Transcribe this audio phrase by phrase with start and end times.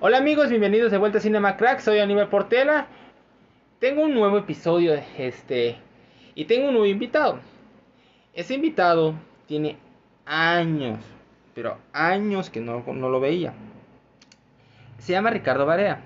[0.00, 2.86] Hola amigos, bienvenidos de vuelta a Cinema Crack, soy Aníbal Portela.
[3.78, 5.76] Tengo un nuevo episodio este
[6.34, 7.38] y tengo un nuevo invitado.
[8.34, 9.14] Ese invitado
[9.46, 9.76] tiene
[10.26, 10.98] años,
[11.54, 13.54] pero años que no, no lo veía.
[14.98, 16.00] Se llama Ricardo Barea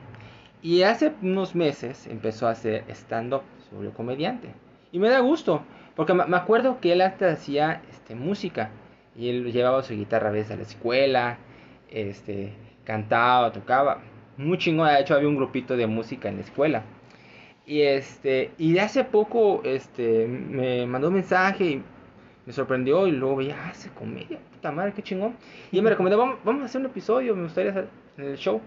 [0.60, 3.40] y hace unos meses empezó a hacer stand-up,
[3.70, 4.48] sobre comediante.
[4.92, 5.62] Y me da gusto,
[5.96, 8.68] porque me me acuerdo que él hasta hacía este, música
[9.16, 11.38] y él llevaba su guitarra a veces a la escuela,
[11.90, 12.52] este,
[12.84, 14.02] cantaba, tocaba.
[14.36, 16.82] Muy chingón, de hecho había un grupito de música en la escuela.
[17.64, 21.82] Y este, y de hace poco este me mandó un mensaje y
[22.44, 25.36] me sorprendió y luego veía, ah, hace comedia, puta madre, qué chingón.
[25.70, 28.60] Y él me recomendó, vamos, vamos a hacer un episodio, me gustaría hacer el show.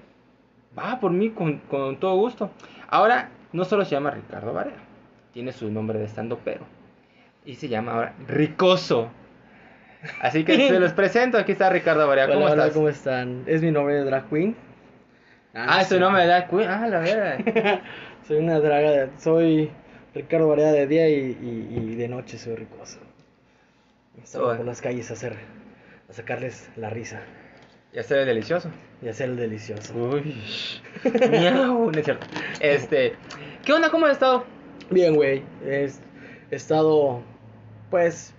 [0.78, 2.52] Va por mí con, con todo gusto.
[2.88, 4.78] Ahora no solo se llama Ricardo Varela,
[5.33, 6.66] tiene su nombre de estando pero.
[7.44, 9.09] Y se llama ahora Ricoso.
[10.22, 12.75] Así que se los presento, aquí está Ricardo Barea, ¿cómo Hola, hola, estás?
[12.75, 13.44] ¿cómo están?
[13.48, 14.55] Es mi nombre de drag queen.
[15.55, 16.70] Ah, es tu nombre de Dark Queen.
[16.70, 17.39] Ah, la verdad.
[18.28, 19.70] Soy una draga, de- soy
[20.14, 23.00] Ricardo Barea de día y, y- y de noche soy ricoso.
[24.23, 24.59] Salgo Bueno.
[24.59, 25.36] por las calles a hacer,
[26.09, 27.22] a sacarles la risa
[27.94, 28.70] ya se ve delicioso.
[29.02, 29.94] y hacer el delicioso.
[29.95, 30.36] Uy.
[31.32, 32.26] Miau, no es cierto.
[32.59, 33.14] Este,
[33.64, 33.90] ¿qué onda?
[33.90, 34.44] ¿Cómo has estado?
[34.89, 35.89] Bien, güey, he
[36.52, 37.22] estado,
[37.92, 38.34] pues,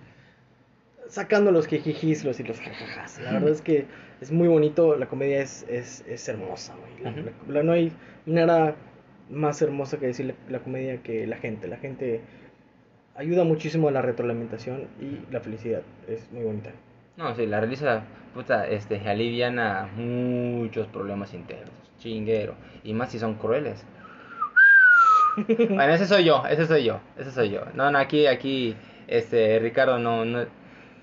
[1.07, 3.19] sacando los jijijis los y los jajajas.
[3.23, 3.85] La verdad es que
[4.21, 7.13] es muy bonito, la comedia es, es, es hermosa, güey.
[7.47, 7.91] La- no hay
[8.25, 8.75] nada
[9.29, 11.67] más hermosa que decir la, la comedia que la gente.
[11.67, 12.21] La gente
[13.15, 15.81] ayuda muchísimo a la retroalimentación y la felicidad.
[16.07, 16.71] Es muy bonita.
[17.17, 18.03] No, sí, la realiza,
[18.35, 21.71] puta, este, aliviana muchos problemas internos.
[21.97, 22.53] Chinguero.
[22.83, 23.83] Y más si son crueles.
[25.37, 27.61] Bueno, ese soy yo, ese soy yo, ese soy yo.
[27.75, 28.75] No, no, aquí, aquí,
[29.07, 30.45] este, Ricardo no, no...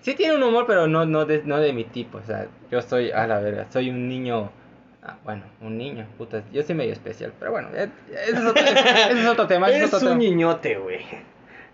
[0.00, 2.18] Sí tiene un humor, pero no, no, de, no de mi tipo.
[2.18, 4.50] O sea, yo soy, a la verga, soy un niño...
[5.04, 8.62] ah, bueno, un niño, puta, yo soy medio especial, pero bueno, eh, ese es otro,
[8.62, 9.68] ese es otro tema.
[9.68, 10.30] es Eres otro un tema.
[10.30, 11.00] niñote, güey.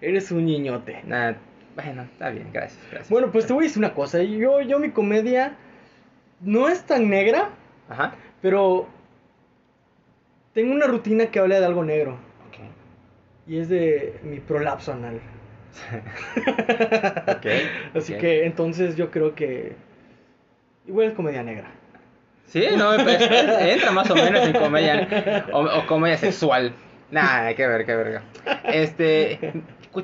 [0.01, 1.03] Eres un niñote.
[1.05, 1.35] Nah,
[1.75, 3.11] bueno, está bien, gracias, gracias.
[3.11, 4.23] Bueno, pues te voy a decir una cosa.
[4.23, 5.57] Yo, yo mi comedia
[6.41, 7.51] no es tan negra,
[7.89, 8.15] Ajá.
[8.43, 8.89] pero
[10.55, 12.19] tengo una rutina que habla de algo negro.
[13.47, 15.21] Y es de mi prolapso anal.
[17.95, 19.75] Así que entonces yo creo que
[20.87, 21.71] igual es comedia negra.
[22.51, 26.73] Sí, no, entra más o menos en comedia o, o comedia sexual.
[27.11, 28.23] Nah, qué ver, qué verga.
[28.65, 29.39] Este,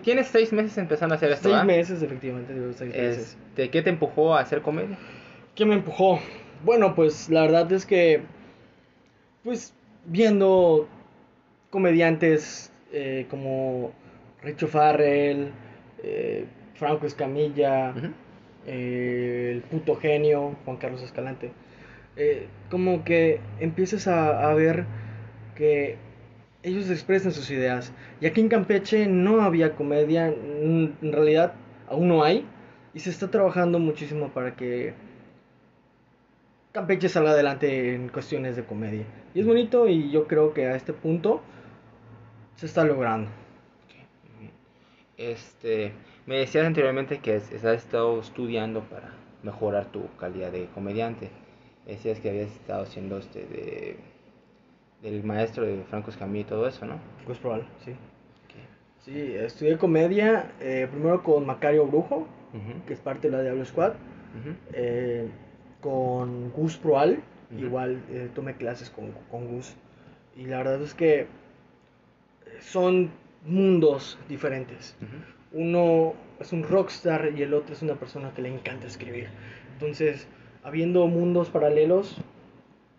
[0.03, 1.67] tienes seis meses empezando a hacer esto, Seis ¿verdad?
[1.67, 3.37] meses, efectivamente, digo, seis meses.
[3.51, 4.97] Este, ¿qué te empujó a hacer comedia?
[5.55, 6.21] ¿Qué me empujó?
[6.65, 8.23] Bueno, pues la verdad es que,
[9.45, 9.75] pues
[10.05, 10.89] viendo
[11.71, 13.93] comediantes eh, como
[14.43, 15.51] Richo Farrell,
[16.03, 17.93] eh, Franco Escamilla,
[18.67, 21.53] eh, el puto genio, Juan Carlos Escalante,
[22.17, 24.85] eh, como que empiezas a, a ver
[25.55, 25.97] que
[26.63, 27.93] ellos expresan sus ideas.
[28.21, 31.55] Y aquí en Campeche no había comedia, en realidad
[31.89, 32.45] aún no hay,
[32.95, 34.95] y se está trabajando muchísimo para que
[36.73, 39.05] Campeche salga adelante en cuestiones de comedia.
[39.35, 41.41] Y es bonito y yo creo que a este punto
[42.57, 43.31] se está logrando.
[45.17, 45.93] Este,
[46.27, 51.31] me decías anteriormente que has estado estudiando para mejorar tu calidad de comediante.
[51.87, 53.97] Decías que habías estado haciendo este de
[55.03, 56.99] del maestro de Franco Escamilla y todo eso, ¿no?
[57.25, 57.93] Pues probable, sí.
[59.05, 62.27] Sí, estudié comedia eh, primero con Macario Brujo,
[62.87, 63.93] que es parte de la Diablo Squad.
[64.73, 65.29] eh,
[65.81, 67.21] con Gus Proal,
[67.57, 69.77] igual eh, tomé clases con, con Gus.
[70.37, 71.29] Y la verdad es que
[72.61, 73.11] son
[73.45, 74.97] mundos diferentes.
[75.53, 79.29] Uno es un rockstar y el otro es una persona que le encanta escribir.
[79.75, 80.27] Entonces,
[80.67, 82.17] habiendo mundos paralelos,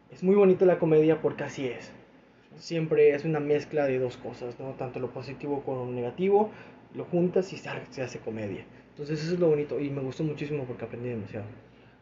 [0.10, 1.92] es muy bonita la comedia porque así es.
[2.56, 4.70] Siempre es una mezcla de dos cosas, ¿no?
[4.72, 6.50] Tanto lo positivo con lo negativo,
[6.96, 8.64] lo juntas y se ha- se hace comedia.
[8.92, 11.46] Entonces eso es lo bonito y me gustó muchísimo porque aprendí demasiado.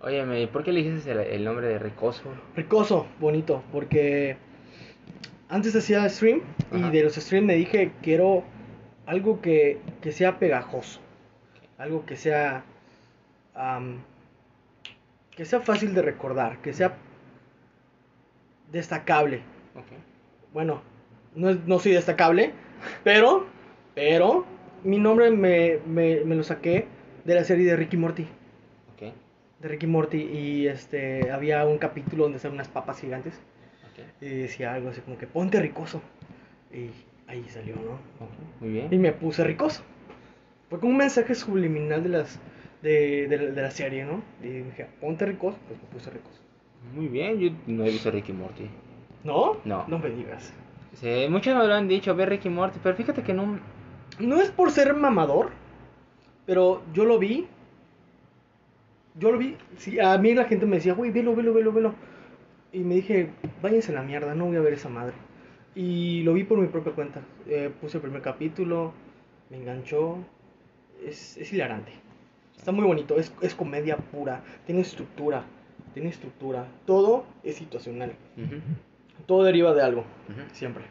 [0.08, 2.22] ¿y por qué elegiste el, el nombre de Ricoso?
[2.56, 4.38] Ricoso, bonito, porque
[5.50, 6.42] antes hacía stream
[6.72, 6.88] Ajá.
[6.88, 8.44] y de los streams me dije quiero
[9.08, 11.00] algo que, que sea pegajoso,
[11.80, 12.64] algo que sea
[13.56, 13.98] am,
[15.36, 16.96] que sea fácil de recordar, que sea
[18.72, 19.38] destacable.
[19.76, 19.86] Ok.
[20.54, 20.82] Bueno,
[21.36, 22.52] no, es- no soy destacable,
[23.04, 23.48] pero
[23.96, 24.46] Pero
[24.84, 26.86] mi nombre me, me, me lo saqué
[27.24, 28.24] de la serie de Ricky Morty.
[28.94, 29.14] Ok,
[29.62, 30.18] De Ricky Morty.
[30.22, 33.36] Y este había un capítulo donde salen unas papas gigantes.
[33.94, 36.02] ok, Y decía algo así como que ponte ricoso.
[36.74, 36.90] Y
[37.28, 37.98] ahí salió, ¿no?
[38.60, 38.88] muy bien.
[38.92, 39.82] Y me puse ricoso.
[40.70, 42.38] Fue como un mensaje subliminal de las
[42.82, 44.22] de, de, de la serie, ¿no?
[44.42, 46.40] Y dije, ponte ricoso, pues me puse ricoso.
[46.94, 48.70] Muy bien, yo no he visto Ricky Morty.
[49.24, 49.58] ¿No?
[49.66, 49.86] No.
[49.88, 50.54] No me digas.
[50.94, 53.60] Sí, muchos me lo han dicho, ver Ricky Morty, pero fíjate que no...
[54.20, 55.50] No es por ser mamador,
[56.46, 57.48] pero yo lo vi.
[59.16, 59.58] Yo lo vi.
[59.78, 61.96] Sí, a mí la gente me decía, güey, velo, velo, velo, velo.
[62.72, 63.30] Y me dije,
[63.62, 65.14] váyanse a la mierda, no voy a ver esa madre.
[65.74, 67.22] Y lo vi por mi propia cuenta.
[67.48, 68.94] Eh, puse el primer capítulo,
[69.50, 70.20] me enganchó.
[71.04, 71.92] Es, es hilarante.
[72.66, 75.44] Está muy bonito, es, es comedia pura, tiene estructura,
[75.94, 76.66] tiene estructura.
[76.88, 78.14] Todo es situacional.
[79.28, 80.04] Todo deriva de algo,
[80.52, 80.84] siempre.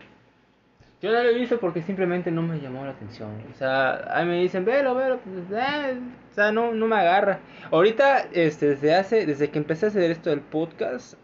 [1.03, 3.29] Yo no lo he visto porque simplemente no me llamó la atención.
[3.53, 5.19] O sea, ahí me dicen, velo, velo.
[5.19, 5.99] Pues, eh,
[6.31, 7.41] o sea, no, no me agarra.
[7.73, 11.15] Ahorita, este, desde hace, desde que empecé a hacer esto del podcast,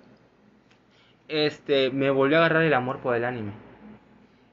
[1.29, 3.53] este, me volvió a agarrar el amor por el anime.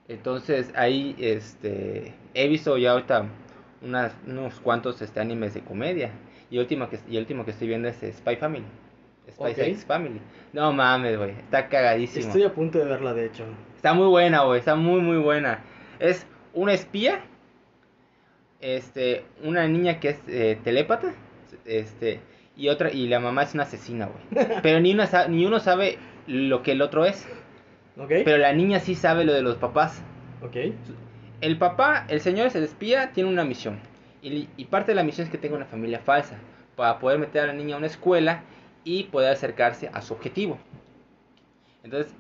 [0.08, 3.26] Entonces, ahí, este, he visto ya ahorita
[3.82, 6.12] unas, unos cuantos, este, animes de comedia.
[6.50, 8.66] Y el último que, y el último que estoy viendo es Spy Family.
[9.30, 9.58] Spy Ok.
[9.58, 10.22] X Family.
[10.54, 11.32] No mames, güey.
[11.32, 12.26] Está cagadísimo.
[12.26, 13.44] Estoy a punto de verla, de hecho.
[13.76, 15.64] Está muy buena, güey, está muy muy buena.
[16.00, 17.22] Es una espía,
[18.62, 21.14] este, una niña que es eh, telépata,
[21.66, 22.22] este,
[22.56, 24.46] y otra y la mamá es una asesina, güey.
[24.64, 27.28] Pero ni una ni uno sabe lo que el otro es,
[27.98, 28.12] ¿Ok?
[28.26, 30.04] pero la niña sí sabe lo de los papás.
[30.42, 30.56] Ok.
[31.42, 33.80] El papá, el señor es el espía, tiene una misión.
[34.22, 36.36] Y, y parte de la misión es que tenga una familia falsa
[36.76, 38.42] para poder meter a la niña a una escuela
[38.84, 40.58] y poder acercarse a su objetivo.
[41.84, 42.14] Entonces,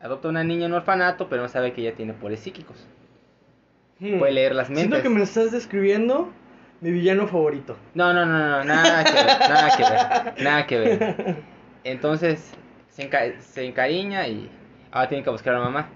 [0.00, 2.76] adopta a una niña en un orfanato, pero no sabe que ella tiene poderes psíquicos.
[3.98, 4.18] Hmm.
[4.18, 4.84] Puede leer las mentes.
[4.86, 6.32] Siento que me lo estás describiendo
[6.80, 7.76] mi villano favorito.
[7.94, 11.36] No, no, no, no, nada que ver, nada que ver, nada que ver.
[11.84, 12.52] Entonces,
[12.90, 14.48] se, enca- se encariña y
[14.90, 15.88] ahora tiene que buscar a la mamá.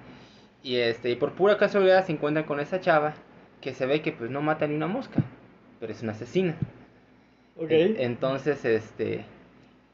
[0.62, 3.14] Y este, y por pura casualidad se encuentra con esa chava
[3.60, 5.20] que se ve que pues no mata ni una mosca,
[5.80, 6.56] pero es una asesina.
[7.98, 9.24] Entonces, este,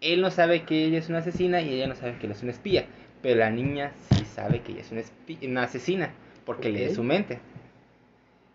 [0.00, 2.42] él no sabe que ella es una asesina y ella no sabe que él es
[2.42, 2.86] una espía,
[3.22, 5.02] pero la niña sí sabe que ella es una,
[5.50, 6.10] una asesina
[6.44, 6.94] porque lee Ok.
[6.94, 7.38] su mente.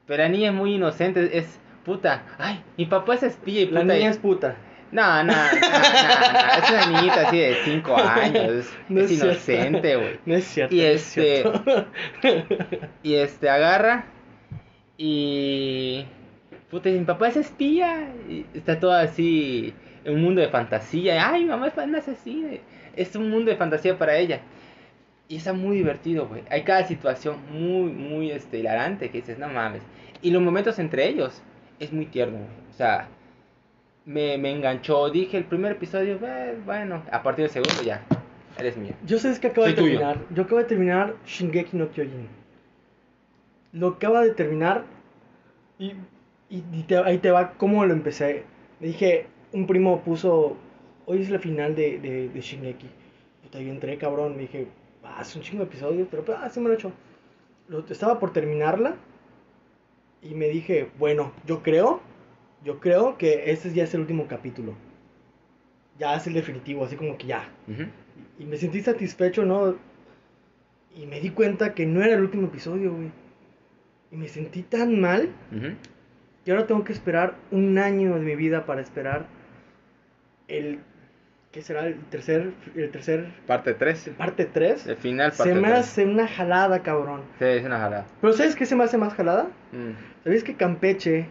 [0.05, 3.83] Pero la niña es muy inocente, es puta, ay, mi papá es espía y puta.
[3.83, 4.55] La niña es puta.
[4.91, 9.11] No, no, no, no, no, es una niñita así de 5 años, es, No es
[9.11, 9.25] es cierto.
[9.27, 10.19] inocente, güey.
[10.25, 10.75] No es cierto.
[10.75, 11.87] Y no es este- cierto.
[13.03, 14.05] Y este agarra
[14.97, 16.05] y
[16.69, 21.29] puta, mi papá es espía y está todo así en un mundo de fantasía.
[21.29, 22.49] Ay, mi mamá es una asesina.
[22.95, 24.41] Es un mundo de fantasía para ella.
[25.27, 26.43] Y está muy divertido, güey.
[26.49, 29.83] Hay cada situación muy, muy este, hilarante que dices, no mames.
[30.21, 31.41] Y los momentos entre ellos
[31.79, 32.49] es muy tierno, güey.
[32.71, 33.07] O sea,
[34.09, 35.09] me, me enganchó.
[35.11, 38.03] Dije el primer episodio, "Eh, bueno, a partir del segundo ya,
[38.57, 38.93] eres mío.
[39.05, 39.99] Yo sé que acabo de Soy tuyo.
[39.99, 40.17] terminar.
[40.33, 42.27] Yo acabo de terminar Shingeki no Kyojin.
[43.73, 44.83] Lo acaba de terminar
[45.77, 45.91] y,
[46.49, 48.43] y, y te- ahí te va cómo lo empecé.
[48.79, 50.57] Me dije, un primo puso,
[51.05, 52.87] hoy es la final de, de, de Shingeki.
[53.43, 54.67] Puta, yo entré cabrón, me dije,
[55.03, 56.91] ah, es un chingo de episodios, pero pues, ah, sí me lo he hecho.
[57.67, 58.95] Lo, estaba por terminarla
[60.23, 62.01] y me dije, bueno, yo creo,
[62.63, 64.73] yo creo que este ya es el último capítulo.
[65.97, 67.83] Ya es el definitivo, así como que ya, Ujú.
[68.39, 69.75] y me sentí satisfecho, ¿no?
[70.95, 73.11] Y me di cuenta que no era el último episodio, güey.
[74.11, 75.73] Y me sentí tan mal Ujú.
[76.43, 79.25] que ahora tengo que esperar un año de mi vida para esperar
[80.47, 80.79] el...
[81.51, 81.85] ¿Qué será?
[81.87, 82.53] El tercer...
[82.75, 83.27] El tercer...
[83.47, 84.11] Parte 3.
[84.17, 84.87] Parte 3.
[84.87, 85.79] El final, parte Se me 3.
[85.79, 87.21] hace una jalada, cabrón.
[87.39, 88.05] Sí, es una jalada.
[88.21, 89.45] Pero ¿sabes qué se me hace más jalada?
[89.71, 90.23] Mm.
[90.23, 91.27] ¿Sabéis que Campeche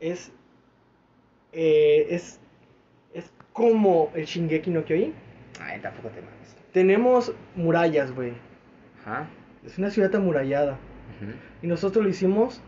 [0.00, 0.32] es...
[1.52, 2.40] eh, es...
[3.14, 5.14] Es como el Shingeki no Kyojin?
[5.60, 6.56] Ay, tampoco te mames.
[6.72, 8.32] Tenemos murallas, güey.
[9.02, 9.28] Ajá.
[9.64, 10.78] Es una ciudad amurallada.
[11.60, 12.62] Y nosotros lo hicimos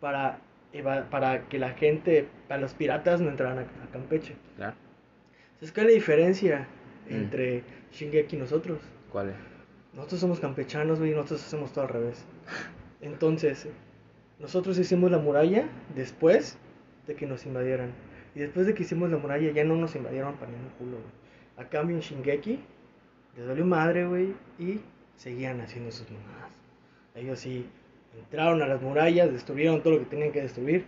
[0.00, 0.38] para,
[1.10, 4.36] para que la gente, para los piratas no entraran a, a Campeche.
[4.58, 4.74] ¿Ya?
[5.56, 6.68] ¿Sabes cuál es la diferencia
[7.08, 7.14] Mm.
[7.14, 8.80] entre Shingeki y nosotros?
[9.12, 9.36] ¿Cuál es?
[9.94, 12.24] Nosotros somos campechanos, güey, y nosotros hacemos todo al revés.
[13.00, 13.68] Entonces,
[14.38, 16.58] nosotros hicimos la muralla después
[17.06, 17.92] de que nos invadieran.
[18.34, 21.26] Y después de que hicimos la muralla ya no nos invadieron para ningún culo, güey.
[21.56, 22.60] A cambio en Shingeki
[23.36, 24.80] les valió madre, güey, y
[25.16, 26.52] seguían haciendo sus mamadas.
[27.14, 27.66] Ellos sí
[28.14, 30.84] entraron a las murallas, destruyeron todo lo que tenían que destruir.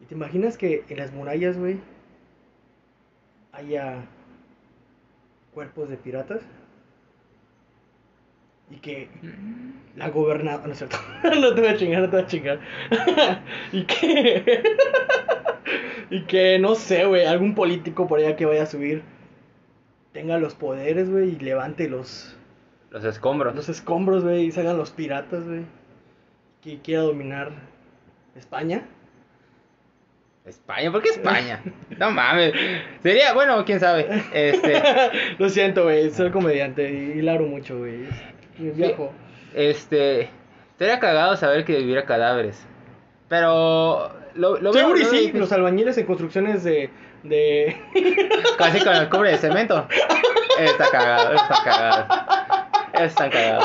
[0.00, 1.78] ¿Y te imaginas que en las murallas, güey,
[3.52, 4.04] haya
[5.54, 6.42] cuerpos de piratas?
[8.72, 9.08] Y que
[9.96, 10.96] la gobernadora, no es cierto,
[11.40, 12.60] no te voy a chingar, no te voy a chingar,
[13.72, 14.62] y que,
[16.10, 19.02] y que, no sé, güey, algún político por allá que vaya a subir
[20.12, 22.36] tenga los poderes, güey, y levante los,
[22.90, 23.54] Los escombros.
[23.54, 25.62] los escombros, güey, y se hagan los piratas, güey,
[26.62, 27.50] que quiera dominar
[28.36, 28.86] España.
[30.44, 31.62] España, ¿por qué España?
[31.98, 32.52] No mames.
[33.00, 34.08] Sería, bueno, quién sabe.
[34.34, 34.82] Este,
[35.38, 38.06] Lo siento, güey, soy comediante y hilaro mucho, güey.
[38.60, 39.12] Es- Viajo.
[39.54, 40.30] este,
[40.78, 42.64] sería cagado saber que hubiera cadáveres.
[43.28, 46.90] Pero lo, lo veo, Seguro y sí, los albañiles en construcciones de.
[47.22, 47.76] de...
[48.58, 49.86] Casi con el cubre de cemento.
[50.58, 52.06] Está cagado, está cagado.
[53.04, 53.64] Están cagados.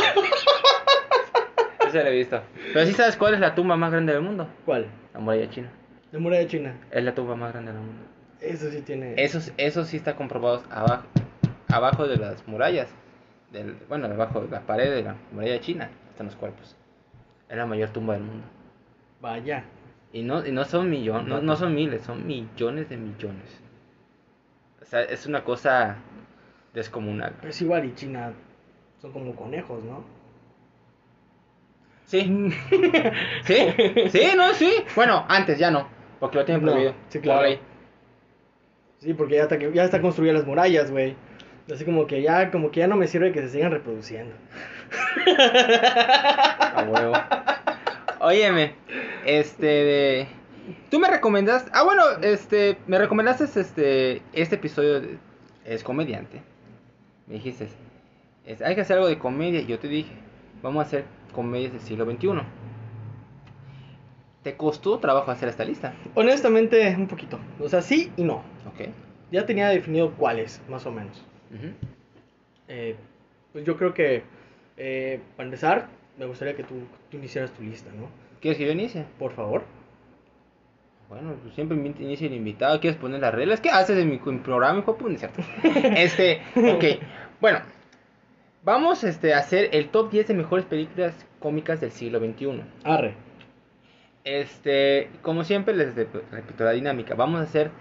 [1.88, 2.41] Eso lo he visto.
[2.74, 4.48] Pero sí sabes cuál es la tumba más grande del mundo.
[4.65, 4.88] ¿Cuál?
[5.13, 5.70] La muralla china.
[6.12, 6.75] La muralla china.
[6.91, 8.03] Es la tumba más grande del mundo.
[8.41, 9.13] Eso sí tiene.
[9.17, 11.03] Eso, eso sí está comprobado abajo,
[11.70, 12.89] abajo de las murallas.
[13.51, 16.75] Del, bueno, debajo de la pared de la muralla china están los cuerpos.
[17.50, 18.46] Es la mayor tumba del mundo.
[19.22, 19.63] Vaya.
[20.12, 23.62] Y no, y no son millones, no, no son miles, son millones de millones.
[24.82, 25.98] O sea, es una cosa
[26.74, 27.34] descomunal.
[27.44, 28.34] Es igual y China
[29.01, 30.04] son como conejos, ¿no?
[32.06, 32.22] Sí.
[33.44, 33.58] sí,
[34.10, 34.72] sí, no, sí.
[34.96, 35.88] Bueno, antes ya no,
[36.20, 36.94] porque lo tienen No, prohibido.
[37.10, 37.60] sí, por claro.
[39.00, 41.16] Sí, porque ya está, ya está construidas las murallas, güey.
[41.71, 44.33] Así como que ya, como que ya no me sirve que se sigan reproduciendo.
[46.75, 47.13] A huevo.
[48.19, 48.74] Óyeme,
[49.25, 50.27] este de...
[50.89, 51.69] Tú me recomendaste...
[51.74, 52.77] Ah, bueno, este...
[52.88, 54.21] Me recomendaste este...
[54.33, 55.17] Este episodio de-
[55.65, 56.41] es comediante.
[57.27, 57.67] Me dijiste...
[58.45, 59.59] es- hay que hacer algo de comedia.
[59.62, 60.12] Y yo te dije...
[60.63, 62.29] Vamos a hacer comedias del siglo XXI.
[64.43, 65.93] ¿Te costó trabajo hacer esta lista?
[66.15, 67.39] Honestamente, un poquito.
[67.59, 68.36] O sea, sí y no.
[68.67, 68.89] Ok.
[69.31, 71.24] Ya tenía definido cuáles, más o menos.
[72.68, 72.96] Eh,
[73.54, 74.24] pues yo creo que,
[74.77, 75.88] eh, para empezar,
[76.18, 76.75] me gustaría que tú,
[77.10, 78.08] tú iniciaras tu lista, ¿no?
[78.42, 79.06] ¿Quieres que yo inicie?
[79.18, 79.63] Por favor.
[81.10, 82.80] Bueno, pues siempre inicia el invitado.
[82.82, 83.62] ¿Quieres poner las reglas?
[83.62, 85.18] ¿Qué haces en mi programa, hijo puta?
[85.18, 85.42] ¿Cierto?
[85.96, 86.84] Este, ok.
[87.39, 87.60] Bueno,
[88.63, 92.62] vamos este, a hacer el top 10 de mejores películas cómicas del siglo XXI.
[92.84, 93.13] Arre.
[94.25, 97.16] Este, como siempre, les rep- repito la dinámica.
[97.16, 97.72] Vamos a hacer,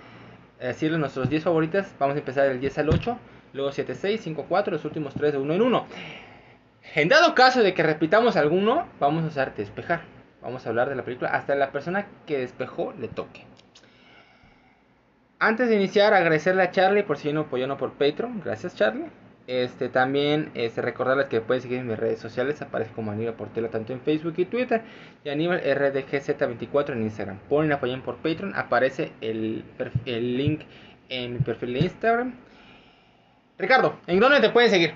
[0.61, 1.93] eh, decirles nuestros 10 favoritas.
[1.99, 3.19] Vamos a empezar del 10 al 8,
[3.57, 5.87] luego 7, 6, 5, 4, los últimos 3 de uno en uno.
[6.95, 10.03] En dado caso de que repitamos alguno, vamos a usar despejar.
[10.43, 13.45] Vamos a hablar de la película hasta la persona que despejó le toque.
[15.39, 18.41] Antes de iniciar, agradecerle a Charlie por seguirme apoyando por Patreon.
[18.45, 19.11] Gracias, Charlie.
[19.47, 22.63] Este, también este, recordarles que pueden seguir en mis redes sociales.
[22.63, 24.83] Aparece como Aníbal Portela tanto en Facebook y Twitter.
[25.25, 27.39] Y Aníbal RDGZ24 en Instagram.
[27.49, 28.55] Ponen apoyen por Patreon.
[28.55, 29.65] Aparece el,
[30.07, 30.63] el link
[31.09, 32.46] en mi perfil de Instagram.
[33.59, 34.95] Ricardo, ¿en dónde te pueden seguir?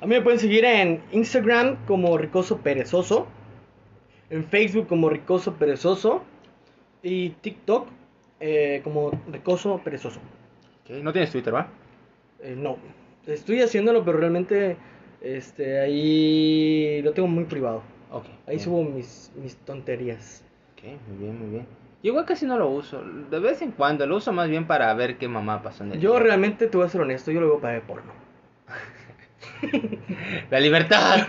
[0.00, 3.26] A mí me pueden seguir en Instagram como Ricoso Perezoso,
[4.30, 6.22] en Facebook como Ricoso Perezoso
[7.02, 7.88] y TikTok
[8.38, 10.20] eh, como Ricoso Perezoso.
[10.84, 11.68] Ok, No tienes Twitter, ¿va?
[12.40, 12.78] Eh, no,
[13.26, 14.76] estoy haciéndolo, pero realmente
[15.20, 17.82] este ahí lo tengo muy privado.
[18.12, 18.26] Ok.
[18.46, 18.60] Ahí bien.
[18.60, 20.44] subo mis, mis tonterías.
[20.74, 21.66] Ok, muy bien, muy bien.
[22.02, 23.02] Yo igual casi no lo uso.
[23.02, 26.00] De vez en cuando lo uso más bien para ver qué mamá pasó en el
[26.00, 26.20] Yo día.
[26.20, 28.12] realmente te voy a ser honesto, yo lo veo para ver porno.
[30.50, 31.26] La libertad.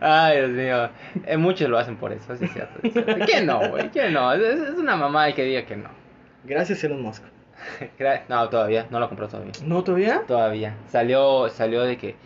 [0.00, 0.88] Ay, Dios mío.
[1.26, 2.80] Eh, muchos lo hacen por eso, eso es cierto.
[2.82, 3.16] es cierto.
[3.26, 3.90] ¿Quién no, güey?
[3.90, 4.32] ¿Quién no?
[4.32, 5.90] Es, es una mamá y que diga que no.
[6.44, 7.24] Gracias Elon Musk.
[8.28, 9.52] No, todavía, no lo compró todavía.
[9.64, 10.22] ¿No todavía?
[10.26, 10.76] Todavía.
[10.88, 12.16] Salió, salió de que.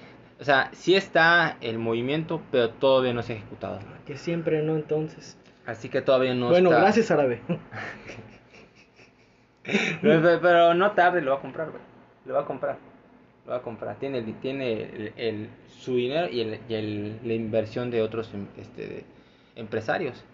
[0.40, 3.80] O sea, sí está el movimiento, pero todavía no se ha ejecutado.
[4.06, 5.36] Que siempre no entonces.
[5.68, 6.80] Así que todavía no bueno, está.
[6.80, 7.42] gracias árabe.
[10.00, 11.82] Pero, no tarde, lo va a comprar, güey.
[12.24, 12.78] Lo va a comprar.
[13.44, 13.96] Lo va a comprar.
[13.96, 18.32] Tiene, el- tiene el, el- su dinero y, el, y el- la inversión de otros
[18.32, 19.04] em- este, de-
[19.56, 20.24] empresarios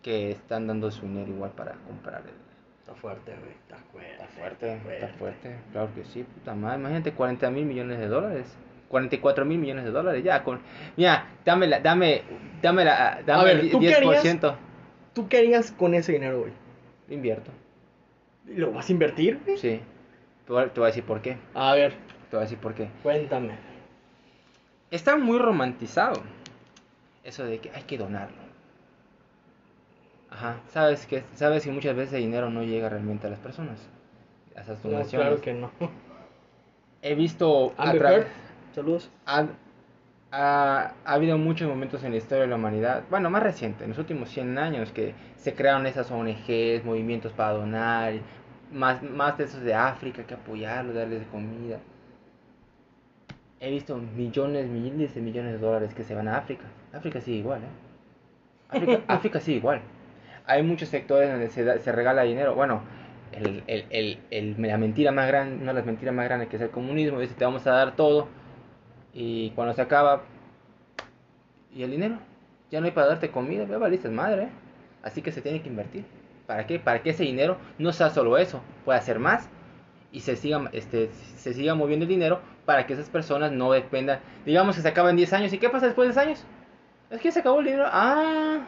[0.00, 2.22] que están dando su dinero igual para comprar.
[2.22, 2.44] el-
[2.80, 3.50] Está fuerte, güey.
[3.52, 4.12] Está fuerte.
[4.12, 5.56] Está fuerte, está fuerte.
[5.72, 6.78] Claro que sí, puta madre.
[6.78, 8.46] Imagínate 40 mil millones de dólares.
[8.88, 10.22] 44 mil millones de dólares.
[10.22, 10.60] Ya, con.
[10.96, 12.22] Mira, dame la, dame,
[12.62, 14.22] dame la, dame A ver, el ¿tú qué harías?
[15.14, 15.16] 10%.
[15.24, 16.52] ¿Tú qué harías con ese dinero, güey?
[17.08, 17.50] Invierto.
[18.46, 19.56] ¿Lo vas a invertir, güey?
[19.58, 19.80] Sí.
[20.46, 21.36] Te voy, a- te voy a decir por qué.
[21.54, 21.92] A ver,
[22.30, 22.88] Te voy a decir por qué.
[23.02, 23.54] cuéntame.
[24.90, 26.22] Está muy romantizado
[27.24, 28.36] eso de que hay que donarlo.
[30.30, 33.78] Ajá, sabes que sabes que muchas veces el dinero no llega realmente a las personas.
[34.56, 35.26] A esas No, donaciones.
[35.28, 35.70] claro que no.
[37.02, 38.28] He visto a Amber través Heard,
[38.74, 39.10] saludos.
[40.34, 43.90] Ha- ha habido muchos momentos en la historia de la humanidad, bueno, más reciente, en
[43.90, 48.14] los últimos 100 años, que se crearon esas ONGs, movimientos para donar,
[48.72, 51.78] más, más de esos de África, que apoyarlos, darles de comida.
[53.60, 56.64] he visto millones, miles de millones de dólares que se van a África.
[56.92, 57.66] África sigue igual, ¿eh?
[58.68, 59.80] África, África sigue igual.
[60.46, 62.54] Hay muchos sectores donde se, da- se regala dinero.
[62.54, 62.82] Bueno,
[63.32, 66.56] el, el, el, el- la mentira más grande, una de las mentiras más grandes que
[66.56, 68.28] es el comunismo, dice te vamos a dar todo
[69.14, 70.22] y cuando se acaba,
[71.72, 72.18] ¿y el dinero?
[72.70, 74.48] Ya no hay para darte comida, ya valiste madre, ¿eh?
[75.02, 76.04] Así que se tiene que invertir.
[76.46, 76.78] ¿Para qué?
[76.78, 79.48] Para que ese dinero no sea solo eso, pueda ser más
[80.12, 84.20] y se siga, este, se siga moviendo el dinero para que esas personas no dependan.
[84.44, 86.44] Digamos que se acaban 10 años, ¿y qué pasa después de 10 años?
[87.10, 87.84] Es que se acabó el dinero.
[87.86, 88.66] Ah,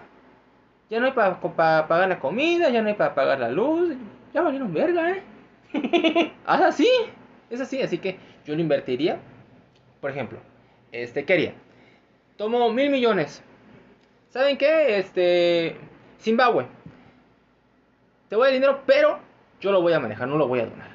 [0.88, 3.97] ya no hay para pagar la comida, ya no hay para pagar la luz.
[4.33, 5.23] Ya valieron verga, ¿eh?
[6.47, 6.88] ah, así,
[7.50, 7.81] es así.
[7.83, 9.19] Así que yo lo invertiría.
[10.00, 10.38] Por ejemplo,
[10.93, 11.55] este, ¿qué haría?
[12.37, 13.43] Tomo mil millones.
[14.29, 14.99] ¿Saben qué?
[14.99, 15.76] Este,
[16.21, 16.67] Zimbabue.
[18.29, 19.19] Te voy a dar dinero, pero
[19.61, 20.91] yo lo voy a manejar, no lo voy a donar.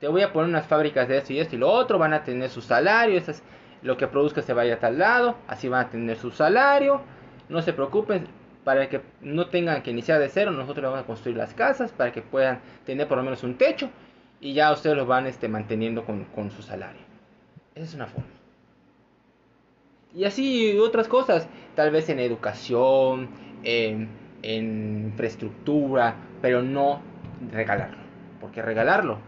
[0.00, 2.24] Te voy a poner unas fábricas de esto y esto y lo otro, van a
[2.24, 3.42] tener su salario, esas,
[3.82, 7.02] lo que produzca se vaya a tal lado, así van a tener su salario.
[7.48, 8.26] No se preocupen,
[8.64, 12.12] para que no tengan que iniciar de cero, nosotros vamos a construir las casas para
[12.12, 13.90] que puedan tener por lo menos un techo
[14.40, 17.09] y ya ustedes los van este, manteniendo con, con su salario.
[17.74, 18.28] Esa es una forma.
[20.14, 23.30] Y así otras cosas, tal vez en educación,
[23.62, 24.08] en,
[24.42, 27.00] en infraestructura, pero no
[27.52, 28.02] regalarlo,
[28.40, 29.18] porque regalarlo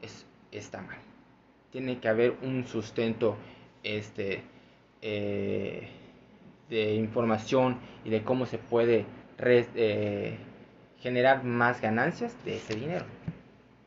[0.00, 0.98] es, está mal.
[1.70, 3.36] Tiene que haber un sustento
[3.82, 4.42] este,
[5.02, 5.88] eh,
[6.70, 9.04] de información y de cómo se puede
[9.38, 10.38] eh,
[11.00, 13.04] generar más ganancias de ese dinero.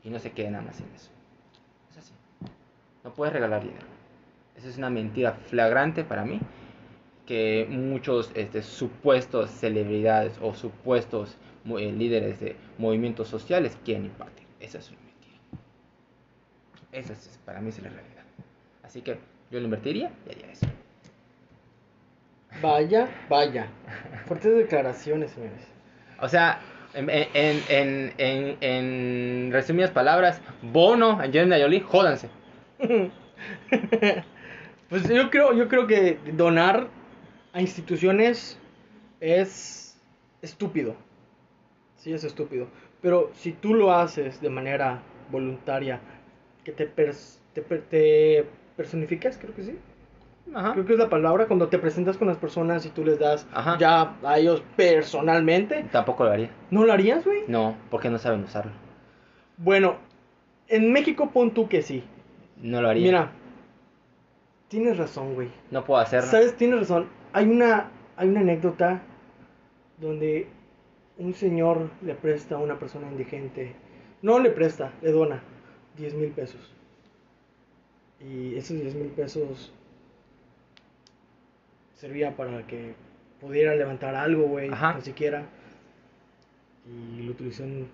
[0.04, 1.10] Y no se quede nada más en eso.
[1.90, 2.14] Es así.
[3.04, 3.95] No puedes regalar dinero.
[4.58, 6.40] Esa es una mentira flagrante para mí
[7.26, 14.46] que muchos este, supuestos celebridades o supuestos eh, líderes de movimientos sociales quieren impartir.
[14.60, 15.38] Esa es una mentira.
[16.92, 18.24] Esa es, para mí es la realidad.
[18.84, 19.18] Así que
[19.52, 20.68] yo lo invertiría y haría eso.
[22.62, 23.68] Vaya, vaya.
[24.28, 25.68] Fuertes declaraciones, señores.
[26.22, 26.62] O sea,
[26.94, 32.30] en, en, en, en, en resumidas palabras, Bono, Angelina Jolie, jódanse.
[34.89, 36.88] Pues yo creo, yo creo que donar
[37.54, 38.60] a instituciones
[39.19, 40.00] es
[40.41, 40.95] estúpido.
[41.98, 42.67] Sí, es estúpido.
[43.02, 46.00] Pero si tú lo haces de manera voluntaria,
[46.63, 48.45] que te, pers- te, per- te
[48.76, 49.76] personificas, creo que sí.
[50.54, 50.74] Ajá.
[50.74, 53.48] Creo que es la palabra cuando te presentas con las personas y tú les das
[53.52, 53.78] Ajá.
[53.80, 55.86] ya a ellos personalmente.
[55.91, 56.52] Tampoco lo haría.
[56.69, 57.39] ¿No lo harías, güey?
[57.48, 58.71] No, porque no saben usarlo.
[59.58, 59.95] Bueno,
[60.67, 62.04] en México pon tú que sí.
[62.62, 63.04] No lo haría.
[63.06, 63.32] Mira,
[64.67, 65.49] tienes razón, güey.
[65.71, 66.30] no puedo hacerlo.
[66.30, 66.56] ¿Sabes?
[66.58, 67.08] Tienes razón.
[67.34, 69.01] Hay una, hay una anécdota
[69.99, 70.47] donde
[71.17, 73.73] un señor le presta a una persona indigente.
[74.21, 75.41] No le presta, le dona
[75.97, 76.73] 10 mil pesos.
[78.19, 79.71] Y esos 10 mil pesos
[81.93, 82.93] servía para que
[83.39, 84.95] pudiera levantar algo, güey, Ajá.
[84.95, 85.43] ni siquiera.
[86.88, 87.88] Y lo utilizó en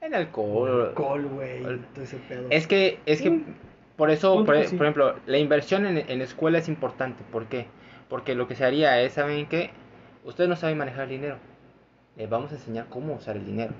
[0.00, 0.88] En alcohol.
[0.88, 1.62] alcohol, güey,
[1.94, 2.46] todo ese pedo.
[2.50, 3.42] Es que, es que.
[3.96, 4.76] Por eso, Punto por, que sí.
[4.76, 7.22] por ejemplo, la inversión en, en escuela es importante.
[7.30, 7.66] ¿Por qué?
[8.08, 9.70] Porque lo que se haría es, ¿saben qué?
[10.24, 11.36] Ustedes no saben manejar el dinero.
[12.16, 13.72] Les vamos a enseñar cómo usar el dinero.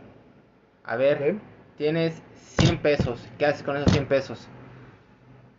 [0.84, 1.36] A ver,
[1.76, 2.22] tienes
[2.58, 3.26] 100 pesos.
[3.38, 4.48] ¿Qué haces con esos 100 pesos?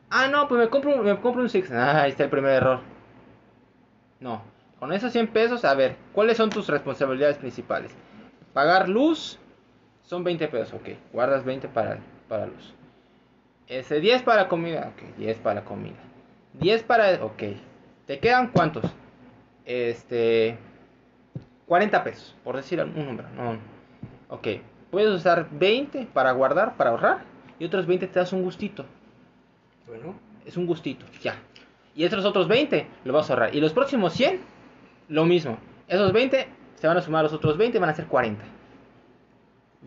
[0.09, 1.71] Ah, no, pues me compro, me compro un Six.
[1.71, 2.79] Ah, ahí está el primer error.
[4.19, 4.41] No,
[4.79, 7.91] con esos 100 pesos, a ver, ¿cuáles son tus responsabilidades principales?
[8.53, 9.39] Pagar luz
[10.03, 10.89] son 20 pesos, ok.
[11.11, 11.97] Guardas 20 para,
[12.29, 12.73] para luz.
[13.67, 15.17] Ese 10 para comida, ok.
[15.17, 15.97] 10 para comida.
[16.53, 17.43] 10 para, ok.
[18.05, 18.85] ¿Te quedan cuántos?
[19.65, 20.57] Este,
[21.65, 23.27] 40 pesos, por decir un número.
[23.29, 23.57] No,
[24.29, 24.47] ok.
[24.91, 27.23] Puedes usar 20 para guardar, para ahorrar.
[27.57, 28.85] Y otros 20 te das un gustito.
[29.87, 31.35] Bueno, Es un gustito, ya.
[31.95, 33.55] Y estos otros 20 lo vas a ahorrar.
[33.55, 34.41] Y los próximos 100,
[35.09, 35.57] lo mismo.
[35.87, 38.43] Esos 20 se van a sumar a los otros 20, van a ser 40.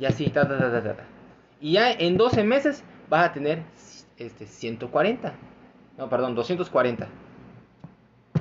[0.01, 1.05] Y así, ta, ta, ta, ta, ta.
[1.61, 3.63] Y ya en 12 meses vas a tener
[4.17, 5.33] este, 140.
[5.97, 7.07] No, perdón, 240.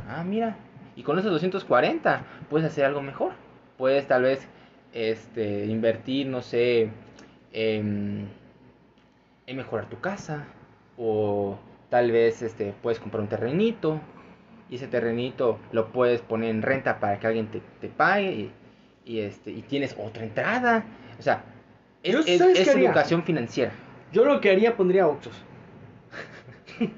[0.10, 0.58] Ah, mira.
[0.96, 3.34] Y con esos 240 puedes hacer algo mejor.
[3.78, 4.48] Puedes tal vez
[4.94, 6.90] este, invertir, no sé,
[7.54, 8.28] en,
[9.46, 10.46] en mejorar tu casa.
[10.98, 11.58] O
[11.90, 14.00] tal vez este, puedes comprar un terrenito.
[14.70, 18.32] Y ese terrenito lo puedes poner en renta para que alguien te, te pague.
[18.34, 18.52] Y,
[19.06, 20.84] y, este, y tienes otra entrada.
[21.20, 21.44] O sea,
[22.04, 22.42] es, es-
[22.90, 23.72] educación financiera.
[24.18, 25.46] Yo lo que haría pondría Oxos.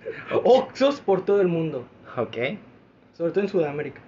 [0.45, 2.37] Oxos por todo el mundo, Ok.
[3.11, 3.99] sobre todo en Sudamérica.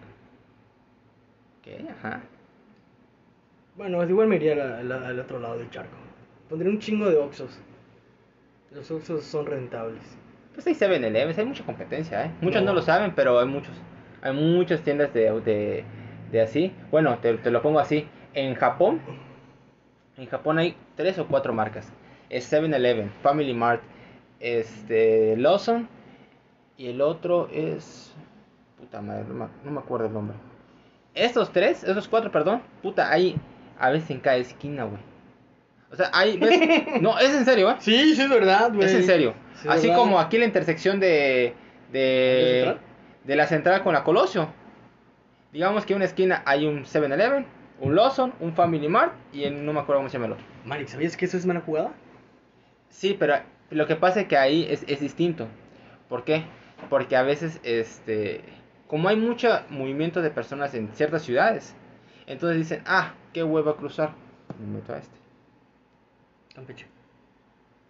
[1.60, 2.22] Ok, ajá.
[3.76, 5.98] Bueno, igual me iría al, otro lado del charco.
[6.50, 7.60] Pondría un chingo de Oxos.
[8.72, 10.04] Los Oxos son rentables.
[10.54, 12.32] Pues hay 7-Eleven, hay mucha competencia, ¿eh?
[12.40, 12.68] Muchos no.
[12.70, 12.76] No.
[12.76, 13.74] lo saben, pero hay muchos.
[14.22, 15.84] Hay muchas tiendas de, de,
[16.32, 16.74] de así.
[16.92, 18.08] Bueno, te, te lo pongo así.
[18.34, 19.02] En Japón,
[20.16, 21.92] en Japón hay tres o cuatro marcas.
[22.32, 23.84] Es 7-Eleven, Family Mart,
[24.40, 25.90] este, Lawson
[26.78, 28.14] y el otro es...
[28.80, 30.38] Puta madre, no me, no me acuerdo el nombre.
[31.14, 33.36] Estos tres, esos cuatro, perdón, puta, hay
[33.78, 35.02] a veces en cada esquina, güey.
[35.92, 36.38] O sea, hay...
[36.38, 36.84] ¿ves?
[37.02, 37.76] No, es en serio, ¿eh?
[37.80, 38.88] Sí, sí, es verdad, güey.
[38.88, 39.34] Es en serio.
[39.56, 40.02] Sí, Así verdad.
[40.02, 41.54] como aquí la intersección de...
[41.88, 42.78] ¿La De,
[43.26, 44.48] de la central con la Colosio.
[45.52, 47.46] Digamos que en una esquina hay un 7-Eleven,
[47.82, 50.46] un Lawson, un Family Mart y en, no me acuerdo cómo se llama el otro.
[50.64, 51.92] Malik, ¿sabías que eso es mala jugada?
[52.92, 53.36] Sí, pero
[53.72, 55.48] lo que pasa es que ahí es, es distinto.
[56.08, 56.44] ¿Por qué?
[56.90, 58.42] Porque a veces, este,
[58.88, 61.74] como hay mucho movimiento de personas en ciertas ciudades,
[62.28, 64.12] entonces dicen, ah, qué hueva cruzar,
[64.60, 65.18] me meto a este.
[66.54, 66.86] Campeche.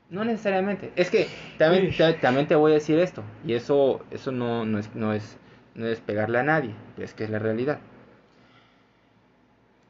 [0.10, 0.92] No necesariamente.
[0.96, 3.24] Es que también, ta- también te voy a decir esto.
[3.46, 5.38] Y eso, eso no, no, es, no, es,
[5.74, 6.76] no es pegarle a nadie.
[6.98, 7.80] Es que es la realidad.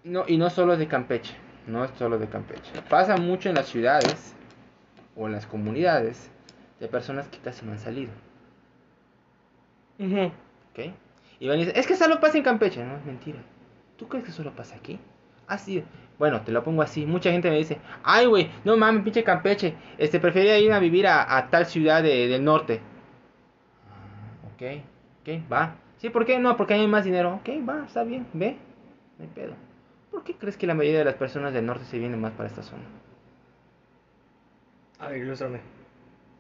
[0.04, 1.34] No, y no solo de Campeche.
[1.67, 2.71] No es solo de Campeche.
[2.89, 4.36] Pasa mucho en las ciudades
[5.15, 6.30] o en las comunidades
[6.80, 8.12] de personas que casi no han salido.
[10.00, 10.26] Ujú.
[10.71, 10.93] ¿Ok?
[11.39, 12.84] Y van y dicen, es que solo pasa en Campeche.
[12.84, 13.39] No, es mentira.
[13.97, 15.00] ¿Tú crees que solo pasa aquí?
[15.47, 15.84] Ah, sí.
[16.17, 17.06] Bueno, te lo pongo así.
[17.06, 19.76] Mucha gente me dice, ay, güey, no mames, pinche Campeche.
[19.97, 22.80] Este, prefería ir a vivir a, a tal ciudad de- del norte.
[23.89, 24.82] Ah, ok,
[25.21, 25.76] ok, va.
[25.97, 26.39] Sí, ¿por qué?
[26.39, 27.36] No, porque hay más dinero.
[27.36, 28.58] Ok, va, está bien, ve.
[29.17, 29.54] No hay pedo.
[30.12, 32.50] ¿Por qué crees que la mayoría de las personas del norte se vienen más para
[32.50, 32.84] esta zona?
[35.02, 35.60] A ver, ilústrame.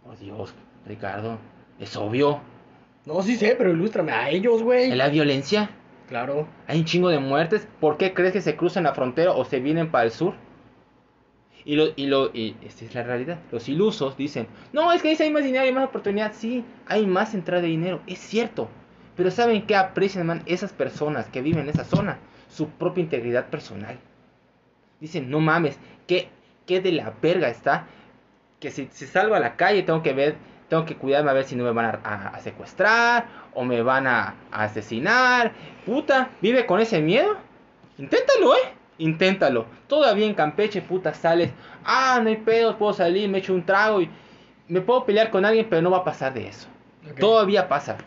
[0.05, 0.53] Oh, Dios,
[0.85, 1.39] Ricardo.
[1.79, 2.39] Es obvio.
[3.07, 4.91] No, sí sé, pero ilústrame a ellos, güey.
[4.91, 5.71] ¿Es la violencia?
[6.07, 6.47] Claro.
[6.67, 7.67] Hay un chingo de muertes.
[7.79, 10.35] ¿Por qué crees que se cruzan la frontera o se vienen para el sur?
[11.65, 13.39] Y lo, y lo, y esta es la realidad.
[13.51, 16.33] Los ilusos dicen, no, es que ahí hay más dinero y más oportunidad.
[16.33, 18.69] Sí, hay más entrada de dinero, es cierto.
[19.15, 20.43] Pero ¿saben qué aprecian, man?
[20.45, 22.19] Esas personas que viven en esa zona?
[22.47, 23.97] Su propia integridad personal.
[24.99, 26.29] Dicen, no mames, ¿qué,
[26.67, 27.87] qué de la verga está?
[28.61, 30.35] Que si, si salgo a la calle tengo que ver,
[30.69, 33.81] tengo que cuidarme a ver si no me van a, a- a secuestrar o me
[33.81, 35.51] van a, a asesinar.
[35.85, 37.35] Puta, ¿vive con ese miedo?
[37.97, 38.59] Inténtalo, eh.
[38.99, 39.65] Inténtalo.
[39.87, 41.51] Todavía en Campeche, puta, sales.
[41.83, 44.09] Ah, no hay pedos, puedo salir, me echo un trago y
[44.69, 46.67] me puedo pelear con alguien, pero no va a pasar de eso.
[47.19, 47.97] Todavía pasa.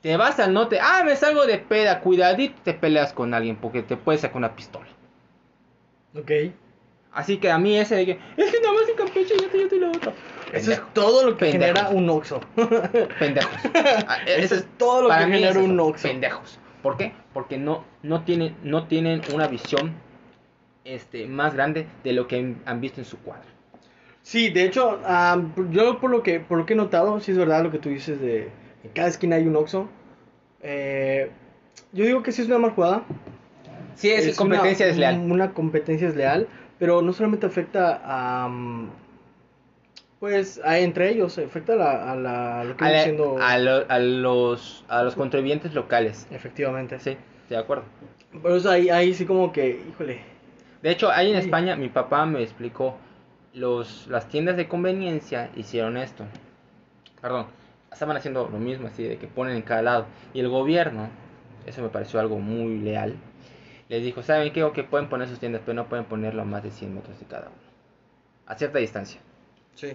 [0.00, 3.82] Te vas al norte, ah, me salgo de peda, cuidadito, te peleas con alguien porque
[3.82, 4.86] te puede sacar una pistola.
[6.14, 6.30] Ok.
[7.12, 9.60] Así que a mí ese de que, es que nada más en Campeche yo te,
[9.60, 10.12] yo te lo otro.
[10.52, 11.76] Eso es todo lo que Pendejos.
[11.76, 12.40] genera un Oxxo.
[13.18, 13.52] Pendejos.
[14.06, 16.08] Ah, Eso es todo lo para que genera es un Oxxo.
[16.08, 16.58] Pendejos.
[16.82, 17.12] ¿Por qué?
[17.32, 19.94] Porque no, no, tienen, no tienen una visión
[20.84, 23.48] este, más grande de lo que han visto en su cuadro.
[24.22, 27.38] Sí, de hecho, am, yo por lo que por lo que he notado, sí es
[27.38, 28.50] verdad lo que tú dices de
[28.84, 29.88] en cada esquina hay un Oxxo.
[30.60, 31.30] Eh,
[31.92, 33.04] yo digo que sí es una mal jugada.
[33.94, 35.18] Sí, es, competencia una, desleal.
[35.30, 36.46] Una competencia desleal,
[36.78, 38.90] pero no solamente afecta a mm,
[40.20, 43.84] pues a entre ellos, afecta a la, a la lo que A, la- a lo-
[43.88, 46.26] a los, a los contribuyentes locales.
[46.30, 46.98] efectivamente.
[46.98, 47.16] Sí,
[47.48, 47.84] de acuerdo.
[48.42, 50.20] Por eso ahí, ahí sí como que, híjole.
[50.82, 51.44] De hecho, ahí en Sí.
[51.46, 52.96] España mi papá me explicó,
[53.54, 56.24] los, las tiendas de conveniencia hicieron esto.
[57.20, 57.46] Perdón,
[57.92, 60.06] estaban haciendo lo mismo, así de que ponen en cada lado.
[60.34, 61.08] Y el gobierno,
[61.66, 63.14] eso me pareció algo muy leal,
[63.88, 64.62] les dijo, ¿saben qué?
[64.64, 67.26] Ok, pueden poner sus tiendas, pero no pueden ponerlo a más de 100 metros de
[67.26, 67.56] cada uno.
[68.46, 69.20] A cierta distancia.
[69.74, 69.92] Sí.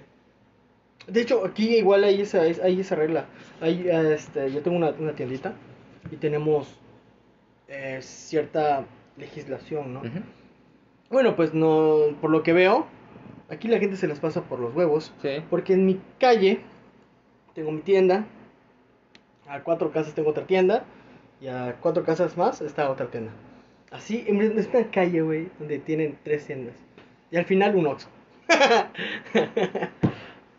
[1.08, 3.26] De hecho, aquí igual hay esa, es- hay esa regla.
[3.62, 5.54] Hay, este, yo tengo una, una tiendita
[6.12, 6.80] y tenemos
[7.68, 8.86] eh, cierta
[9.18, 10.02] legislación, ¿no?
[11.10, 12.88] Bueno, pues no, por lo que veo,
[13.50, 15.14] aquí la gente se les pasa por los huevos.
[15.22, 15.44] Sí.
[15.50, 16.62] Porque en mi calle
[17.54, 18.26] tengo mi tienda,
[19.48, 20.86] a cuatro casas tengo otra tienda
[21.42, 23.32] y a cuatro casas más está otra tienda.
[23.94, 26.76] Así, en es una calle, güey, donde tienen tres tiendas.
[27.32, 28.10] Y al final un Oxxo.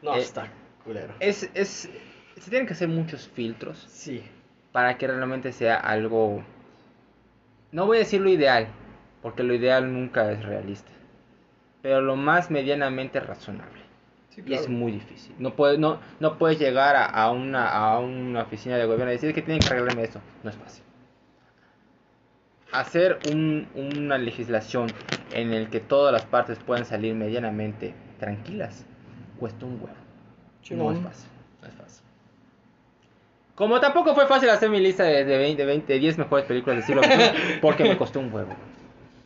[0.02, 0.48] no, Eh, está
[0.84, 1.14] culero.
[1.20, 1.88] Es, es,
[2.38, 4.22] se tienen que hacer muchos filtros Sí.
[4.72, 6.42] para que realmente sea algo,
[7.72, 8.68] no voy a decir lo ideal,
[9.22, 10.90] porque lo ideal nunca es realista,
[11.82, 13.82] pero lo más medianamente razonable.
[14.30, 14.72] Sí, Y es claro.
[14.74, 15.34] muy difícil.
[15.38, 19.14] No puedes, no, no puedes llegar a, a una, a una oficina de gobierno y
[19.14, 20.20] decir que tienen que arreglarme esto.
[20.42, 20.83] No es fácil.
[22.74, 24.88] Hacer un- una legislación
[25.32, 28.84] en el que todas las partes puedan salir medianamente tranquilas
[29.38, 29.88] cuesta un huevo.
[30.70, 31.28] No es fácil.
[31.62, 32.04] No es fácil.
[33.54, 36.44] Como tampoco fue fácil hacer mi lista de, de 20, de 20, de 10 mejores
[36.46, 38.54] películas del siglo XXI, porque me costó un huevo.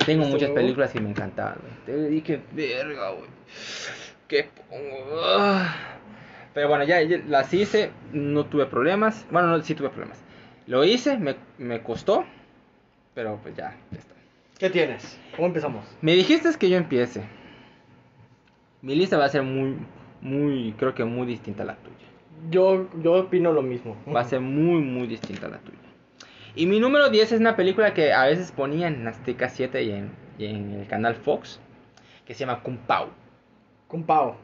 [0.04, 1.72] Tengo ¿Costó muchas películas que me encantaban, güey.
[1.86, 3.28] Te dije, verga, güey.
[4.26, 5.20] ¿Qué pongo?
[5.24, 5.74] Ah.
[6.52, 9.24] Pero bueno, ya, ya las hice, no tuve problemas.
[9.30, 10.18] Bueno, no, sí tuve problemas.
[10.66, 12.24] Lo hice, me, me costó,
[13.18, 14.14] pero pues ya, ya está.
[14.60, 15.18] ¿Qué tienes?
[15.34, 15.84] ¿Cómo empezamos?
[16.00, 17.24] Me dijiste que yo empiece.
[18.80, 19.76] Mi lista va a ser muy,
[20.20, 21.96] muy, creo que muy distinta a la tuya.
[22.48, 23.96] Yo, yo opino lo mismo.
[24.06, 25.78] Va a ser muy, muy distinta a la tuya.
[26.54, 29.90] Y mi número 10 es una película que a veces ponía en Azteca 7 y
[29.90, 31.58] en, y en el canal Fox,
[32.24, 33.08] que se llama Kung Pao.
[33.88, 34.36] Kung Pao.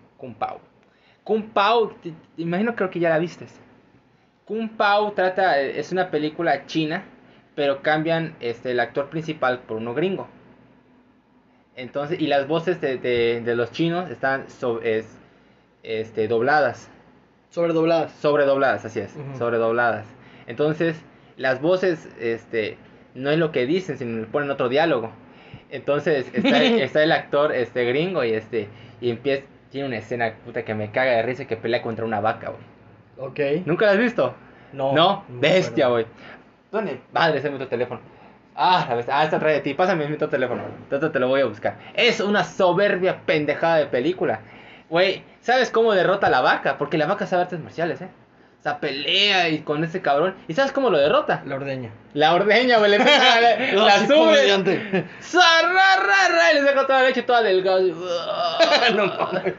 [1.22, 3.46] Kung Pao, te, te imagino creo que ya la viste.
[4.44, 7.04] Kung Pao trata, es una película china,
[7.54, 10.28] pero cambian este, el actor principal por uno gringo.
[11.76, 15.06] Entonces, y las voces de, de- de los chinos están so- es,
[15.82, 16.88] este, dobladas.
[17.50, 18.12] Sobredobladas.
[18.12, 20.06] Sobredobladas, así es, sobredobladas.
[20.46, 21.00] Entonces,
[21.36, 22.76] las voces, este,
[23.14, 25.10] no es lo que dicen, sino le ponen otro diálogo.
[25.70, 28.68] Entonces, está, está el actor, este, gringo, y este,
[29.00, 32.20] y empieza, tiene una escena, puta, que me caga de risa, que pelea contra una
[32.20, 33.28] vaca, güey.
[33.30, 33.66] Ok.
[33.66, 34.34] ¿Nunca la has visto?
[34.72, 34.92] No.
[34.92, 36.08] No, bestia, acuerdo.
[37.12, 38.00] Madre, ese es mi teléfono.
[38.56, 39.18] Ah, la bestia.
[39.18, 39.74] Ah, está atrás de ti.
[39.74, 40.62] Pásame mi teléfono.
[40.82, 41.76] Entonces te lo voy a buscar.
[41.94, 44.40] Es una soberbia pendejada de película.
[44.88, 46.78] Güey, ¿sabes cómo derrota a la vaca?
[46.78, 48.08] Porque la vaca sabe artes marciales, ¿eh?
[48.60, 50.34] O sea, pelea y con ese cabrón.
[50.48, 51.42] ¿Y sabes cómo lo derrota?
[51.46, 51.90] La ordeña.
[52.14, 52.92] La ordeña, güey.
[52.92, 55.04] Le pega la, No, la sí, sube.
[55.20, 57.80] Zarrarrarra, y le saca toda la leche toda delgada.
[58.94, 59.54] No mames.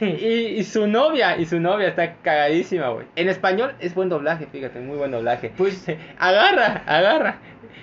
[0.06, 3.06] Y, y su novia, y su novia está cagadísima, güey.
[3.16, 5.52] En español es buen doblaje, fíjate, muy buen doblaje.
[5.56, 5.84] Pues-
[6.18, 7.38] agarra, agarra.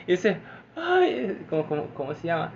[0.07, 0.37] Y dice,
[0.75, 2.51] ay, ¿cómo, cómo, cómo se llama?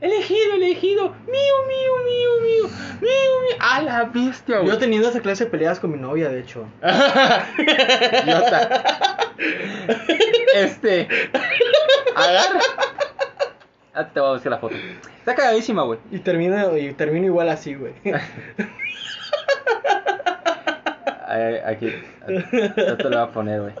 [0.00, 2.68] Elegido, elegido, mío, mío, mío, mío,
[3.00, 3.56] mío, mío.
[3.60, 4.76] A la bestia, Yo güey.
[4.76, 6.66] he tenido esa clase de peleas con mi novia, de hecho.
[10.54, 11.08] Este,
[12.14, 12.60] agarra.
[13.98, 14.74] Ah, te voy a buscar la foto.
[15.18, 15.98] Está cagadísima, güey.
[16.10, 17.94] Y termino, y termino igual así, güey.
[21.64, 21.92] Aquí,
[22.76, 23.72] yo te lo voy a poner, güey.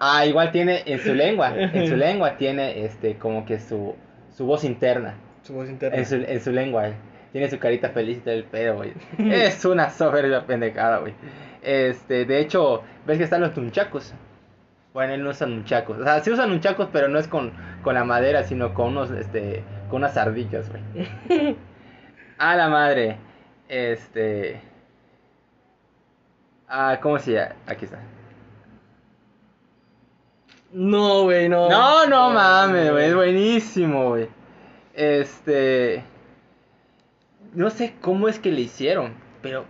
[0.00, 3.94] Ah, igual tiene en su lengua, en su lengua tiene este como que su,
[4.36, 5.96] su voz interna, Su voz interna.
[5.96, 6.94] en su, en su lengua, eh.
[7.30, 8.92] tiene su carita feliz y todo el pedo, güey.
[9.18, 11.14] Es una soberbia pendejada, güey.
[11.62, 14.12] Este, de hecho, ves que están los nunchacos.
[14.92, 15.98] Bueno, él no usa nunchacos.
[15.98, 17.52] O sea, sí usan nunchacos, pero no es con,
[17.82, 21.56] con la madera, sino con unos, este, con unas ardillas, güey.
[22.38, 23.18] A la madre.
[23.68, 24.60] Este.
[26.68, 27.54] Ah, ¿cómo se llama?
[27.66, 28.00] Aquí está.
[30.72, 31.68] No, güey, no.
[31.68, 33.06] No, no mames, güey.
[33.06, 34.28] Es buenísimo, güey.
[34.94, 36.04] Este.
[37.54, 39.66] No sé cómo es que le hicieron, pero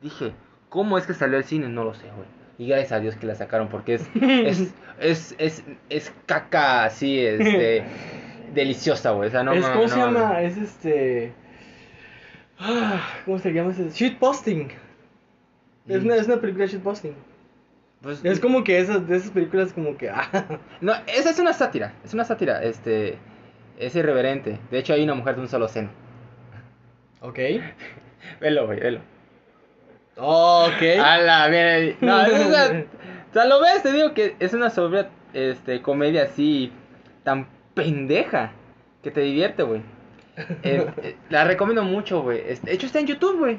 [0.00, 0.32] dije,
[0.68, 1.68] ¿cómo es que salió al cine?
[1.68, 2.39] No lo sé, güey.
[2.60, 4.06] Y gracias a Dios que la sacaron, porque es.
[4.20, 7.84] es, es, es, es caca así, este.
[8.54, 9.28] deliciosa, güey.
[9.28, 10.42] O sea, no es, ¿Cómo no se llama?
[10.42, 11.32] Es este.
[12.58, 13.88] Ah, ¿Cómo se llama ese?
[13.90, 14.68] Shitposting.
[15.88, 16.06] Es Mm.
[16.06, 17.14] una, es una película de shitposting.
[18.02, 20.10] Pues, Es como que esas, de esas películas como que...
[20.10, 20.28] Ah,
[20.82, 21.94] No, esa es una sátira.
[22.04, 22.62] Es una sátira.
[22.62, 23.16] Este.
[23.78, 24.58] Es irreverente.
[24.70, 25.88] De hecho, hay una mujer de un solo seno.
[27.22, 27.38] ok.
[28.40, 29.00] Velo, güey, velo.
[30.20, 30.82] Ok.
[31.02, 31.96] A la mierda.
[32.00, 32.84] No, es una-
[33.30, 36.72] o sea, lo ves, te digo que es una sobre este, comedia así
[37.24, 38.52] tan pendeja
[39.02, 39.82] que te divierte, güey.
[40.62, 42.42] Eh, eh, la recomiendo mucho, güey.
[42.46, 43.58] Este, De hecho, está en YouTube, güey.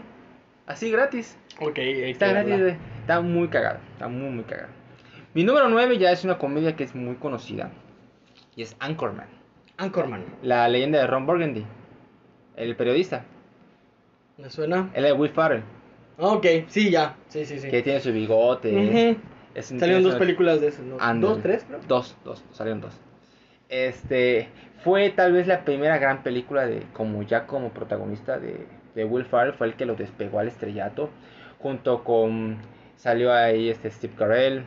[0.67, 1.38] Así gratis.
[1.60, 2.76] ok, Está gratis, güey.
[3.02, 3.80] Está muy cagado.
[3.93, 4.69] Está muy, muy cagado.
[5.34, 7.71] Mi número 9 ya es una comedia que es muy conocida.
[8.56, 9.28] Y es Anchorman.
[9.78, 10.24] Anchorman.
[10.43, 11.65] La leyenda de Ron Burgundy.
[12.56, 13.24] El periodista.
[14.38, 14.89] ¿Me suena?
[14.93, 15.63] El de Will Farrell.
[16.24, 17.16] Ok, sí, ya.
[17.30, 17.70] Sí, sí, sí.
[17.70, 19.18] Que tiene su bigote.
[19.56, 20.98] Es Salieron dos películas de eso, ¿no?
[21.20, 21.80] ¿Dos, tres, creo?
[21.88, 22.94] Dos, dos, salieron dos.
[23.68, 24.48] Este,
[24.84, 29.26] fue tal vez la primera gran película de, como ya como protagonista de, de Will
[29.26, 31.10] Ferrell, fue el que lo despegó al estrellato,
[31.60, 32.58] junto con,
[32.96, 34.64] salió ahí este Steve Carell,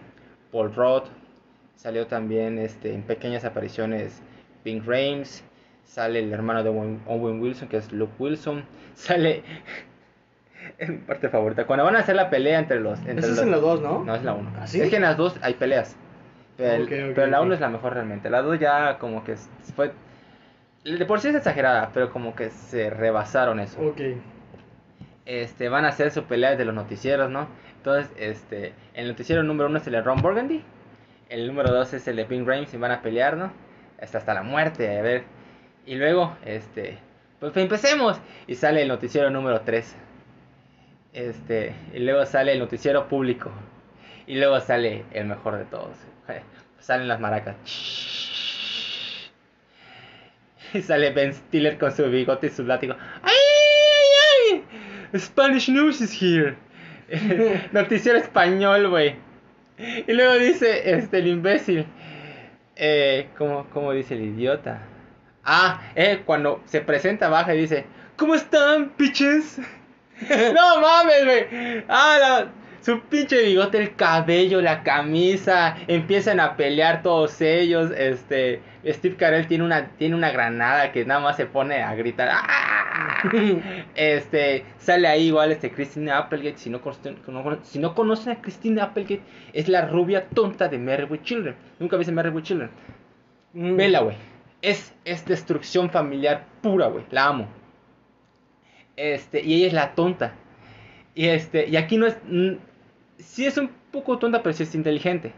[0.53, 1.07] Paul Roth,
[1.77, 4.23] salió también este, en pequeñas apariciones
[4.65, 5.45] Pink Rames,
[5.85, 8.65] sale el hermano de Owen Wilson, que es Luke Wilson,
[8.95, 9.45] sale,
[10.79, 12.99] es mi parte favorita, cuando van a hacer la pelea entre los...
[13.01, 14.05] Entre Esa es los- en la dos, ¿no?
[14.05, 14.51] no, es la 1.
[14.61, 14.81] ¿Ah, sí?
[14.81, 15.97] Es que en las dos hay peleas.
[16.57, 16.85] Pero,
[17.27, 17.47] la ok.
[17.47, 18.31] 1 es la mejor realmente.
[18.31, 19.37] La 2 ya como que
[19.75, 19.93] fue...
[20.85, 23.81] De por sí es exagerada, pero como que se rebasaron eso.
[23.81, 24.01] Ok.
[25.27, 27.49] Este, van a hacer su pelea de los noticieros, ¿no?
[27.79, 30.63] Entonces, este, el noticiero número 1 es el de Ron Burgundy.
[31.31, 33.51] El número 2 es el de Pink Rames y van a pelear, ¿no?
[34.01, 35.25] Hasta, hasta la muerte, a ver.
[35.87, 36.99] Y luego, este,
[37.41, 38.21] pues empecemos.
[38.47, 39.97] Y sale el noticiero número 3.
[41.15, 43.51] Este, y luego sale el noticiero público.
[44.27, 45.97] Y luego sale el mejor de todos.
[46.81, 47.57] Salen las maracas.
[50.75, 52.97] Y sale Ben Stiller con su bigote y su látigo.
[53.23, 53.33] ¡Ay,
[54.53, 54.65] ay,
[55.13, 55.21] ay!
[55.21, 56.57] Spanish News is here.
[57.73, 59.15] Noticiero español, güey.
[59.79, 61.87] Y luego dice, este, el imbécil.
[62.75, 64.83] Eh, ¿cómo, ¿Cómo dice el idiota?
[65.45, 69.61] Ah, eh, cuando se presenta baja y dice, ¿Cómo están, pitches?
[70.55, 71.85] no mames, güey.
[71.89, 72.53] Ah, la,
[72.85, 77.91] su pinche bigote, el cabello, la camisa, empiezan a pelear todos ellos.
[77.97, 82.29] Este, Steve Carell tiene una, tiene una granada que nada más se pone a gritar.
[82.31, 82.81] ¡Ah!
[83.95, 86.59] Este, sale ahí igual este Christine Applegate.
[86.59, 86.81] Si no,
[87.63, 89.23] si no conocen a Christine Applegate,
[89.55, 91.57] es la rubia tonta de Mary with Children.
[91.79, 92.71] Nunca viste Mary with Children.
[93.55, 93.77] Mm.
[93.77, 94.17] Vela, güey.
[94.61, 97.05] Es, es destrucción familiar pura, güey.
[97.11, 97.49] La amo.
[98.97, 100.35] Este, y ella es la tonta.
[101.15, 102.17] Y este, y aquí no es
[103.19, 105.33] sí es un poco tonta, pero sí es inteligente.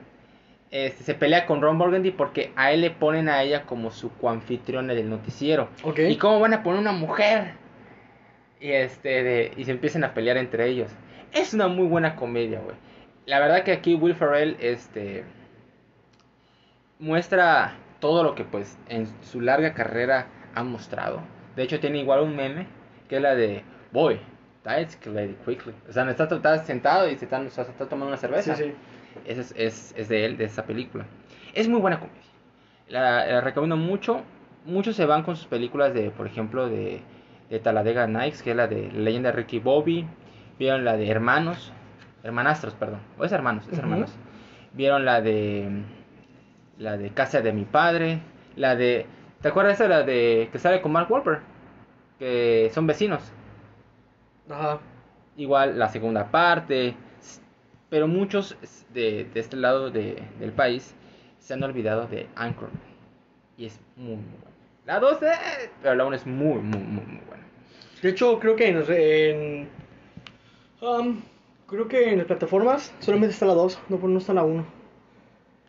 [0.70, 4.12] Este, se pelea con Ron Burgundy porque a él le ponen a ella como su
[4.16, 5.68] coanfitriona del noticiero.
[5.96, 7.52] ¿Y cómo van a poner una mujer?
[8.60, 10.90] Y, este, y se empiezan a pelear entre ellos.
[11.32, 12.76] Es una muy buena comedia, güey.
[13.26, 15.24] La verdad que aquí Will Ferrell este,
[16.98, 21.20] muestra todo lo que pues en su larga carrera ha mostrado.
[21.54, 22.66] De hecho tiene igual un meme
[23.08, 24.20] que es la de Boy,
[25.44, 25.72] quickly.
[25.88, 28.56] O sea, está, está sentado y se está, está, tomando una cerveza.
[28.56, 28.72] Sí, sí.
[29.24, 31.06] Ese es, es, es, de él, de esa película.
[31.54, 32.20] Es muy buena comedia.
[32.88, 34.22] La, recomiendo mucho.
[34.64, 37.00] Muchos se van con sus películas de, por ejemplo, de,
[37.48, 40.06] de Talladega Nights, que es la de Leyenda de Ricky Bobby.
[40.58, 41.72] Vieron la de Hermanos.
[42.24, 43.00] Hermanastros, perdón.
[43.18, 44.12] O es Hermanos, es Hermanos.
[44.72, 45.82] Vieron la de.
[46.78, 48.20] La de Casa de mi padre.
[48.56, 49.06] La de.
[49.40, 51.42] ¿Te acuerdas de la de que sale con Mark Wahlberg?
[52.18, 53.22] Que son vecinos.
[55.36, 56.96] Igual la segunda parte.
[57.88, 58.56] Pero muchos
[58.92, 60.94] de, este lado de, del país
[61.38, 62.70] se han olvidado de Anchor.
[63.56, 64.56] Y es muy, muy bueno.
[64.86, 67.44] La 2, eh, pero la 1 es muy, muy, muy, muy buena.
[68.02, 69.68] De hecho, creo que en,
[70.80, 71.20] um,
[71.66, 74.64] creo que en las plataformas solamente está la 2, no, no está la 1.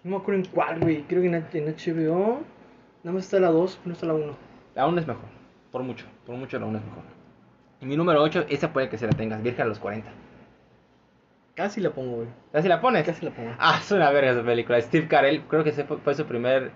[0.03, 1.03] No me acuerdo en cuál, güey.
[1.03, 2.41] Creo que en, en HBO
[3.03, 4.35] nada más está la 2, no está la 1.
[4.75, 5.25] La 1 es mejor,
[5.71, 7.03] por mucho, por mucho la 1 es mejor.
[7.79, 10.11] Y mi número 8, esa puede que se la tengas, Virgen a los 40.
[11.55, 12.27] Casi la pongo, güey.
[12.51, 13.05] ¿Casi la pones?
[13.05, 13.51] Casi la pongo.
[13.57, 14.79] Ah, es una verga esa película.
[14.81, 16.71] Steve Carell, creo que fue, fue su primer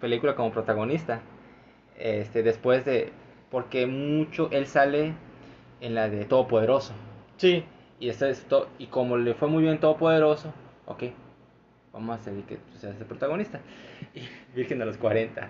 [0.00, 1.20] película como protagonista.
[1.96, 3.12] Este, después de.
[3.50, 4.48] Porque mucho.
[4.50, 5.12] Él sale
[5.80, 6.94] en la de Todopoderoso.
[7.36, 7.64] Sí.
[8.00, 8.46] Y, este es
[8.78, 10.52] y como le fue muy bien Todopoderoso,
[10.86, 11.04] ok.
[11.92, 13.60] Vamos a hacer que sea el protagonista.
[14.14, 14.22] Y
[14.56, 15.48] Virgen a los 40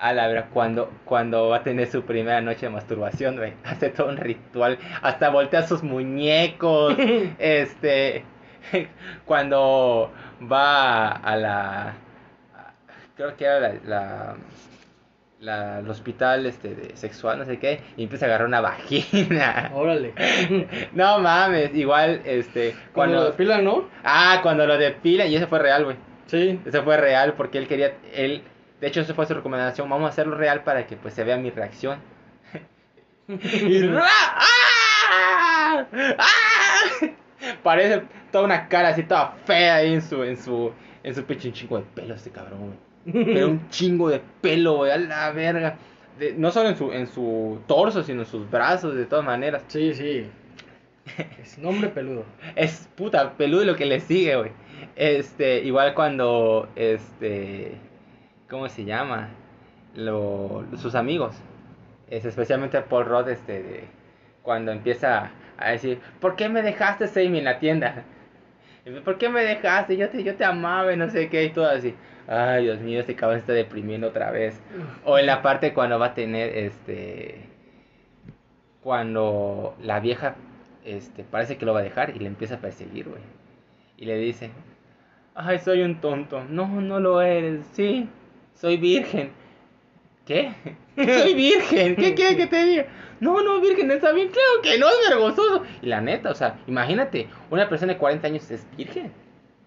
[0.00, 3.90] a la verdad, cuando, cuando va a tener su primera noche de masturbación, güey, hace
[3.90, 6.96] todo un ritual, hasta voltea sus muñecos,
[7.38, 8.24] este,
[9.26, 10.10] cuando
[10.50, 11.94] va a la,
[13.14, 14.36] creo que era la,
[15.38, 19.70] la, el hospital este de sexual, no sé qué, y empieza a agarrar una vagina.
[19.74, 20.14] Órale.
[20.94, 23.90] no mames, igual, este, cuando, lo depilan, ¿no?
[24.02, 25.96] Ah, cuando lo depilan, y eso fue real, güey.
[26.24, 26.58] Sí.
[26.64, 28.44] Eso fue real porque él quería, él
[28.80, 29.88] de hecho, esa fue su recomendación.
[29.88, 31.98] Vamos a hacerlo real para que pues se vea mi reacción.
[33.28, 35.86] y ¡ah!
[36.18, 36.26] ¡Ah!
[37.62, 41.48] Parece toda una cara así toda fea ahí en su en su en su pecho
[41.48, 43.24] un chingo de pelo este cabrón, güey.
[43.24, 45.76] Pero un chingo de pelo, güey, a la verga.
[46.36, 49.62] no solo en su en su torso, sino en sus brazos de todas maneras.
[49.68, 50.26] Sí, sí.
[51.42, 52.24] Es nombre peludo.
[52.54, 54.52] es puta peludo lo que le sigue, güey.
[54.96, 57.78] Este, igual cuando este
[58.50, 59.28] ¿cómo se llama?
[59.94, 61.36] Lo, sus amigos.
[62.08, 63.84] Es especialmente Paul Rudd, este, de,
[64.42, 68.04] cuando empieza a decir, ¿por qué me dejaste, Amy, en la tienda?
[69.04, 69.96] ¿Por qué me dejaste?
[69.96, 71.94] Yo te, yo te amaba y no sé qué y todo así.
[72.26, 74.60] Ay, Dios mío, este cabrón está deprimiendo otra vez.
[75.04, 77.46] O en la parte cuando va a tener, este,
[78.82, 80.34] cuando la vieja,
[80.84, 83.22] este, parece que lo va a dejar y le empieza a perseguir, güey.
[83.96, 84.50] Y le dice,
[85.34, 86.42] ay, soy un tonto.
[86.48, 88.08] No, no lo eres, sí
[88.60, 89.32] soy virgen.
[90.26, 90.52] ¿Qué?
[90.96, 91.96] soy virgen.
[91.96, 92.86] ¿Qué quiere que te diga?
[93.20, 95.62] No, no, virgen, está bien claro que no es vergonzoso.
[95.82, 99.12] Y la neta, o sea, imagínate, una persona de 40 años es virgen.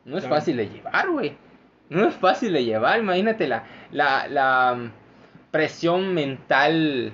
[0.05, 1.35] No es fácil de llevar, güey.
[1.89, 2.99] No es fácil de llevar.
[2.99, 4.91] Imagínate la, la, la
[5.51, 7.13] presión mental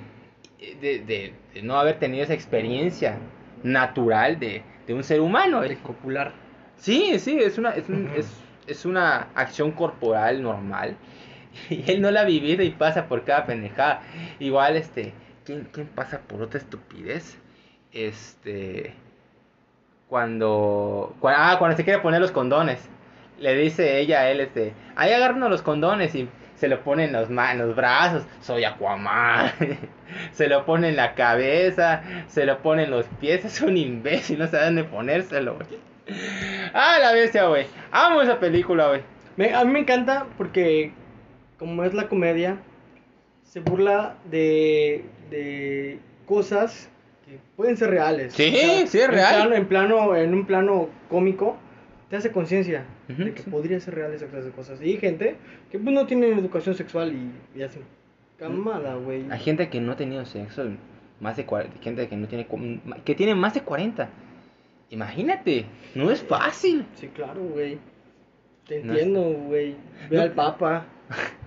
[0.59, 3.17] de, de, no haber tenido esa experiencia
[3.63, 5.61] natural de, de un ser humano.
[5.63, 6.33] El copular.
[6.77, 10.95] Sí, sí, es una, es, es, es una acción corporal normal
[11.69, 14.01] y él no la ha vivido y pasa por cada pendejada.
[14.39, 15.13] Igual, este,
[15.45, 17.37] ¿quién, quién pasa por otra estupidez?
[17.91, 18.93] Este,
[20.07, 22.87] cuando, ah, cuando se quiere poner los condones,
[23.39, 27.13] le dice ella a él, este, ahí agarran los condones y se lo pone en
[27.13, 29.51] los, en los brazos, soy Aquaman.
[30.33, 34.39] se lo pone en la cabeza, se lo pone en los pies, es un imbécil,
[34.39, 35.67] no sabe dónde ponérselo, güey.
[36.73, 37.67] Ah, la bestia, güey.
[37.91, 39.53] Amo esa película, güey.
[39.53, 40.91] A mí me encanta porque,
[41.59, 42.57] como es la comedia,
[43.43, 46.89] se burla de, de cosas
[47.25, 48.33] que pueden ser reales.
[48.33, 49.35] Sí, sí, es en real.
[49.35, 51.57] plano- en, plano, en un plano cómico,
[52.09, 53.49] te hace conciencia de que sí.
[53.49, 54.79] podría ser real esa clase de cosas.
[54.81, 55.35] Y hay gente
[55.71, 57.83] que pues, no tiene educación sexual y, y hacen
[58.37, 59.25] camada, güey.
[59.29, 60.63] Hay gente que no ha tenido sexo,
[61.19, 62.47] más de 40, gente que no tiene
[63.03, 64.09] que tiene más de 40.
[64.91, 66.85] Imagínate, no es fácil.
[66.95, 67.77] Sí, claro, güey.
[68.67, 69.75] Te entiendo, güey.
[70.09, 70.85] Ve No- al papa.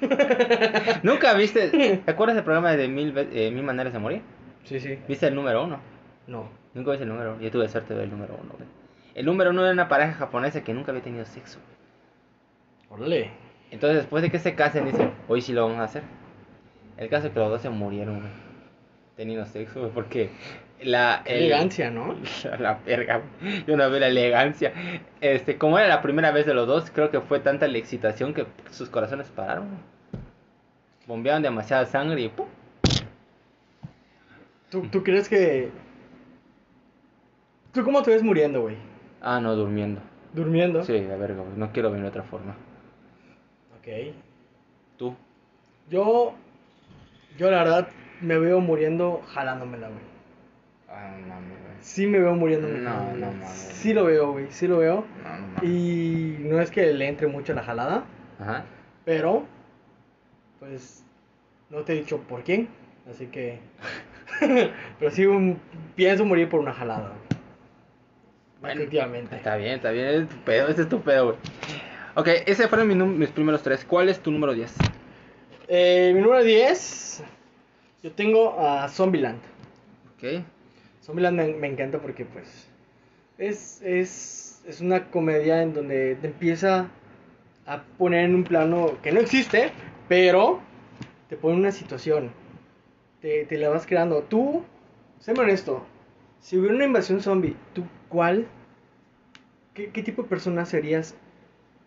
[1.02, 1.68] Nunca viste,
[2.04, 4.22] ¿te acuerdas del programa de mil, eh, mil maneras de morir?
[4.64, 4.98] Sí, sí.
[5.08, 5.80] ¿Viste el número uno?
[6.26, 6.48] No.
[6.74, 7.40] Nunca viste el número uno.
[7.42, 8.52] Yo tuve suerte de ver el número uno.
[8.56, 8.68] güey.
[9.14, 11.58] El número uno era una pareja japonesa que nunca había tenido sexo.
[12.88, 13.30] Órale.
[13.70, 16.02] Entonces, después de que se casen, dicen, hoy sí lo vamos a hacer.
[16.96, 18.32] El caso es que los dos se murieron, güey.
[19.16, 20.30] Teniendo sexo, güey, porque
[20.82, 21.22] la...
[21.24, 22.14] El- elegancia, ¿no?
[22.58, 23.22] La verga,
[23.66, 24.72] yo no veo la elegancia.
[25.20, 28.34] Este, como era la primera vez de los dos, creo que fue tanta la excitación
[28.34, 29.68] que sus corazones pararon.
[31.06, 32.46] Bombearon demasiada sangre y ¡pum!
[34.70, 35.70] ¿Tú, ¿Tú crees que...
[37.72, 38.76] ¿Tú cómo te ves muriendo, güey?
[39.20, 40.00] Ah, no, durmiendo.
[40.32, 40.84] ¿Durmiendo?
[40.84, 41.56] Sí, la verga, güey.
[41.56, 42.54] No quiero ver de otra forma.
[43.78, 44.14] Ok.
[44.96, 45.14] ¿Tú?
[45.88, 46.34] Yo...
[47.38, 47.88] Yo la verdad
[48.20, 50.09] me veo muriendo jalándomela, güey.
[50.90, 51.72] Ah, no mames, güey.
[51.80, 52.66] Sí me veo muriendo.
[52.68, 53.48] No, no mames.
[53.50, 54.46] Sí lo veo, güey.
[54.50, 55.04] Sí lo veo.
[55.24, 55.62] No, no mames.
[55.62, 58.04] Y no es que le entre mucho la jalada,
[58.40, 58.64] Ajá.
[59.04, 59.44] pero...
[60.58, 61.04] Pues...
[61.70, 62.68] No te he dicho por quién.
[63.08, 63.60] Así que...
[64.98, 65.60] pero sí un-
[65.94, 67.12] pienso morir por una jalada.
[68.60, 69.36] Bueno, Definitivamente.
[69.36, 70.06] Está bien, está bien.
[70.22, 71.36] Es tu pedo, ese es tu pedo, güey.
[72.16, 73.84] Ok, ese fueron mi num- mis primeros tres.
[73.84, 74.74] ¿Cuál es tu número 10?
[75.68, 77.22] Eh, mi número 10.
[78.02, 79.38] Yo tengo a Zombieland.
[80.16, 80.42] Ok.
[81.10, 82.68] Zombieland me, me encanta porque, pues.
[83.36, 86.88] Es, es, es una comedia en donde te empieza
[87.66, 89.72] a poner en un plano que no existe,
[90.08, 90.60] pero
[91.28, 92.30] te pone en una situación.
[93.20, 94.22] Te, te la vas creando.
[94.22, 94.62] Tú,
[95.18, 95.84] séme honesto.
[96.40, 98.46] Si hubiera una invasión zombie, ¿tú cuál?
[99.74, 101.16] ¿Qué, qué tipo de persona serías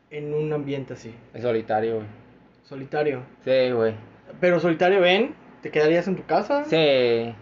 [0.09, 1.13] en un ambiente así?
[1.39, 2.07] Solitario, güey.
[2.63, 3.21] Solitario.
[3.45, 3.93] Sí, güey.
[4.41, 6.65] Pero solitario, ven, ¿te quedarías en tu casa?
[6.65, 7.33] Sí.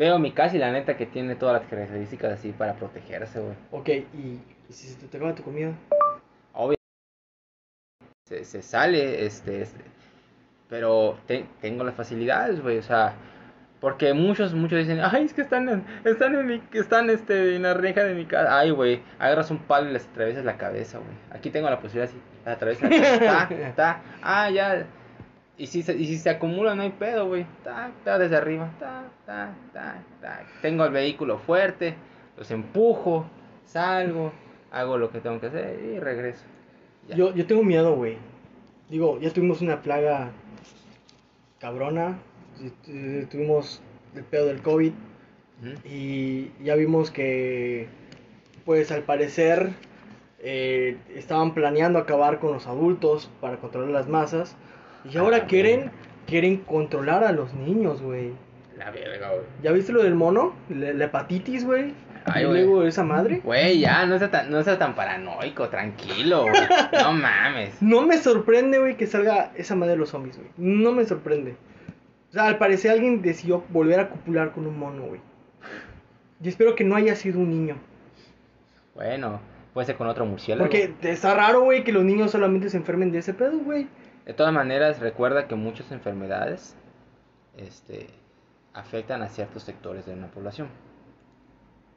[0.00, 3.54] Veo mi casa y la neta que tiene todas las características así para protegerse, güey.
[3.70, 5.72] Ok, ¿y, y si se te acaba tu comida?
[6.54, 6.76] Obvio.
[8.26, 9.84] Se, se sale, este, este.
[10.70, 12.78] Pero te- tengo las facilidades, güey.
[12.78, 13.12] O sea,
[13.78, 17.62] porque muchos, muchos dicen, ay, es que están en, están en mi, están este, en
[17.64, 18.58] la reja de mi casa.
[18.58, 21.10] Ay, güey, agarras un palo y les atraviesas la cabeza, güey.
[21.30, 24.86] Aquí tengo la posibilidad así, la atraviesas la cabeza, ta, ta, ah, ya.
[25.60, 27.44] Y si se, y si se acumula, no hay pedo, güey.
[27.62, 30.40] Ta, ta, desde arriba, ta, ta, ta, ta.
[30.62, 31.96] Tengo el vehículo fuerte,
[32.38, 33.26] los empujo,
[33.66, 34.32] salgo,
[34.70, 36.46] hago lo que tengo que hacer y regreso.
[37.08, 37.16] Ya.
[37.16, 38.16] Yo, yo tengo miedo, güey.
[38.88, 40.30] Digo, ya tuvimos una plaga
[41.58, 42.18] cabrona.
[43.30, 43.82] Tuvimos
[44.14, 44.92] el pedo del COVID.
[45.84, 47.86] Y ya vimos que,
[48.64, 49.74] pues al parecer,
[50.38, 54.56] eh, estaban planeando acabar con los adultos para controlar las masas.
[55.04, 55.90] Y ahora Ah, quieren,
[56.26, 58.32] quieren controlar a los niños, güey.
[58.76, 59.42] La verga, güey.
[59.62, 60.54] ¿Ya viste lo del mono?
[60.68, 61.94] La, la hepatitis, güey.
[62.26, 63.40] Ay, y luego esa madre.
[63.42, 66.54] Güey, ya, no seas tan, no seas tan paranoico, tranquilo, güey.
[67.02, 67.80] No mames.
[67.80, 70.50] No me sorprende, güey, que salga esa madre de los zombies, güey.
[70.58, 71.56] No me sorprende.
[72.28, 75.20] O sea, al parecer alguien decidió volver a copular con un mono, güey.
[76.42, 77.76] Y espero que no haya sido un niño.
[78.94, 79.40] Bueno,
[79.74, 80.64] puede ser con otro murciélago.
[80.68, 83.88] Porque está raro, güey, que los niños solamente se enfermen de ese pedo, güey.
[84.30, 86.76] De todas maneras, recuerda que muchas enfermedades
[87.56, 88.06] este,
[88.72, 90.68] afectan a ciertos sectores de una población.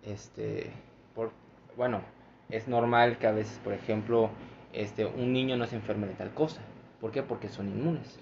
[0.01, 0.71] Este,
[1.13, 1.29] por,
[1.77, 2.01] bueno,
[2.49, 4.31] es normal que a veces, por ejemplo,
[4.73, 6.59] este, un niño no se enferme de tal cosa.
[6.99, 7.21] ¿Por qué?
[7.21, 8.17] Porque son inmunes.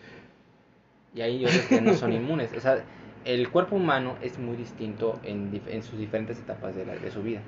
[1.16, 2.52] Y hay otros que no son inmunes.
[2.58, 2.84] O sea,
[3.24, 7.24] el cuerpo humano es muy distinto en, en sus diferentes etapas de, la- de su
[7.24, 7.40] vida.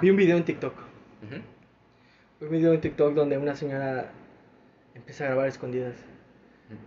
[0.00, 0.74] Vi un video en TikTok.
[2.40, 4.12] Un video en TikTok donde una señora
[4.94, 5.94] empieza a grabar a escondidas.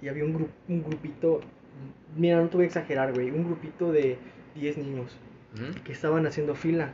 [0.02, 1.42] Y había un, gru- un grupito,
[2.16, 4.18] mira, no te voy a exagerar, güey, un grupito de
[4.56, 5.18] 10 niños
[5.84, 6.92] que estaban haciendo fila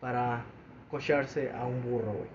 [0.00, 0.44] para
[0.90, 2.28] cocharse a un burro, güey.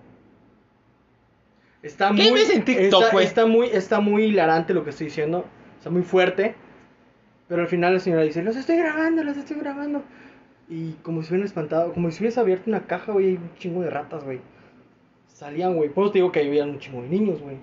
[1.82, 3.26] Está ¿Qué muy, ves en TikTok, está, güey?
[3.26, 5.44] está muy, está muy hilarante lo que estoy diciendo,
[5.78, 6.54] está muy fuerte,
[7.48, 10.02] pero al final la señora dice, los estoy grabando, los estoy grabando.
[10.68, 13.82] Y como si hubieran espantado, como si hubiese abierto una caja, güey, hay un chingo
[13.82, 14.40] de ratas, güey.
[15.26, 17.56] Salían, güey, por eso te digo que había un chingo de niños, güey.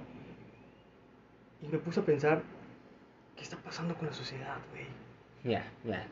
[1.61, 2.41] Y me puse a pensar,
[3.35, 4.85] ¿qué está pasando con la sociedad, güey?
[5.43, 6.05] Ya, ya.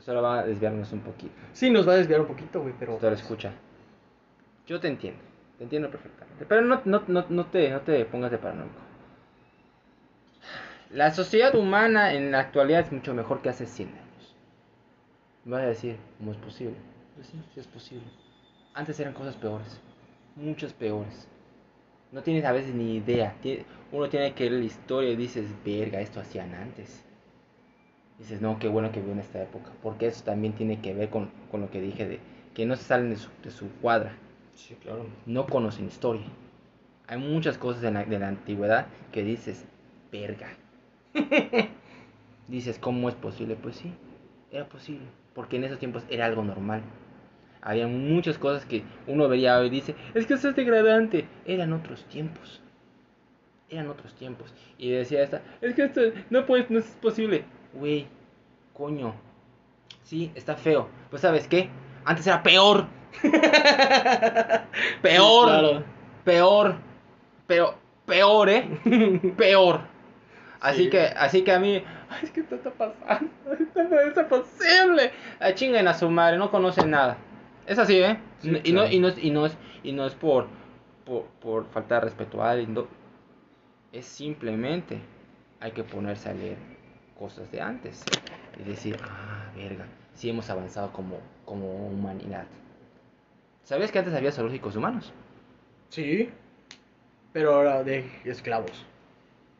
[0.00, 1.34] Solo va a desviarnos un poquito.
[1.52, 2.98] Sí, nos va a desviar un poquito, güey, pero...
[2.98, 3.52] Pero escucha.
[4.66, 5.20] Yo te entiendo.
[5.58, 6.44] Te entiendo perfectamente.
[6.46, 8.80] Pero no, no, no, no, te, no te pongas de paranoico.
[10.90, 14.36] La sociedad humana en la actualidad es mucho mejor que hace 100 años.
[15.44, 16.76] Me vas a decir, ¿cómo es posible?
[17.14, 18.06] Pues sí, sí es posible.
[18.74, 19.80] Antes eran cosas peores.
[20.36, 21.28] Muchas peores.
[22.10, 23.34] No tienes a veces ni idea.
[23.92, 27.04] Uno tiene que leer la historia y dices, verga, esto hacían antes.
[28.18, 29.70] Dices, no, qué bueno que vivió en esta época.
[29.82, 32.20] Porque eso también tiene que ver con, con lo que dije de
[32.54, 34.12] que no se salen de su, de su cuadra.
[34.54, 35.06] Sí, claro.
[35.26, 36.24] No conocen historia.
[37.08, 39.66] Hay muchas cosas en la- de la antigüedad que dices,
[40.12, 40.48] verga.
[42.48, 43.56] dices, ¿cómo es posible?
[43.56, 43.92] Pues sí,
[44.52, 45.06] era posible.
[45.34, 46.82] Porque en esos tiempos era algo normal.
[47.62, 51.26] Había muchas cosas que uno veía hoy y dice, es que eso es degradante.
[51.46, 52.61] Eran otros tiempos.
[53.72, 54.52] Eran otros tiempos.
[54.78, 56.00] Y decía esta, es que esto
[56.30, 57.44] no, puede, no es posible.
[57.72, 58.06] Güey,
[58.74, 59.14] coño.
[60.04, 60.88] Sí, está feo.
[61.10, 61.70] Pues sabes qué?
[62.04, 62.86] Antes era peor.
[65.02, 65.48] peor.
[65.48, 65.84] Sí, claro.
[66.24, 66.74] Peor.
[67.46, 67.74] Pero
[68.06, 68.68] peor, ¿eh?
[69.36, 69.80] peor.
[70.60, 70.90] Así Sí.
[70.90, 75.10] que, así que a mí, "Ay, es que esto está pasando, esto no es posible.
[75.40, 77.16] Ah, chinguen a su madre, no conocen nada.
[77.66, 78.16] Es así, ¿eh?
[78.40, 80.46] Sí, y, no, y, no, es- y, no es, y no es por,
[81.04, 82.74] por, por falta de respeto a alguien.
[83.92, 85.00] Es simplemente
[85.60, 86.56] hay que ponerse a leer
[87.18, 88.04] cosas de antes
[88.58, 92.46] y decir, ah, verga, sí hemos avanzado como, como humanidad.
[93.64, 95.12] ¿Sabías que antes había zoológicos humanos?
[95.90, 96.30] Sí,
[97.32, 98.86] pero ahora de esclavos.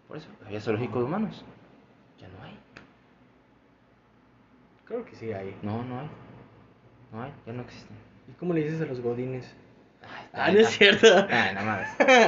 [0.08, 1.44] Por eso, había zoológicos humanos.
[2.18, 2.58] Ya no hay.
[4.84, 5.56] Creo que sí hay.
[5.62, 6.08] No, no hay.
[7.12, 7.96] No hay, ya no existen.
[8.28, 9.54] ¿Y cómo le dices a los godines?
[10.32, 11.06] Ah, no es cierto.
[11.30, 11.88] Ay, no mames.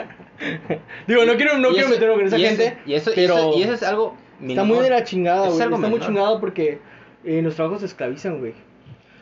[1.06, 2.78] Digo, no quiero, no quiero eso- meterme con esa y eso- gente.
[2.86, 4.16] Y eso, y pero eso, y eso es algo.
[4.46, 5.52] está muy de la chingada, güey.
[5.52, 6.00] Está muy menor.
[6.00, 6.80] chingado porque
[7.24, 8.52] eh, los trabajos se esclavizan, güey.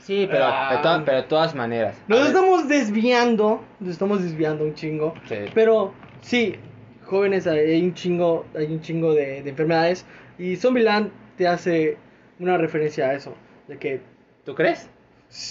[0.01, 0.77] Sí, pero, Ah.
[0.77, 1.97] de to- pero de todas maneras.
[2.09, 5.15] Nos ver, estamos desviando, nos estamos desviando un chingo.
[5.29, 5.37] sí.
[5.55, 6.57] Pero sí,
[7.05, 10.05] jóvenes, hay un chingo, hay un chingo de, de enfermedades.
[10.39, 11.99] Y Zombieland te hace
[12.41, 13.35] una referencia a eso.
[13.69, 14.01] De que
[14.45, 14.91] ¿Tú crees?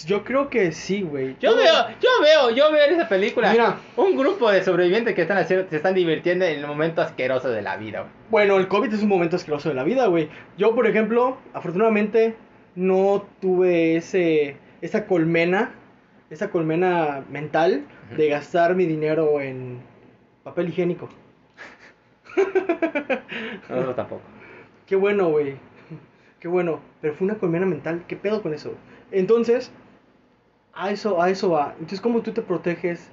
[0.06, 1.36] Yo creo que sí, güey.
[1.40, 3.80] Yo veo, yo veo, yo veo en esa película Mira.
[3.96, 7.62] un grupo de sobrevivientes que están haciendo, se están divirtiendo en el momento asqueroso de
[7.62, 8.00] la vida.
[8.00, 8.12] güey.
[8.30, 10.28] Bueno, el COVID es un momento asqueroso de la vida, güey.
[10.56, 12.36] Yo, por ejemplo, afortunadamente
[12.76, 15.72] no tuve ese esa colmena,
[16.30, 17.84] esa colmena mental
[18.16, 19.80] de gastar mi dinero en
[20.44, 21.08] papel higiénico.
[23.68, 24.22] Nosotros tampoco.
[24.86, 25.56] Qué bueno, güey.
[26.40, 26.80] Qué bueno.
[27.00, 28.04] Pero fue una colmena mental.
[28.06, 28.74] ¿Qué pedo con eso?
[29.12, 29.70] Entonces,
[30.74, 31.72] a eso, a eso va.
[31.74, 33.10] Entonces, ¿cómo tú te proteges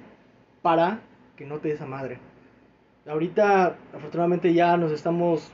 [0.62, 1.00] para
[1.36, 2.18] que no te des a madre?
[3.06, 5.52] Ahorita, afortunadamente, ya nos estamos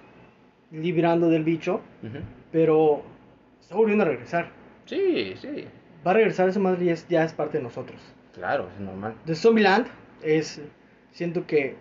[0.71, 1.81] librando del bicho.
[2.53, 3.03] Pero
[3.61, 4.51] está volviendo a regresar.
[4.87, 5.67] Sí, sí.
[6.07, 8.01] Va a regresar esa madre y es, ya es parte de nosotros.
[8.35, 9.15] Claro, es normal.
[9.25, 9.87] De Zombieland
[10.23, 10.61] es.
[11.11, 11.77] Siento que.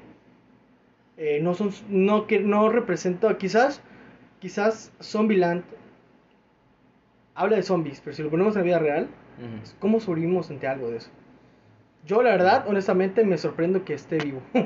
[1.18, 1.72] eh, no son.
[1.90, 3.38] No, que no representa.
[3.38, 3.82] Quizás.
[4.40, 5.64] Quizás Zombieland.
[7.36, 9.08] Habla de zombies, pero si lo ponemos en la vida real.
[9.80, 11.10] ¿Cómo sobrevivimos ante algo de eso?
[12.06, 14.42] Yo, la verdad, honestamente, me sorprendo que esté vivo.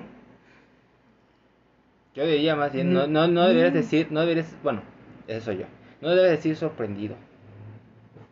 [2.15, 4.81] Yo diría más bien, no, no, no deberías decir, no deberías, bueno,
[5.27, 5.65] eso soy yo.
[6.01, 7.15] No debes decir sorprendido.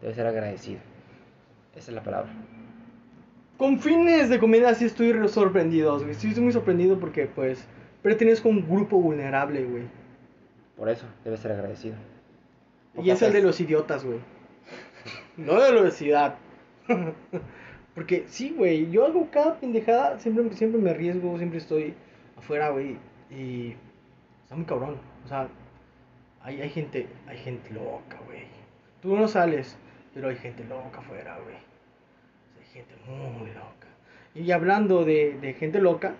[0.01, 0.79] Debes ser agradecido.
[1.75, 2.31] Esa es la palabra.
[3.57, 6.13] Con fines de comedia sí estoy re- sorprendido, güey.
[6.15, 7.67] Sí estoy muy sorprendido porque, pues,
[8.01, 9.83] pertenezco a un grupo vulnerable, güey.
[10.75, 11.95] Por eso, debes ser agradecido.
[13.01, 14.19] Y es el de los idiotas, güey.
[15.37, 16.35] No de la obesidad.
[17.95, 21.93] Porque sí, güey, yo hago cada pendejada, siempre, siempre me arriesgo, siempre estoy
[22.37, 22.97] afuera, güey.
[23.29, 23.75] Y
[24.43, 24.97] está muy cabrón.
[25.25, 25.47] O sea,
[26.41, 28.43] hay, hay gente, hay gente loca, güey.
[29.01, 29.77] Tú no sales,
[30.13, 31.55] pero hay gente loca afuera, güey.
[31.55, 33.87] Hay gente muy loca.
[34.35, 36.13] Y hablando de, de gente loca,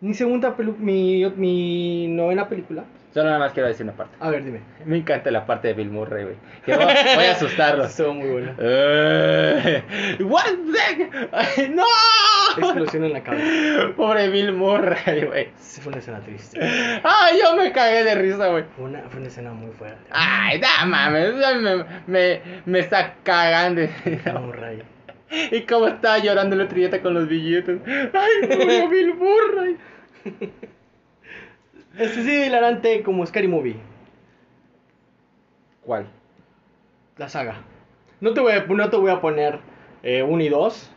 [0.00, 2.84] mi segunda pelu mi, mi novena película.
[3.16, 4.14] Solo nada más quiero decir una parte.
[4.20, 4.60] A ver, dime.
[4.84, 6.36] Me encanta la parte de Bill Murray, güey.
[6.66, 7.86] Que voy, voy a asustarlos.
[7.90, 8.54] Estuvo muy buena.
[8.58, 9.82] Eh,
[10.20, 11.84] what the- ¡No!
[12.58, 13.94] Explosión en la cabeza.
[13.96, 15.48] Pobre Bill Murray, güey.
[15.56, 16.60] Sí, fue una escena triste.
[16.62, 18.64] Ay, yo me cagué de risa, güey.
[18.76, 19.96] Fue una, fue una escena muy fuerte.
[20.10, 23.80] Ay, da mames, me, me, me está cagando.
[24.26, 24.82] Vamos, Ray.
[25.52, 27.78] Y cómo estaba llorando la trilleta con los billetes.
[28.12, 29.76] Ay, murió Bill Murray.
[31.98, 33.76] Este sí hilarante como Scary Movie,
[35.82, 36.06] ¿Cuál?
[37.16, 37.62] la saga.
[38.20, 39.60] No te voy a, no te voy a poner
[40.02, 40.92] eh, 1 y 2.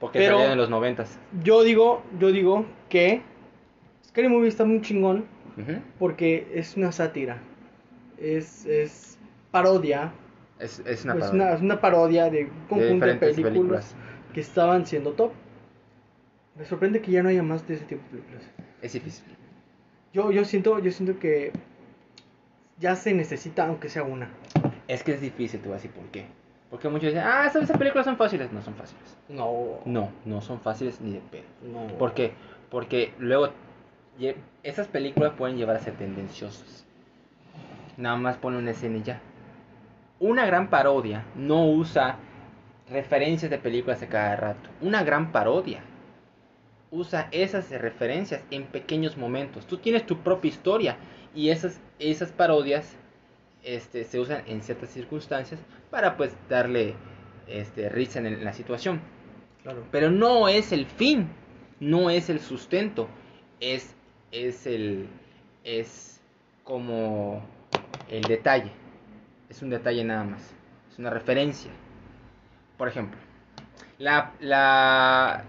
[0.00, 1.18] Porque Pero- salían en los noventas.
[1.42, 3.22] Yo digo, yo digo que
[4.08, 5.24] Scary Movie está muy chingón
[5.98, 7.38] porque es una sátira.
[8.18, 9.18] Es, es
[9.50, 10.12] parodia.
[10.58, 11.30] Es, es una es, parodia.
[11.44, 13.96] una, es una parodia de un de conjunto de, películas, películas.
[14.34, 15.32] que estaban siendo top.
[16.56, 18.42] Me sorprende que ya no haya más de ese tipo de películas.
[18.82, 19.24] Es difícil.
[20.14, 21.50] Yo, yo siento, yo siento que
[22.78, 24.30] ya se necesita, aunque sea una.
[24.86, 26.26] Es que es difícil, te voy a decir por qué.
[26.70, 28.52] Porque muchos dicen, ah, esas esas películas son fáciles.
[28.52, 29.18] No son fáciles.
[29.28, 29.80] No.
[29.84, 31.42] No, no son fáciles ni de pedo.
[31.62, 31.88] No.
[31.98, 32.32] ¿Por qué?
[32.70, 33.50] Porque luego
[34.62, 36.86] esas películas pueden llevar a ser tendenciosas.
[37.96, 39.20] Nada más pone una escena y ya.
[40.20, 42.18] Una gran parodia no usa
[42.88, 44.70] referencias de películas a cada rato.
[44.80, 45.82] Una gran parodia
[46.94, 49.66] usa esas referencias en pequeños momentos.
[49.66, 50.96] Tú tienes tu propia historia
[51.34, 52.96] y esas, esas parodias
[53.64, 56.94] este, se usan en ciertas circunstancias para pues darle
[57.48, 59.00] este, risa en, el- en la situación.
[59.62, 59.84] Claro.
[59.90, 61.28] Pero no es el fin,
[61.80, 63.08] no es el sustento,
[63.60, 63.94] es,
[64.30, 65.08] es el
[65.64, 66.20] es
[66.62, 67.42] como
[68.10, 68.70] el detalle.
[69.48, 70.54] Es un detalle nada más,
[70.92, 71.70] es una referencia.
[72.76, 73.18] Por ejemplo,
[73.98, 75.44] la, la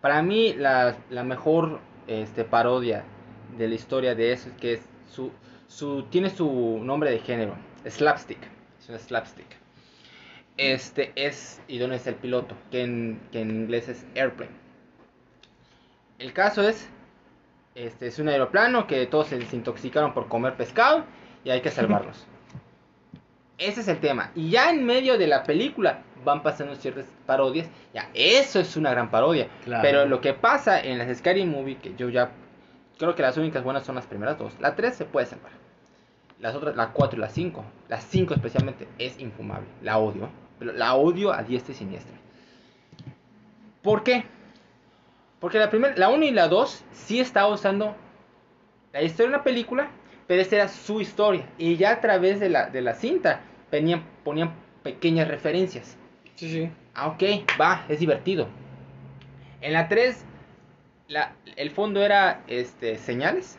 [0.00, 3.04] para mí la, la mejor este, parodia
[3.56, 5.30] de la historia de eso es que es su,
[5.66, 8.38] su tiene su nombre de género, slapstick,
[8.78, 9.46] es una slapstick.
[10.56, 12.56] Este es, ¿y dónde está el piloto?
[12.70, 14.50] Que en, que en inglés es airplane.
[16.18, 16.88] El caso es,
[17.76, 21.04] este es un aeroplano que todos se desintoxicaron por comer pescado
[21.44, 22.26] y hay que salvarlos.
[23.58, 24.32] Ese es el tema.
[24.34, 27.68] Y ya en medio de la película van pasando ciertas parodias.
[27.94, 29.48] Ya, eso es una gran parodia.
[29.64, 29.82] Claro.
[29.82, 32.30] Pero lo que pasa en las Scary Movie, que yo ya
[32.98, 34.52] creo que las únicas buenas son las primeras dos.
[34.60, 35.52] La 3 se puede salvar.
[36.40, 37.64] Las otras, la 4 y la 5.
[37.88, 39.66] La 5 especialmente es infumable.
[39.82, 40.28] La odio.
[40.60, 42.14] La odio a diestra y siniestra.
[43.82, 44.24] ¿Por qué?
[45.40, 47.94] Porque la primera, la 1 y la 2 sí estaba usando
[48.92, 49.88] la historia de una película,
[50.26, 51.48] pero esta era su historia.
[51.58, 53.40] Y ya a través de la, de la cinta
[53.70, 54.52] venían, ponían
[54.82, 55.96] pequeñas referencias.
[56.38, 56.70] Sí, sí.
[56.94, 57.22] Ah, ok,
[57.60, 58.46] va, es divertido.
[59.60, 60.24] En la 3,
[61.08, 63.58] la, el fondo era este, señales.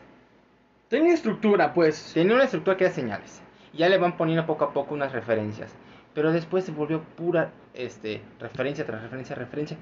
[0.88, 2.12] Tenía estructura, pues.
[2.14, 3.42] Tenía una estructura que era señales.
[3.74, 5.76] Y ya le van poniendo poco a poco unas referencias.
[6.14, 9.78] Pero después se volvió pura este, referencia tras referencia, referencia.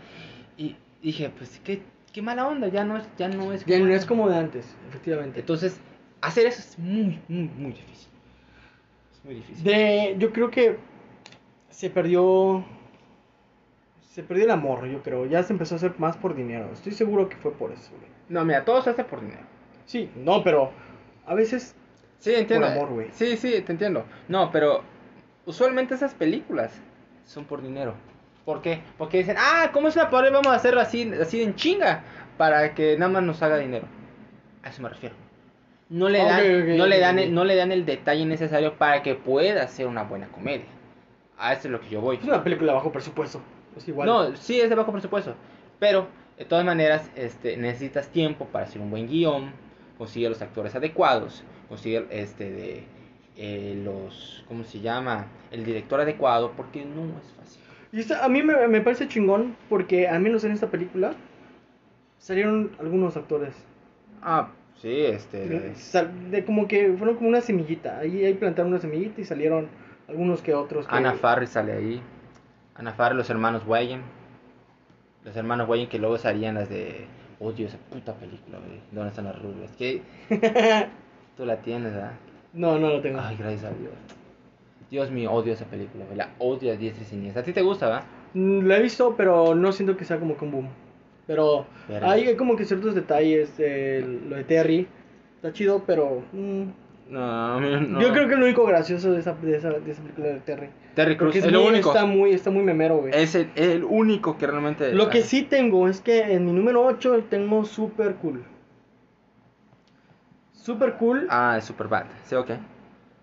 [0.57, 3.85] Y dije, pues qué, qué mala onda, ya no es, ya no es Ya no
[3.85, 4.01] antes.
[4.01, 5.39] es como de antes, efectivamente.
[5.39, 5.79] Entonces,
[6.21, 8.09] hacer eso es muy, muy, muy difícil.
[9.13, 9.63] Es muy difícil.
[9.63, 10.79] De, yo creo que
[11.69, 12.65] se perdió.
[14.17, 15.27] Se perdió el amor, yo creo.
[15.27, 16.71] Ya se empezó a hacer más por dinero.
[16.73, 18.09] Estoy seguro que fue por eso, güey.
[18.29, 19.43] No, mira, todo se hace por dinero.
[19.85, 20.71] Sí, no, pero
[21.27, 21.75] a veces.
[22.17, 22.65] Sí, entiendo.
[22.65, 23.09] Por amor, güey.
[23.11, 24.05] Sí, sí, te entiendo.
[24.27, 24.81] No, pero
[25.45, 26.81] usualmente esas películas
[27.25, 27.93] son por dinero.
[28.43, 28.81] ¿Por qué?
[28.97, 32.01] Porque dicen, ah, como es una parodia, vamos a hacerlo así, así en chinga,
[32.39, 33.85] para que nada más nos haga dinero.
[34.63, 35.13] A eso me refiero.
[35.89, 39.13] No le dan, no, le dan el, no le dan el detalle necesario para que
[39.13, 40.65] pueda ser una buena comedia.
[41.37, 42.15] A eso es lo que yo voy.
[42.15, 43.43] Es una película bajo presupuesto.
[43.77, 44.07] Es igual.
[44.07, 45.35] No, sí es de bajo presupuesto.
[45.79, 46.07] Pero,
[46.37, 49.51] de todas maneras, este, necesitas tiempo para hacer un buen guion,
[49.97, 52.83] conseguir los actores adecuados, conseguir este de
[53.35, 55.27] eh, los, ¿cómo se llama?
[55.51, 57.61] El director adecuado, porque no es fácil.
[57.91, 61.13] Y esta- a mí me, me parece chingón porque al menos en esta película
[62.17, 63.53] salieron algunos actores.
[64.21, 64.49] Ah,
[64.81, 65.47] sí, este.
[65.47, 67.99] De, sal- de como que fueron como una semillita.
[67.99, 69.67] Ahí, ahí plantaron una semillita y salieron
[70.07, 70.87] algunos que otros.
[70.87, 70.95] Que...
[70.95, 72.01] Ana Farri sale ahí.
[72.77, 74.01] Ana Farri, los hermanos Wayne.
[75.25, 77.05] Los hermanos Wayne que luego salían las de.
[77.39, 78.79] Odio esa puta película, güey.
[78.91, 79.71] ¿Dónde están las rubias?
[79.77, 80.01] Que
[81.37, 82.13] tú la tienes, ¿verdad?
[82.53, 83.19] no, no lo tengo.
[83.21, 83.91] Ay, gracias a Dios.
[84.89, 86.17] Dios mío, odio esa película, güey.
[86.17, 87.41] La odio a diestra y siniestra.
[87.41, 88.03] ¿A ti te gusta, va?
[88.33, 90.69] Mm, La he visto, pero no siento que sea como que un boom.
[91.27, 92.09] Pero Verga.
[92.11, 93.53] hay como que ciertos detalles.
[93.59, 94.87] eh, lo de Terry
[95.35, 96.23] está chido, pero.
[96.31, 96.63] mm,
[97.09, 98.01] No, no.
[98.01, 100.69] Yo creo que lo único gracioso de esa, de esa, de esa película de Terry.
[100.93, 101.89] Terry Porque es es lo muy- único.
[101.93, 103.13] Está muy, está muy memero, güey.
[103.15, 104.93] Es el, el único que realmente.
[104.93, 108.43] Lo que sí tengo es que en mi número 8 tengo Super Cool.
[110.53, 111.27] Super Cool.
[111.29, 112.05] Ah, es super bad.
[112.25, 112.51] Sí, ok.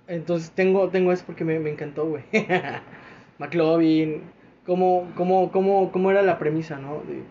[0.07, 2.25] Entonces tengo, tengo eso porque me, me encantó, güey.
[3.39, 4.23] McLovin.
[4.67, 7.03] Cómo, cómo, cómo, cómo era la premisa, ¿no?
[7.07, 7.23] De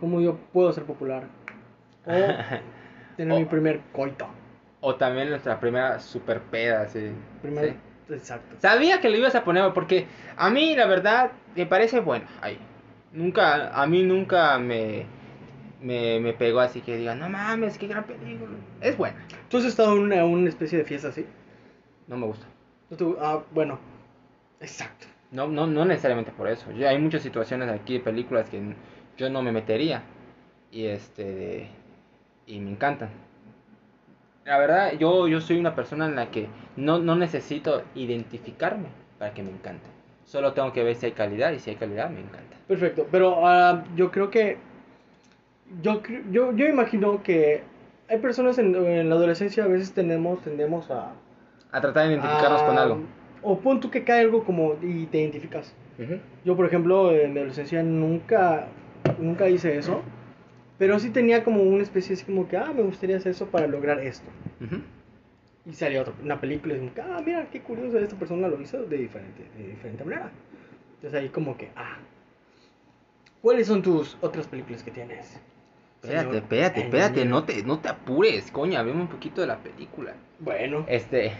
[0.00, 1.24] cómo yo puedo ser popular.
[2.06, 2.12] O
[3.16, 4.26] tener mi primer coito.
[4.80, 7.10] O también nuestra primera super peda, sí.
[8.10, 8.56] Exacto.
[8.60, 10.06] Sabía que lo ibas a poner porque
[10.36, 12.26] a mí la verdad me parece buena.
[12.40, 12.58] Ahí.
[13.12, 15.06] Nunca, a mí nunca me,
[15.80, 18.52] me, me pegó así que diga, no mames, qué gran película.
[18.80, 19.18] Es buena.
[19.48, 21.26] ¿Tú has estado en una, una especie de fiesta así?
[22.06, 22.46] No me gusta.
[22.90, 23.78] ¿No te ah, bueno.
[24.60, 25.06] Exacto.
[25.30, 26.70] No, no, no necesariamente por eso.
[26.72, 28.74] Ya hay muchas situaciones aquí de películas que
[29.16, 30.02] yo no me metería.
[30.70, 31.68] Y este
[32.46, 33.10] y me encantan.
[34.48, 38.86] La verdad, yo, yo soy una persona en la que no, no necesito identificarme
[39.18, 39.84] para que me encante.
[40.24, 42.56] Solo tengo que ver si hay calidad y si hay calidad me encanta.
[42.66, 44.56] Perfecto, pero ah, yo creo que.
[45.82, 47.62] Yo, yo, yo imagino que
[48.08, 51.12] hay personas en, en la adolescencia a veces tenemos, tendemos a.
[51.70, 53.00] A tratar de identificarnos con algo.
[53.42, 55.74] O pon tú que cae algo como y te identificas.
[56.46, 58.68] Yo, por ejemplo, en mi adolescencia nunca,
[59.18, 60.00] nunca hice eso.
[60.78, 63.66] Pero sí tenía como una especie así como que, ah, me gustaría hacer eso para
[63.66, 64.28] lograr esto.
[65.66, 68.60] Y salió otra, una película y como que, ah, mira, qué curioso, esta persona lo
[68.60, 70.30] hizo de diferente, de diferente manera.
[70.94, 71.98] Entonces ahí como que, ah.
[73.42, 75.40] ¿Cuáles son tus otras películas que tienes?
[76.02, 80.14] Espérate, espérate, espérate, no te, no te apures, coño, hablemos un poquito de la película.
[80.38, 80.84] Bueno.
[80.88, 81.32] Este,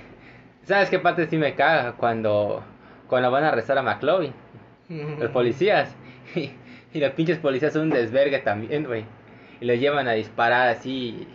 [0.65, 1.93] ¿sabes qué parte sí me caga?
[1.93, 2.65] Cuando,
[3.09, 4.33] cuando van a arrestar a McLovin,
[4.89, 5.95] los policías,
[6.35, 6.51] y,
[6.93, 9.05] y los pinches policías son un desvergue también, güey,
[9.61, 11.27] y lo llevan a disparar así,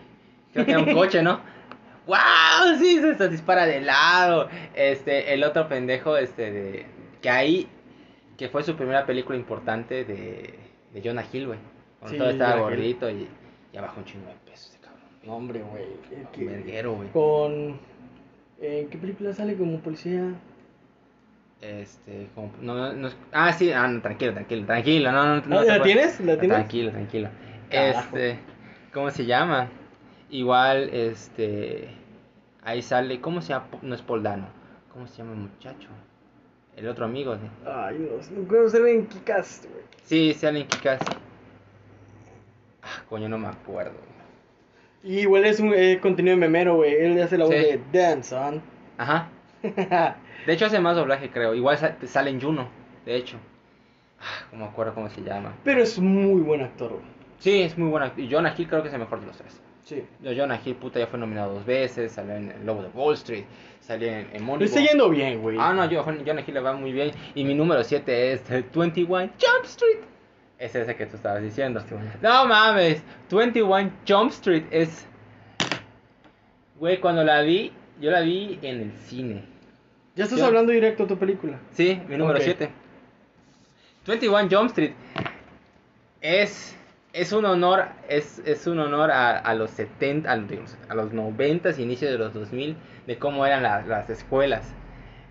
[0.54, 1.40] creo que era un coche, ¿no?
[2.06, 2.78] ¡Wow!
[2.80, 6.86] Sí, se, se dispara de lado, este, el otro pendejo, este, de,
[7.22, 7.68] que ahí,
[8.38, 10.54] que fue su primera película importante de,
[10.94, 11.60] de Jonah Hill, güey,
[12.00, 13.28] cuando Sí, todo estaba gordito y,
[13.72, 15.02] y abajo un chingo de pesos, ese cabrón.
[15.24, 15.86] No, hombre, güey.
[16.38, 17.10] Un verguero, güey.
[17.10, 17.80] Con...
[18.62, 20.34] ¿En qué película sale como policía?
[21.62, 25.36] Este, como, no, no, no es- ah, sí, ah, no, tranquilo, tranquilo, tranquilo, no, no,
[25.46, 25.84] no Ah, ¿La preocupes.
[25.84, 26.20] tienes?
[26.20, 26.58] ¿La tienes?
[26.58, 27.30] Tranquilo, tranquilo.
[27.74, 28.16] Carajo.
[28.18, 28.40] Este,
[28.94, 29.70] ¿cómo se llama?
[30.30, 31.90] Igual, este,
[32.64, 33.66] ahí sale, ¿cómo se llama?
[33.82, 34.48] No es Poldano,
[34.92, 35.90] ¿cómo se llama el muchacho?
[36.76, 37.42] El otro amigo, ¿sí?
[37.68, 39.84] Ay, no, no puedo ser en Kikas, güey.
[40.04, 41.02] Sí, sale en Kikas.
[42.82, 43.94] Ah, coño, no me acuerdo.
[45.04, 46.94] Y igual es un eh, contenido memero, güey.
[46.96, 47.60] Él hace la voz Sí.
[47.62, 48.62] de Dan, son.
[48.98, 49.30] Ajá.
[50.46, 51.54] De hecho hace más doblaje, creo.
[51.54, 52.68] Igual sa- sale en Juno,
[53.06, 53.38] de hecho.
[54.20, 55.54] Ah, no me acuerdo cómo se llama.
[55.64, 57.04] Pero es muy buen actor, güey.
[57.44, 58.14] Sí, es muy buena.
[58.16, 59.60] Y Jonah Hill creo que es el mejor de los tres.
[59.84, 60.02] Sí.
[60.24, 62.14] Jonah Hill, puta, ya fue nominado dos veces.
[62.14, 63.44] Salió en El Lobo de Wall Street.
[63.82, 64.64] Salió en, en Le Moneyball.
[64.64, 65.58] está yendo bien, güey.
[65.60, 67.12] Ah, no, yo, Jonah Hill le va muy bien.
[67.36, 69.98] Y mi número 7 es eh, 21 Jump Street.
[70.58, 71.84] Es ese que tú estabas diciendo.
[71.90, 72.10] Bueno.
[72.22, 75.06] No mames, 21 Jump Street es...
[76.80, 79.44] Güey, cuando la vi, yo la vi en el cine.
[80.16, 81.60] Ya estás yo- hablando directo a tu película.
[81.74, 82.46] Sí, mi número Ok.
[82.46, 82.70] 7.
[84.08, 84.94] 21 Jump Street
[86.22, 86.78] es,
[87.14, 91.14] es un honor es, es un honor a, a los 70 a, los- a los
[91.14, 92.76] 90 inicios de los 2000
[93.08, 94.66] de cómo eran la- las escuelas.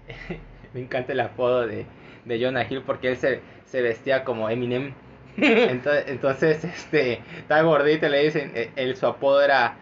[0.75, 1.87] Me encanta el apodo de,
[2.25, 4.95] de Jonah Hill porque él se, se vestía como Eminem.
[5.37, 9.77] Entonces, entonces este está gordito le dicen eh, él, su apodo era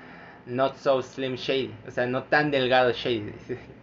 [0.46, 3.32] Not So Slim Shady, o sea, no tan delgado Shady.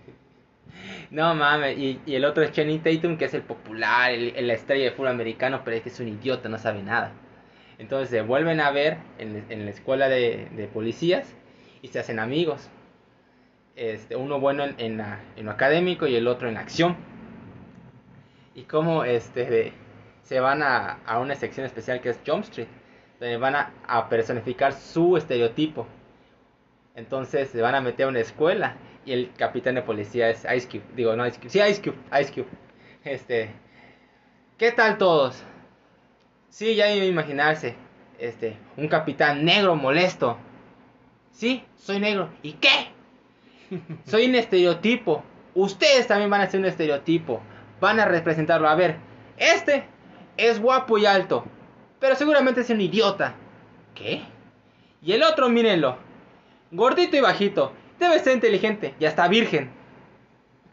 [1.11, 4.47] No mames, y, y el otro es Channing Tatum, que es el popular, el, el-
[4.47, 7.11] la estrella de fútbol americano, pero es que es un idiota, no sabe nada.
[7.79, 11.35] Entonces se vuelven a ver en, la escuela de, policías
[11.81, 12.69] y se hacen amigos.
[13.75, 16.95] Este, uno bueno en, lo académico y el otro en acción.
[18.55, 19.73] Y como este,
[20.23, 22.67] se van a, una sección especial que es Jump Street,
[23.19, 25.87] donde van a, a personificar su estereotipo.
[26.95, 28.75] Entonces se van a meter a una escuela
[29.05, 30.83] y el capitán de policía es Ice Cube.
[30.95, 31.49] Digo, no Ice Cube.
[31.49, 31.97] Sí, Ice Cube.
[32.19, 32.47] Ice Cube.
[33.03, 33.51] Este.
[34.57, 35.43] ¿Qué tal todos?
[36.49, 37.75] Sí, ya iba a imaginarse.
[38.19, 38.57] Este.
[38.77, 40.37] Un capitán negro molesto.
[41.31, 42.29] Sí, soy negro.
[42.41, 42.89] ¿Y qué?
[44.05, 45.23] Soy un estereotipo.
[45.53, 47.41] Ustedes también van a ser un estereotipo.
[47.79, 48.67] Van a representarlo.
[48.67, 48.97] A ver,
[49.37, 49.83] este
[50.37, 51.45] es guapo y alto.
[51.99, 53.35] Pero seguramente es un idiota.
[53.93, 54.21] ¿Qué?
[55.01, 55.97] Y el otro, mírenlo.
[56.71, 57.73] Gordito y bajito.
[57.99, 58.95] Debe ser inteligente.
[58.99, 59.71] Y hasta virgen.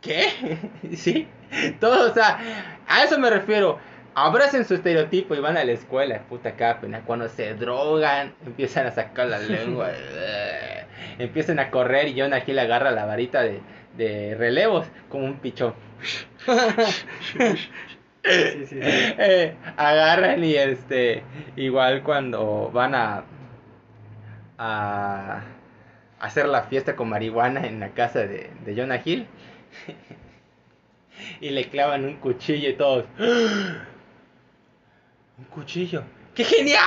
[0.01, 0.59] ¿Qué?
[0.97, 1.27] ¿Sí?
[1.81, 2.39] Todo, o sea,
[2.87, 3.79] a eso me refiero.
[4.14, 6.20] Abracen su estereotipo y van a la escuela.
[6.28, 7.02] Puta cápena.
[7.04, 9.90] Cuando se drogan, empiezan a sacar la lengua.
[11.18, 13.60] empiezan a correr y Jonah Hill agarra la varita de,
[13.96, 15.74] de relevos como un pichón.
[18.26, 18.78] Sí, sí, sí.
[18.80, 21.22] Eh, agarran y este
[21.56, 23.24] igual cuando van a
[24.58, 25.42] a
[26.20, 29.26] hacer la fiesta con marihuana en la casa de, de Jonah Hill
[31.40, 33.04] y le clavan un cuchillo y todos.
[35.39, 36.03] Un cuchillo
[36.35, 36.80] qué genial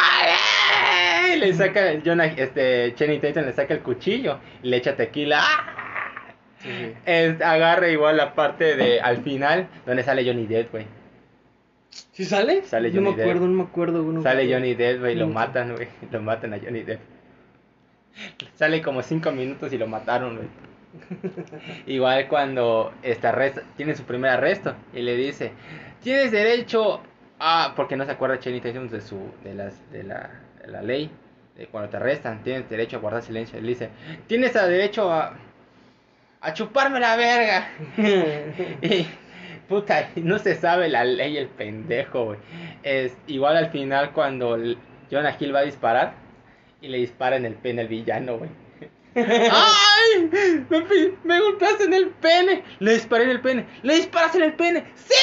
[1.32, 1.38] ¡Eh!
[1.38, 5.40] le saca el Jonah este Channing Tatum le saca el cuchillo y le echa tequila
[5.42, 6.34] ¡Ah!
[6.60, 6.94] Sí, sí.
[7.06, 10.86] Es- agarra igual la parte de al final donde sale Johnny Depp güey
[12.12, 12.64] ¿Sí sale?
[12.64, 13.28] Sale no me Johnny Depp.
[13.28, 14.02] acuerdo, no me acuerdo.
[14.04, 14.52] no me Sale.
[14.54, 15.88] Johnny Depp, güey, lo matan, güey.
[16.12, 17.00] Lo matan a Johnny Depp.
[18.56, 20.48] Sale como cinco minutos y lo mataron, güey.
[21.88, 25.52] Igual cuando este arresta, tiene su primer arresto y le dice,
[26.04, 27.02] tienes derecho
[27.40, 30.30] a, porque no se acuerda de su, de las, de la,
[30.62, 31.10] de la ley,
[31.56, 33.58] de cuando te arrestan, tienes derecho a guardar silencio.
[33.60, 33.90] Él dice,
[34.28, 35.34] tienes a derecho a,
[36.42, 37.70] a chuparme la verga.
[38.82, 39.08] y,
[39.68, 42.40] puta, no se sabe la ley el pendejo, güey.
[42.84, 44.58] Es igual al final cuando
[45.12, 46.14] Jonah Hill va a disparar
[46.82, 48.50] y le dispara en el pene al villano, güey.
[49.18, 50.30] ¡Ay!
[50.70, 50.86] Me,
[51.24, 52.64] me golpeaste en el pene.
[52.80, 53.66] Le disparé en el pene.
[53.84, 54.86] Le disparas en el pene.
[54.96, 55.14] ¡Sí!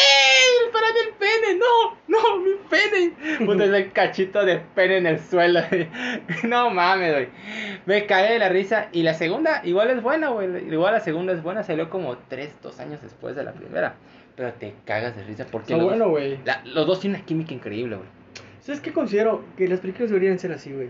[0.64, 1.58] Disparé en el pene.
[1.58, 3.44] No, no, mi pene.
[3.46, 5.60] Puta, ese cachito de pene en el suelo.
[6.44, 7.28] No mames, güey.
[7.86, 8.88] Me cagué de la risa.
[8.92, 10.48] Y la segunda, igual es buena, güey.
[10.72, 11.62] Igual la segunda es buena.
[11.62, 13.94] Salió como 3, 2 años después de la primera.
[14.36, 16.38] Pero te cagas de risa porque los, bueno, güey.
[16.44, 18.08] la- los dos tienen una química increíble, güey.
[18.60, 19.44] ¿Sabes qué considero?
[19.56, 20.88] Que las películas deberían ser así, güey.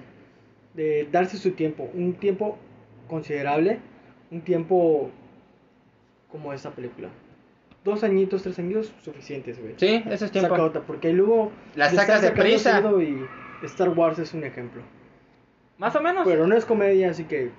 [0.73, 1.91] De darse su tiempo.
[1.93, 2.59] Un tiempo
[3.09, 3.81] considerable.
[4.31, 5.11] Un tiempo
[6.31, 7.09] como esta película.
[7.85, 9.75] Dos añitos, tres años, suficientes, güey.
[9.77, 10.55] Sí, eso es Saca tiempo.
[10.55, 11.53] otra, porque luego...
[11.77, 12.83] La sacas de prisa.
[13.01, 14.83] Y Star Wars es un ejemplo.
[15.79, 16.27] Más o menos.
[16.27, 17.51] Pero no es comedia, así que...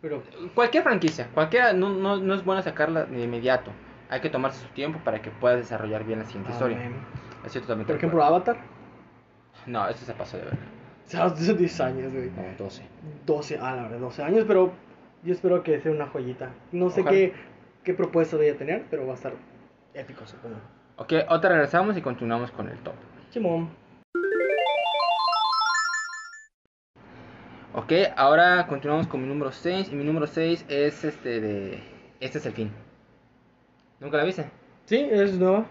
[0.00, 0.22] Pero...
[0.54, 3.70] Cualquier franquicia, cualquiera, no, no, no es bueno sacarla de inmediato.
[4.08, 6.78] Hay que tomarse su tiempo para que puedas desarrollar bien la siguiente historia.
[6.78, 6.94] amén.
[7.44, 7.92] Así totalmente.
[7.92, 8.36] Por ejemplo, acuerdo.
[8.36, 8.64] Avatar.
[9.66, 10.75] No, eso se pasó de ver.
[11.06, 12.30] O sea, hace 10 años, güey.
[12.30, 12.82] No, 12.
[13.26, 14.72] 12, ah, la verdad, 12 años, pero
[15.22, 16.50] yo espero que sea una joyita.
[16.72, 17.16] No sé Ojalá.
[17.16, 17.32] qué,
[17.84, 19.32] qué propuesta voy a tener, pero va a estar
[19.94, 20.56] épico, supongo.
[20.96, 22.94] Ok, otra regresamos y continuamos con el top.
[23.30, 23.68] Simón.
[27.74, 29.90] Ok, ahora continuamos con mi número 6.
[29.92, 31.78] Y mi número 6 es este de.
[32.20, 32.72] Este es el fin.
[34.00, 34.46] ¿Nunca la viste?
[34.86, 34.96] ¿Sí?
[34.96, 35.66] ¿Es nueva?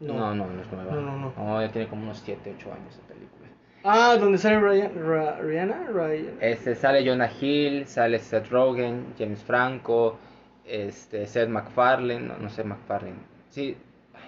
[0.00, 0.94] No, no, no, es nueva.
[0.94, 1.60] No, no, no.
[1.60, 3.37] ya tiene como unos 7, 8 años de película.
[3.84, 6.36] Ah, donde sale Ryan, Ra- Rihanna, Ryan.
[6.40, 10.18] Este, sale Jonah Hill, sale Seth Rogen, James Franco,
[10.64, 13.16] este, Seth MacFarlane, no, no sé MacFarlane,
[13.50, 13.76] sí,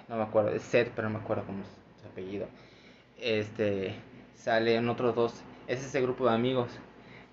[0.09, 1.69] no me acuerdo, es Seth, pero no me acuerdo cómo es
[2.01, 2.47] su apellido.
[3.21, 3.95] Este,
[4.35, 6.71] salen otros dos, es ese grupo de amigos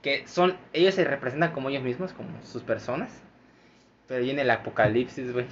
[0.02, 3.10] que son, ellos se representan como ellos mismos, como sus personas,
[4.08, 5.46] pero viene el apocalipsis, güey.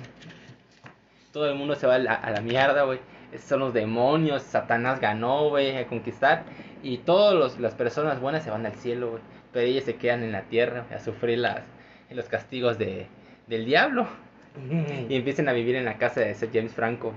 [1.31, 2.99] Todo el mundo se va a la, a la mierda, güey.
[3.39, 6.43] Son los demonios, Satanás ganó, güey, a conquistar.
[6.83, 9.23] Y todas las personas buenas se van al cielo, güey.
[9.51, 11.63] Pero ellas se quedan en la tierra a sufrir las,
[12.09, 13.07] los castigos de,
[13.47, 14.07] del diablo.
[15.09, 17.13] Y empiezan a vivir en la casa de ese James Franco.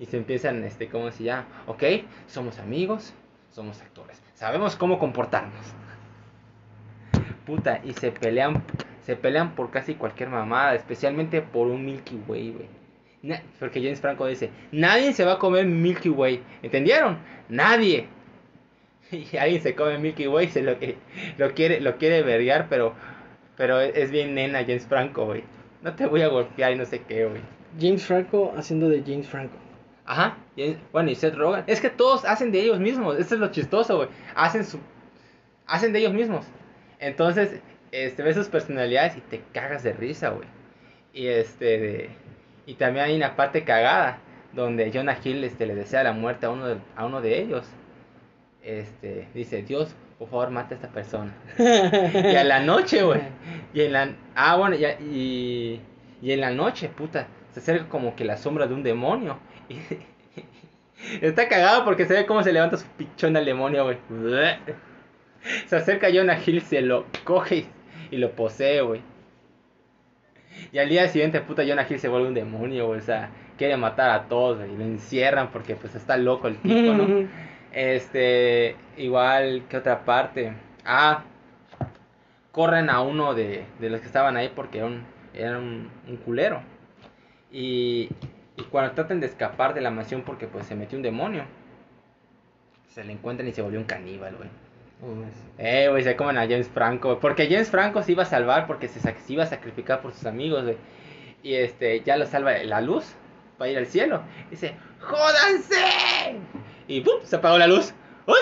[0.00, 1.82] Y se empiezan, este, como si ya, ok,
[2.26, 3.14] somos amigos,
[3.50, 4.20] somos actores.
[4.34, 5.74] Sabemos cómo comportarnos.
[7.46, 8.62] Puta, y se pelean,
[9.02, 12.83] se pelean por casi cualquier mamada, especialmente por un Milky Way, güey.
[13.58, 16.42] Porque James Franco dice, nadie se va a comer Milky Way.
[16.62, 17.18] ¿Entendieron?
[17.48, 18.06] Nadie.
[19.10, 20.96] Y alguien se come Milky Way, se lo, que-
[21.38, 22.94] lo quiere, lo quiere verguear, pero,
[23.56, 25.44] pero es bien nena James Franco, güey.
[25.82, 27.40] No te voy a golpear y no sé qué, güey.
[27.80, 29.56] James Franco haciendo de James Franco.
[30.06, 30.36] Ajá.
[30.56, 31.64] y- bueno, y Seth Rogen.
[31.66, 33.18] Es que todos hacen de ellos mismos.
[33.18, 34.08] Eso es lo chistoso, güey.
[34.34, 34.78] Hacen su...
[35.66, 36.46] Hacen de ellos mismos.
[36.98, 37.60] Entonces,
[37.92, 40.48] este, ves sus personalidades y te cagas de risa, güey.
[41.12, 41.64] Y este...
[41.78, 42.10] de-
[42.66, 44.18] y también hay una parte cagada.
[44.52, 47.66] Donde Jonah Hill este, le desea la muerte a uno de, a uno de ellos.
[48.62, 49.26] Este...
[49.34, 51.34] Dice, Dios, por favor, mata a esta persona.
[51.58, 53.20] Y a la noche, güey.
[53.72, 54.14] Y en la...
[54.36, 55.80] Ah, bueno, y, y,
[56.22, 59.38] y en la noche, puta, se acerca como que la sombra de un demonio.
[59.68, 59.78] Y
[61.20, 63.98] está cagado porque se ve cómo se levanta su pichón al demonio, güey.
[65.66, 67.68] Se acerca Jonah Hill, se lo coge y,
[68.12, 69.02] y lo posee, güey.
[70.72, 72.88] Y al día siguiente, puta, Jonah Hill se vuelve un demonio.
[72.88, 74.66] O sea, quiere matar a todos.
[74.68, 77.28] Y lo encierran porque, pues, está loco el tipo, ¿no?
[77.72, 80.52] Este, igual que otra parte.
[80.84, 81.24] Ah,
[82.52, 85.02] corren a uno de, de los que estaban ahí porque era un,
[85.34, 86.62] era un, un culero.
[87.50, 88.10] Y,
[88.56, 91.44] y cuando tratan de escapar de la mansión porque pues se metió un demonio,
[92.88, 94.48] se le encuentran y se volvió un caníbal, güey.
[95.58, 97.18] Eh, güey, se comen a James Franco.
[97.20, 100.64] Porque James Franco se iba a salvar porque se, iba a sacrificar por sus amigos,
[100.64, 100.76] güey.
[101.42, 103.04] Y este, ya lo salva la luz
[103.58, 104.22] para ir al cielo.
[104.50, 105.76] Dice, ¡jódanse!
[106.88, 107.14] Y ¡pum!
[107.22, 107.92] Se apagó la luz.
[108.26, 108.34] ¡Uy!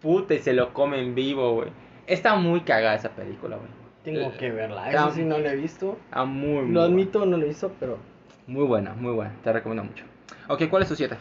[0.00, 1.68] Puta, y se lo come en vivo, güey.
[2.06, 3.68] Está muy cagada esa película, güey.
[4.02, 4.88] Tengo que verla.
[4.88, 5.98] Está- Eso sí no la he visto.
[6.06, 6.84] Está muy, muy Lo buena.
[6.84, 7.98] admito, no la he visto, pero.
[8.46, 9.32] Muy buena, muy buena.
[9.44, 10.04] Te recomiendo mucho.
[10.48, 11.16] Ok, ¿cuál es tu 7?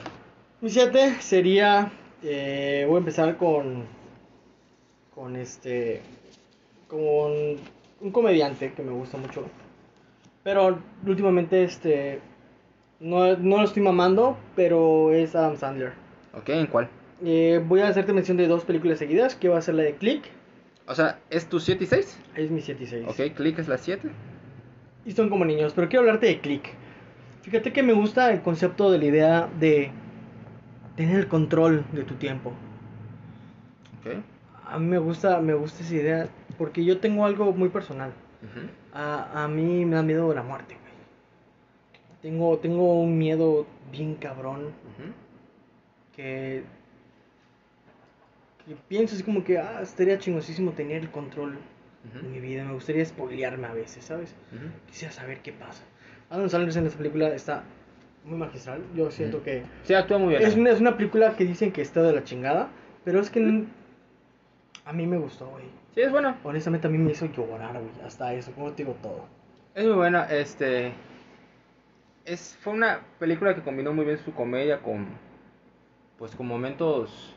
[0.61, 1.91] Mi 7 sería.
[2.23, 3.85] Eh, voy a empezar con.
[5.13, 6.01] Con este.
[6.87, 7.31] Con
[8.01, 9.45] un comediante que me gusta mucho.
[10.43, 12.19] Pero últimamente este.
[12.99, 15.93] No, no lo estoy mamando, pero es Adam Sandler.
[16.33, 16.89] Ok, ¿en cuál?
[17.23, 19.95] Eh, voy a hacerte mención de dos películas seguidas, que va a ser la de
[19.95, 20.23] Click.
[20.87, 22.19] O sea, ¿es tu 7 y 6?
[22.35, 23.05] Es mi 7 y 6.
[23.07, 24.09] Ok, Click es la 7.
[25.05, 26.69] Y son como niños, pero quiero hablarte de Click.
[27.41, 29.91] Fíjate que me gusta el concepto de la idea de
[30.99, 32.49] tener el control de tu tiempo.
[34.01, 34.21] Ok.
[34.65, 38.11] A mí me gusta, me gusta esa idea porque yo tengo algo muy personal.
[38.43, 38.67] Ujú.
[38.93, 40.93] A, a mí me da miedo la muerte, güey.
[42.21, 45.13] Tengo, tengo un miedo bien cabrón Ujú.
[46.17, 46.65] que,
[48.65, 51.57] que pienso así como que, ah, estaría chingosísimo tener el control
[52.13, 52.65] de mi vida.
[52.65, 54.35] Me gustaría spoilearme a veces, ¿sabes?
[54.89, 55.81] Quisiera saber qué pasa.
[56.29, 57.63] Adam Sandler en esta película está
[58.29, 58.81] muy magistral.
[58.95, 60.41] Yo siento que Sí, actúa muy bien.
[60.43, 62.69] es una, es una película que dicen que está de la chingada,
[63.03, 63.65] pero es que
[64.85, 65.65] a mí me gustó, güey.
[65.93, 66.37] Sí, es buena.
[66.43, 68.05] Honestamente a mí me hizo llorar, güey.
[68.05, 69.25] Hasta eso, como te digo todo.
[69.75, 70.93] Es muy buena, este...
[72.25, 75.07] Es, fue una película que combinó muy bien su comedia con...
[76.17, 77.35] Pues con momentos...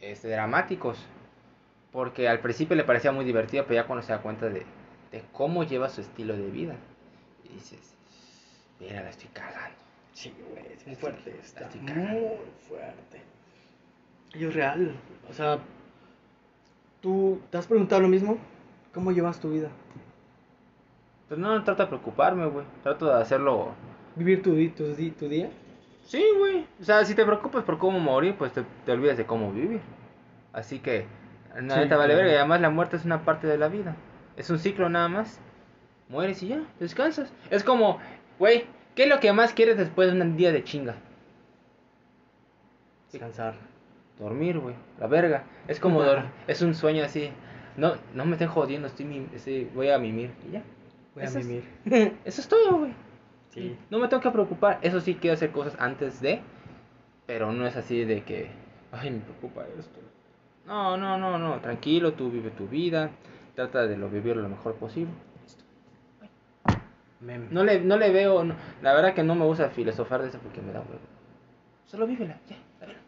[0.00, 0.98] Este, dramáticos.
[1.92, 4.64] Porque al principio le parecía muy divertida, pero ya cuando se da cuenta de,
[5.12, 6.76] de cómo lleva su estilo de vida.
[7.44, 7.94] Y dices...
[8.78, 9.76] Mira, la estoy cagando.
[10.12, 11.34] Sí, güey, es muy fuerte.
[11.42, 12.28] Está Estoy muy
[12.68, 13.20] fuerte.
[14.34, 14.92] Y es real.
[15.28, 15.58] O sea,
[17.00, 18.38] ¿tú te has preguntado lo mismo?
[18.92, 19.68] ¿Cómo llevas tu vida?
[21.28, 22.66] Pues no, no trato de preocuparme, güey.
[22.82, 23.72] Trato de hacerlo...
[24.16, 25.48] ¿Vivir tu, di- tu, di- tu día?
[26.04, 26.66] Sí, güey.
[26.80, 29.80] O sea, si te preocupas por cómo morir, pues te, te olvidas de cómo vivir.
[30.52, 31.06] Así que,
[31.54, 32.32] Sí, neta vale verga.
[32.32, 33.94] Y además la muerte es una parte de la vida.
[34.36, 35.40] Es un ciclo nada más.
[36.08, 37.32] Mueres y ya, descansas.
[37.50, 37.98] Es como,
[38.40, 38.64] güey,
[38.94, 40.96] ¿qué es lo que más quieres después de un día de chinga?
[43.12, 43.54] Descansar.
[44.18, 44.74] Dormir, güey.
[44.98, 45.44] La verga.
[45.66, 46.02] Es como,
[46.46, 47.30] es un sueño así.
[47.76, 49.28] No, no me estén jodiendo, estoy, mim-
[49.74, 50.30] voy a mimir.
[50.48, 50.62] Y ya.
[51.14, 51.64] Voy a es- mimir.
[52.24, 52.92] Eso es todo, güey.
[53.50, 53.76] sí.
[53.90, 54.78] No me tengo que preocupar.
[54.82, 56.40] Eso sí, quiero hacer cosas antes de.
[57.26, 58.50] Pero no es así de que.
[58.92, 59.98] Ay, me preocupa esto.
[60.66, 61.60] No, no, no, no.
[61.60, 63.10] Tranquilo, tú vive tu vida.
[63.54, 65.12] Trata de lo vivir lo mejor posible.
[67.50, 68.44] No le, no le veo.
[68.44, 71.00] no- la verdad que no me gusta filosofar de eso porque me da huevo.
[71.86, 72.56] Solo vívela, ya.
[72.80, 73.02] la verdad.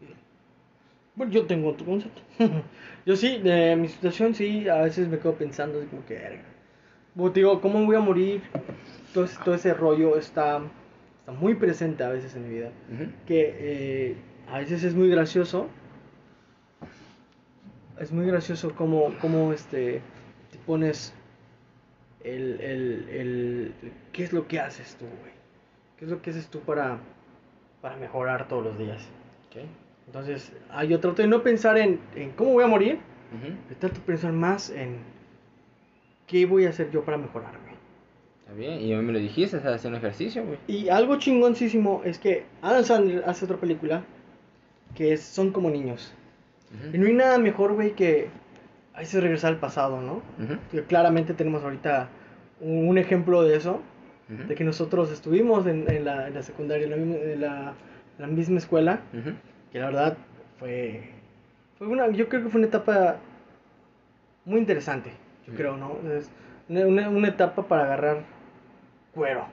[0.00, 0.18] Vívela.
[1.14, 2.22] Bueno, yo tengo otro concepto.
[3.06, 6.42] yo sí, de mi situación sí, a veces me quedo pensando, así como que, verga.
[7.14, 8.42] Como te digo, ¿cómo voy a morir?
[9.12, 10.60] Todo, ese- todo ese rollo está,
[11.18, 12.70] está muy presente a veces en mi vida.
[13.26, 14.16] Que eh,
[14.50, 15.66] a veces es muy gracioso.
[17.98, 20.00] Es muy gracioso como, como este,
[20.50, 21.12] te pones
[22.24, 23.74] el, el, el,
[24.12, 25.32] ¿Qué es lo que haces tú, güey?
[25.98, 26.98] ¿Qué es lo que haces tú para,
[27.80, 29.06] para mejorar todos los días?
[30.06, 32.98] Entonces, ah, yo trato de no pensar en, en cómo voy a morir,
[33.32, 33.52] Ujú.
[33.70, 34.98] yo trato de pensar más en
[36.26, 37.70] qué voy a hacer yo para mejorarme.
[38.40, 38.80] Está bien.
[38.80, 40.58] Y a mí me lo dijiste, es hacer un ejercicio, güey.
[40.66, 44.02] Y algo chingoncísimo es que Adam Sandler hace otra película
[44.96, 46.12] que es Son como niños.
[46.74, 46.96] Ujú.
[46.96, 48.28] Y no hay nada mejor, güey, que
[49.00, 50.20] a veces regresar al pasado, ¿no?
[50.86, 52.08] Claramente tenemos ahorita
[52.60, 53.80] un, un ejemplo de eso,
[54.28, 58.26] de que nosotros estuvimos en, en la, en la secundaria, en la, misma- en la-
[58.26, 59.00] misma escuela,
[59.72, 60.18] que la verdad
[60.58, 61.08] fue,
[61.78, 63.16] fue una, yo creo que fue una etapa
[64.44, 65.12] muy interesante,
[65.46, 65.96] yo creo, ¿no?
[66.12, 66.30] Es
[66.68, 68.18] una, una- etapa para agarrar
[69.14, 69.46] cuero.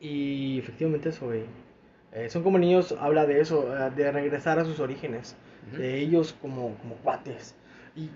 [0.00, 1.30] Y efectivamente eso.
[1.34, 5.36] Eh, son como niños, habla de eso, eh, de regresar a sus orígenes,
[5.72, 7.54] De ellos como, como cuates.
[7.96, 8.10] Y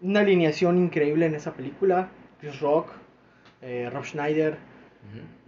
[0.00, 2.08] una alineación increíble en esa película,
[2.40, 2.88] Chris Rock,
[3.62, 4.56] eh, Rob Schneider,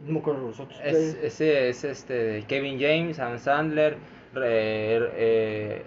[0.06, 0.80] no me acuerdo los otros.
[0.84, 3.96] Es, ese es este Kevin James, Adam Sandler,
[4.32, 5.82] re- eh,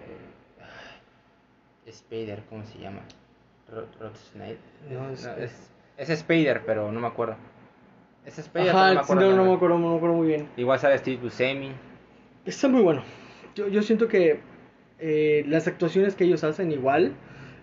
[1.87, 2.99] Spider, ¿cómo se llama?
[3.71, 4.57] Rod, Rod Schneider.
[4.91, 7.35] No, es- es, es Spider, pero no me acuerdo.
[8.25, 9.21] Es Spider, Ajá, pero no me acuerdo.
[9.29, 10.47] no, no me acuerdo, no me acuerdo muy bien.
[10.57, 11.71] Igual sale Steve Buscemi.
[12.45, 13.03] Está muy bueno.
[13.55, 14.39] Yo, yo siento que
[14.99, 17.13] eh, las actuaciones que ellos hacen igual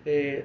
[0.04, 0.44] eh,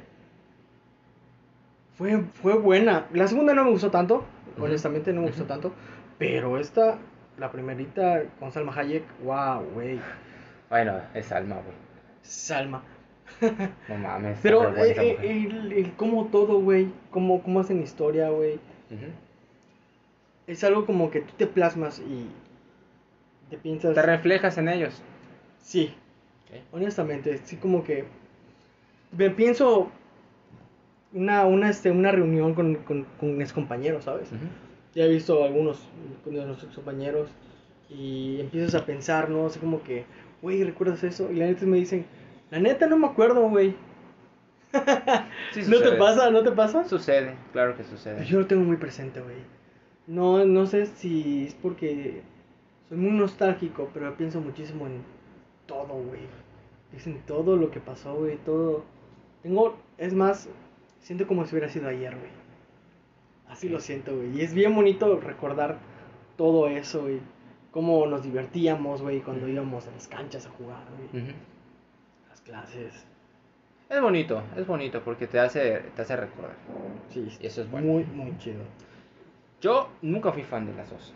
[1.93, 3.07] fue, fue buena.
[3.13, 4.25] La segunda no me gustó tanto,
[4.59, 5.73] honestamente no me gustó tanto.
[6.17, 6.97] Pero esta,
[7.37, 9.99] la primerita con Salma Hayek, wow, güey.
[10.69, 11.75] Bueno, es Alma, güey.
[12.21, 12.83] Salma.
[13.87, 14.37] No mames.
[14.41, 18.59] Pero eh, eh, el, el cómo todo, güey, cómo, cómo hacen historia, güey.
[20.47, 22.27] Es algo como que tú te plasmas y
[23.49, 23.95] te piensas...
[23.95, 25.01] Te reflejas en ellos.
[25.59, 25.95] Sí,
[26.71, 28.05] Honestamente, sí como que
[29.11, 29.91] me pienso
[31.13, 34.31] una, una, este, una reunión con, con, con mis compañeros, ¿sabes?
[34.31, 34.45] Ujú.
[34.93, 35.79] Ya he visto algunos
[36.25, 37.29] de nuestros compañeros
[37.89, 39.45] y empiezas a pensar, ¿no?
[39.45, 40.05] Así como que,
[40.41, 41.31] güey, ¿recuerdas eso?
[41.31, 42.05] Y la neta me dicen,
[42.49, 43.75] la neta no me acuerdo, güey.
[45.51, 46.31] Sí ¿No te pasa?
[46.31, 46.85] ¿No te pasa?
[46.85, 48.25] Sucede, claro que sucede.
[48.25, 49.35] Yo lo tengo muy presente, güey.
[50.07, 52.21] No, no sé si es porque
[52.89, 55.03] soy muy nostálgico, pero pienso muchísimo en
[55.65, 56.21] todo, güey.
[56.95, 58.83] Es en todo lo que pasó, güey, todo.
[59.43, 60.49] Tengo, es más,
[60.99, 62.31] siento como si hubiera sido ayer, güey.
[63.47, 64.37] Así lo siento, güey.
[64.37, 65.79] Y es bien bonito recordar
[66.37, 67.19] todo eso, güey.
[67.71, 71.33] Cómo nos divertíamos, güey, cuando íbamos a las canchas a jugar, güey.
[72.29, 73.05] Las clases.
[73.89, 76.55] Es bonito, es bonito porque te hace, te hace recordar.
[77.09, 77.87] Sí, Y eso es bueno.
[77.87, 78.63] Muy, muy chido.
[79.59, 81.13] Yo nunca fui fan de las dos.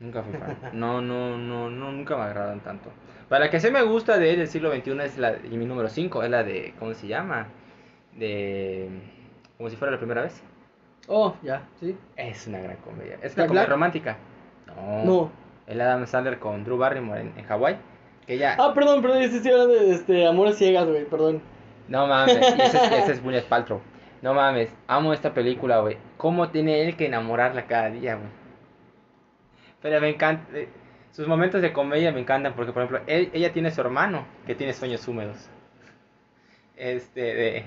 [0.00, 0.56] Nunca fui fan.
[0.72, 2.90] No, no, no, no, nunca me agradan tanto.
[3.28, 5.66] Para la que sí me gusta de él del siglo XXI es la, y mi
[5.66, 7.48] número 5, es la de, ¿cómo se llama?
[8.14, 8.88] De,
[9.56, 10.42] como si fuera la primera vez.
[11.08, 11.96] Oh, ya, sí.
[12.16, 13.14] Es una gran comedia.
[13.22, 13.68] Es ¿Jack una comedia Black?
[13.68, 14.16] romántica.
[14.66, 15.04] No.
[15.04, 15.32] No.
[15.66, 17.76] El Adam Sandler con Drew Barrymore en, en Hawái.
[18.26, 18.56] Que ya...
[18.58, 21.40] Ah, perdón, perdón, yo estoy hablando de este, Amores Ciegas, güey, perdón.
[21.88, 22.74] No mames, ese, es-
[23.10, 23.80] ese es Paltrow.
[24.22, 25.96] No mames, amo esta película, güey.
[26.16, 28.28] ¿Cómo tiene él que enamorarla cada día, güey?
[29.82, 30.44] Pero me encanta.
[30.58, 30.68] eh,
[31.12, 34.54] Sus momentos de comedia me encantan porque, por ejemplo, él- ella tiene su hermano que
[34.54, 35.48] tiene sueños húmedos.
[36.76, 37.64] Este, de.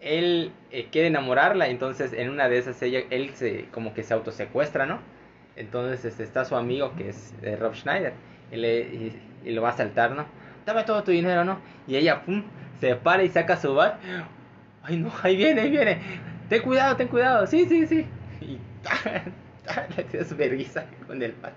[0.00, 4.14] Él eh, quiere enamorarla, entonces en una de esas ella, él se como que se
[4.14, 4.98] autosecuestra, ¿no?
[5.56, 8.14] Entonces este, está su amigo que es eh, Rob Schneider
[8.50, 10.24] y, le- y- y lo va a asaltar, ¿no?
[10.66, 11.60] Dame todo tu dinero, ¿no?
[11.86, 12.44] Y ella, pum,
[12.80, 14.00] se para y saca su bat.
[14.82, 15.98] Ay, no, ahí viene, ahí viene.
[16.48, 17.46] Ten cuidado, ten cuidado.
[17.46, 18.06] Sí, sí, sí.
[18.40, 18.58] Y
[19.96, 21.52] le tira su vergüenza con el bat.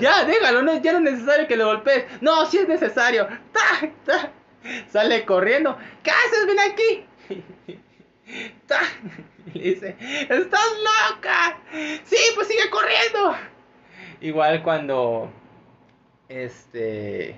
[0.00, 2.04] ya, déjalo, no, ya no es necesario que lo golpees.
[2.20, 3.26] No, sí es necesario.
[3.52, 4.32] Ta, ta.
[4.88, 5.76] Sale corriendo.
[6.02, 6.46] ¿Qué haces?
[6.46, 7.78] Ven aquí.
[8.66, 8.80] Ta.
[9.54, 10.68] Y le dice, ¡estás
[11.10, 11.58] loca!
[12.04, 13.34] Sí, pues sigue corriendo.
[14.20, 15.32] Igual cuando
[16.28, 17.36] este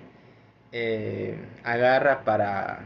[0.73, 2.81] eh, agarra para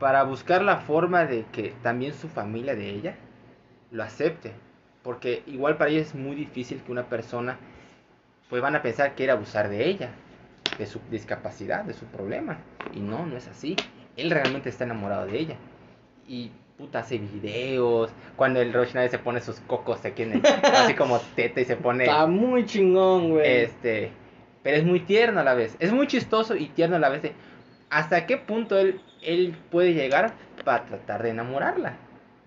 [0.00, 3.16] para buscar la forma de que también su familia de ella
[3.90, 4.52] lo acepte
[5.02, 7.58] porque igual para ella es muy difícil que una persona
[8.48, 10.10] pues van a pensar que era abusar de ella
[10.78, 12.58] de su discapacidad de su problema
[12.94, 13.76] y no no es así
[14.16, 15.56] él realmente está enamorado de ella
[16.28, 20.42] y puta hace videos cuando el Rochnade se pone sus cocos aquí en el
[20.74, 23.62] así como teta y se pone Está muy chingón, güey.
[23.62, 24.10] este,
[24.62, 25.76] pero es muy tierno a la vez.
[25.78, 27.22] Es muy chistoso y tierno a la vez.
[27.22, 27.32] de
[27.88, 30.34] ¿Hasta qué punto él, él puede llegar
[30.64, 31.96] para tratar de enamorarla?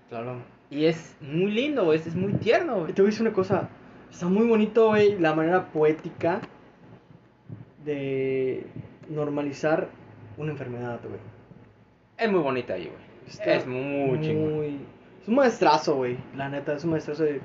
[0.10, 0.42] Claro.
[0.72, 1.98] Y es muy lindo, güey.
[2.00, 2.94] Es muy tierno, Y güey.
[2.94, 3.70] te voy a decir una cosa.
[4.12, 6.42] Está muy bonito, güey, la manera poética
[7.86, 8.66] de
[9.10, 9.90] normalizar
[10.38, 11.20] una enfermedad, güey.
[12.18, 13.10] Es muy bonita ahí, güey.
[13.28, 14.56] Está Es muy chingón.
[14.56, 14.80] muy-
[15.22, 16.18] Es un maestrazo, güey.
[16.36, 17.42] La neta, es un maestrazo de.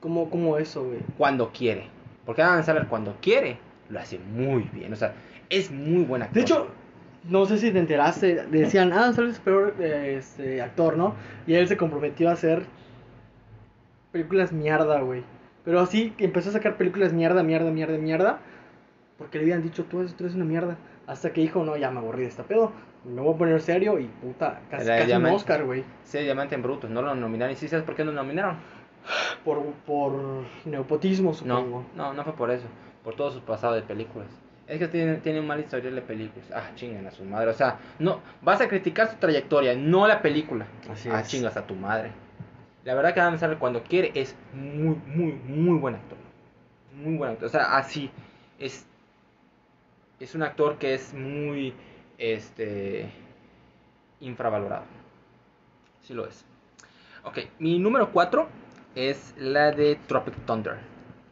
[0.00, 0.98] ¿Cómo, cómo eso, güey?
[1.16, 1.86] Cuando quiere.
[2.26, 3.58] Porque Adam Sandler cuando quiere,
[3.88, 4.92] lo hace muy bien.
[4.92, 5.14] O sea,
[5.48, 6.34] es muy buen actor.
[6.34, 6.68] De hecho,
[7.24, 8.46] no sé si te enteraste.
[8.46, 11.14] Decían, ah, Sandler es el peor este, actor, ¿no?
[11.46, 12.64] Y él se comprometió a hacer
[14.10, 15.22] películas mierda, güey.
[15.64, 18.40] Pero así empezó a sacar películas mierda, mierda, mierda, mierda.
[19.18, 20.76] Porque le habían dicho, tú eres, tú eres una mierda.
[21.06, 22.72] Hasta que dijo, no, ya me aburrí de esta pedo.
[23.04, 25.84] Me voy a poner serio y puta, casi, casi un Oscar, güey.
[26.04, 26.90] Sí, Diamante en Brutos.
[26.90, 27.52] No lo nominaron.
[27.52, 28.56] ¿Y sí sabes por qué no lo nominaron?
[29.44, 30.12] Por, por
[30.64, 31.84] nepotismo, supongo.
[31.96, 32.66] No, no, no fue por eso.
[33.02, 34.28] Por todo su pasado de películas.
[34.66, 36.50] Es que tiene, tiene un mal historial de películas.
[36.54, 37.50] Ah, chingan a su madre.
[37.50, 40.66] O sea, no, vas a criticar su trayectoria, no la película.
[40.90, 41.28] Así ah, es.
[41.28, 42.12] chingas a tu madre.
[42.84, 46.18] La verdad que Adam Sandler cuando quiere es muy, muy, muy buen actor.
[46.94, 47.46] Muy buen actor.
[47.46, 48.10] O sea, así
[48.58, 48.86] es.
[50.20, 51.74] Es un actor que es muy,
[52.16, 53.10] este,
[54.20, 54.84] infravalorado.
[56.02, 56.44] Sí lo es.
[57.24, 58.48] Ok, mi número 4
[58.94, 60.78] es la de Tropic Thunder.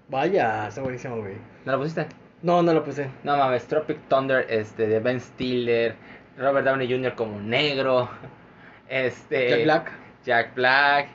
[0.08, 1.36] Vaya, está buenísimo, güey.
[1.64, 2.06] ¿No la pusiste?
[2.42, 3.10] No, no lo puse.
[3.22, 5.94] No mames, Tropic Thunder, este, de Ben Stiller,
[6.38, 7.14] Robert Downey Jr.
[7.14, 8.08] como negro,
[8.88, 9.50] este...
[9.50, 9.92] Jack Black.
[10.24, 11.08] Jack Black,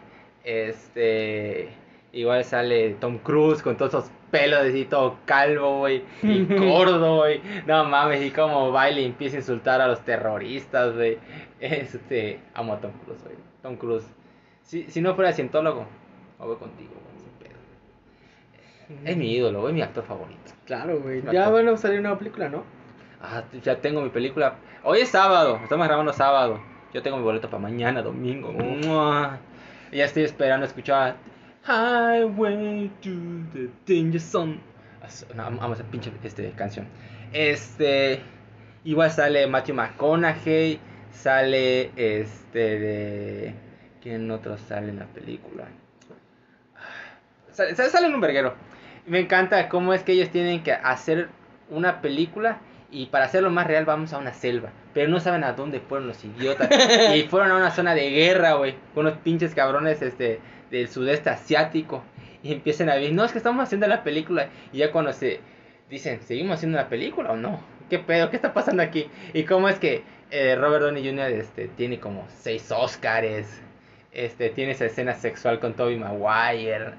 [0.43, 1.69] este...
[2.11, 7.41] Igual sale Tom Cruise con todos esos pelos así todo calvo, güey, y gordo, güey.
[7.65, 11.17] No mames, y como baile y empieza a insultar a los terroristas, güey.
[11.59, 13.35] Este, amo a Tom Cruise, güey.
[13.61, 14.05] Tom Cruise.
[14.63, 15.85] Si, si no fuera cientólogo,
[16.37, 17.14] voy contigo, güey.
[19.03, 20.51] Es mi ídolo, güey, mi actor favorito.
[20.65, 21.23] Claro, güey.
[21.31, 22.63] Ya van a salir una película, ¿no?
[23.21, 24.55] Ah, ya tengo mi película.
[24.83, 26.59] Hoy es sábado, estamos grabando sábado.
[26.93, 28.51] Yo tengo mi boleto para mañana, domingo.
[28.53, 29.39] ¡Mua!
[29.91, 31.15] Y ya estoy esperando escuchar
[31.67, 33.09] Highway to
[33.53, 34.59] the Danger Zone.
[35.35, 36.87] No, amo amo esa pinche este, canción.
[37.33, 38.21] Este.
[38.83, 40.79] Igual sale Matthew McConaughey.
[41.11, 43.55] Sale este de.
[44.01, 45.65] ¿Quién otro sale en la película?
[47.51, 48.53] Sale, sale- sale en un verguero.
[49.05, 51.29] Me encanta cómo es que ellos tienen que hacer
[51.69, 52.59] una película
[52.91, 54.69] y para hacerlo más real vamos a una selva.
[54.93, 56.69] Pero no saben a dónde fueron los idiotas.
[57.15, 58.75] y fueron a una zona de guerra, güey.
[58.93, 60.39] Con unos pinches cabrones este,
[60.71, 62.03] del sudeste asiático.
[62.41, 64.49] Y empiezan a ver, no, es que estamos haciendo la película.
[64.71, 65.39] Y ya cuando se
[65.89, 67.59] dicen, ¿seguimos haciendo la película o no?
[67.89, 68.29] ¿Qué pedo?
[68.29, 69.09] ¿Qué está pasando aquí?
[69.33, 71.31] Y cómo es que eh, Robert Downey Jr.
[71.31, 73.61] Este, tiene como seis Oscars.
[74.11, 76.93] Este, tiene esa escena sexual con Toby Maguire.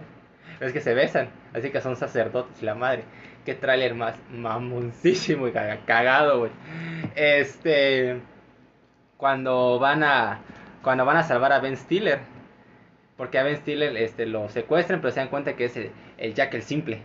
[0.60, 3.04] Es que se besan, así que son sacerdotes y la madre.
[3.44, 6.50] Qué tráiler más mamoncísimo y caga- cagado, güey.
[7.14, 8.20] Este.
[9.16, 10.40] cuando van a
[10.82, 12.20] cuando van a salvar a Ben Stiller.
[13.16, 16.34] Porque a Ben Stiller este, lo secuestran, pero se dan cuenta que es el, el
[16.34, 17.00] Jack el simple.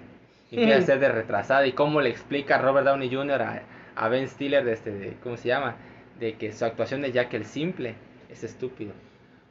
[0.52, 1.66] Y empieza a ser de retrasado.
[1.66, 3.42] Y cómo le explica Robert Downey Jr.
[3.42, 3.62] a,
[3.96, 5.76] a Ben Stiller, de este, de, ¿cómo se llama?
[6.20, 7.96] De que su actuación de Jack el simple
[8.30, 8.92] es estúpido.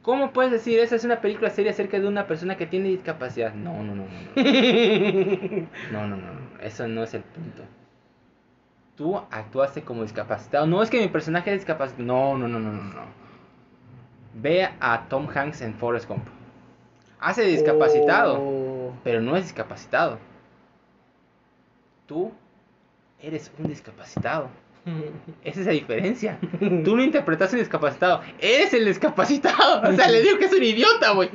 [0.01, 3.53] ¿Cómo puedes decir esa es una película seria acerca de una persona que tiene discapacidad?
[3.53, 4.11] No, no, no, no.
[4.35, 4.41] No,
[5.91, 6.33] no, no, no.
[6.33, 6.59] no.
[6.61, 7.63] Eso no es el punto.
[8.95, 10.65] Tú actuaste como discapacitado.
[10.65, 12.03] No es que mi personaje es discapacitado.
[12.05, 13.01] No, no, no, no, no, no.
[14.33, 16.25] Ve a Tom Hanks en Forrest Gump.
[17.19, 18.93] Hace discapacitado, Oh.
[19.03, 20.17] pero no es discapacitado.
[22.07, 22.31] Tú
[23.21, 24.49] eres un discapacitado.
[25.43, 26.37] Esa es la diferencia.
[26.59, 28.21] Tú no interpretas un discapacitado.
[28.39, 29.89] Eres el discapacitado.
[29.89, 31.29] O sea, le digo que es un idiota, güey.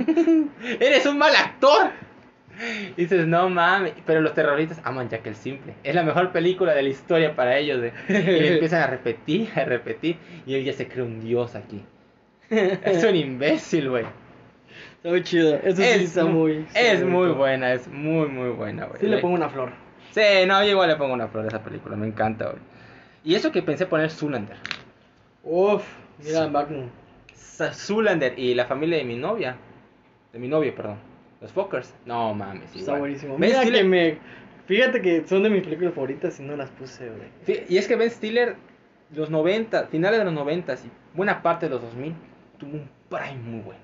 [0.81, 1.91] Eres un mal actor.
[2.97, 3.93] Y dices, no mames.
[4.07, 5.75] Pero los terroristas aman Jack el Simple.
[5.85, 7.79] Es la mejor película de la historia para ellos.
[7.79, 7.93] güey.
[8.09, 10.17] Y le empiezan a repetir, a repetir.
[10.47, 11.83] Y él ya se cree un dios aquí.
[12.51, 14.05] Es un imbécil, güey.
[14.97, 15.55] Está muy chido.
[15.63, 16.67] Eso sí está mu- muy.
[16.75, 17.35] Es muy bonito.
[17.37, 19.01] buena, es muy, muy buena, güey.
[19.01, 19.71] Sí, le pongo una flor.
[20.13, 21.95] Sí, no, yo igual le pongo una flor a esa película.
[21.97, 22.59] Me encanta, güey.
[23.27, 24.57] Y eso que pensé poner Zoolander.
[25.43, 25.85] Uf,
[26.25, 26.49] mira.
[26.49, 26.89] Magnum.
[27.35, 29.57] Zoolander y la familia de mi novia.
[30.33, 30.97] De mi novio, perdón.
[31.41, 31.93] Los Fockers.
[32.07, 32.75] No mames.
[32.75, 33.37] Está buenísimo.
[33.37, 34.19] Mira que me.
[34.67, 37.65] Fíjate que son de mis películas favoritas y no las puse, güey.
[37.69, 38.57] Y es que Ben Stiller,
[39.15, 40.77] los 90, finales de los 90 y
[41.15, 42.15] buena parte de los 2000,
[42.59, 43.81] tuvo un prime muy bueno.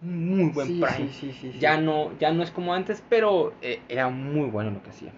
[0.00, 1.08] muy buen Sí, prime.
[1.10, 1.58] sí, sí, sí, sí.
[1.58, 5.10] Ya no, ya no es como antes, pero eh, era muy bueno lo que hacía.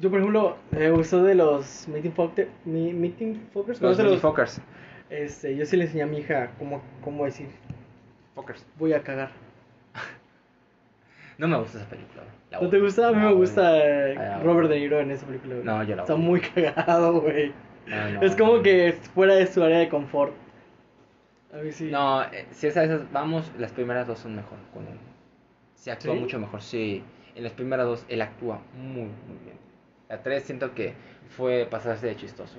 [0.00, 3.80] Yo, por ejemplo, me gustó de los Meeting, Fokker, mi, meeting Fokkers.
[3.80, 4.60] Los, ¿Conoces Mini Fockers.
[5.08, 7.48] Este, yo sí le enseñé a mi hija cómo, cómo decir,
[8.34, 8.66] Fockers.
[8.78, 9.30] voy a cagar.
[11.38, 12.22] No me gusta esa película.
[12.52, 13.08] La ¿No te gusta?
[13.08, 14.68] A mí No, me gusta eh, Robert.
[14.68, 15.66] De Niro en esa película, güey.
[15.66, 17.52] No, yo la Está muy cagado, güey.
[18.22, 20.32] Es como que fuera de su área de confort.
[21.52, 21.90] A mí sí.
[21.90, 24.98] No, eh, si es a esas vamos, las primeras dos son mejor con él.
[25.74, 26.20] Se actúa ¿Sí?
[26.20, 27.02] mucho mejor, sí.
[27.34, 29.58] En las primeras dos él actúa muy, muy bien.
[30.08, 30.94] La tres siento que
[31.36, 32.56] fue pasarse de chistoso.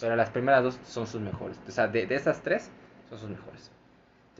[0.00, 1.60] Pero las primeras dos son sus mejores.
[1.66, 2.70] O sea, de, de esas tres
[3.08, 3.70] son sus mejores.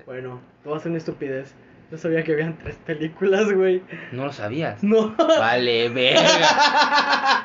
[0.04, 0.40] Bueno,
[0.74, 1.54] hacer una estupidez.
[1.90, 3.80] No sabía que habían tres películas, güey.
[4.10, 4.82] No lo sabías.
[4.82, 5.14] No.
[5.16, 7.44] Vale, verga.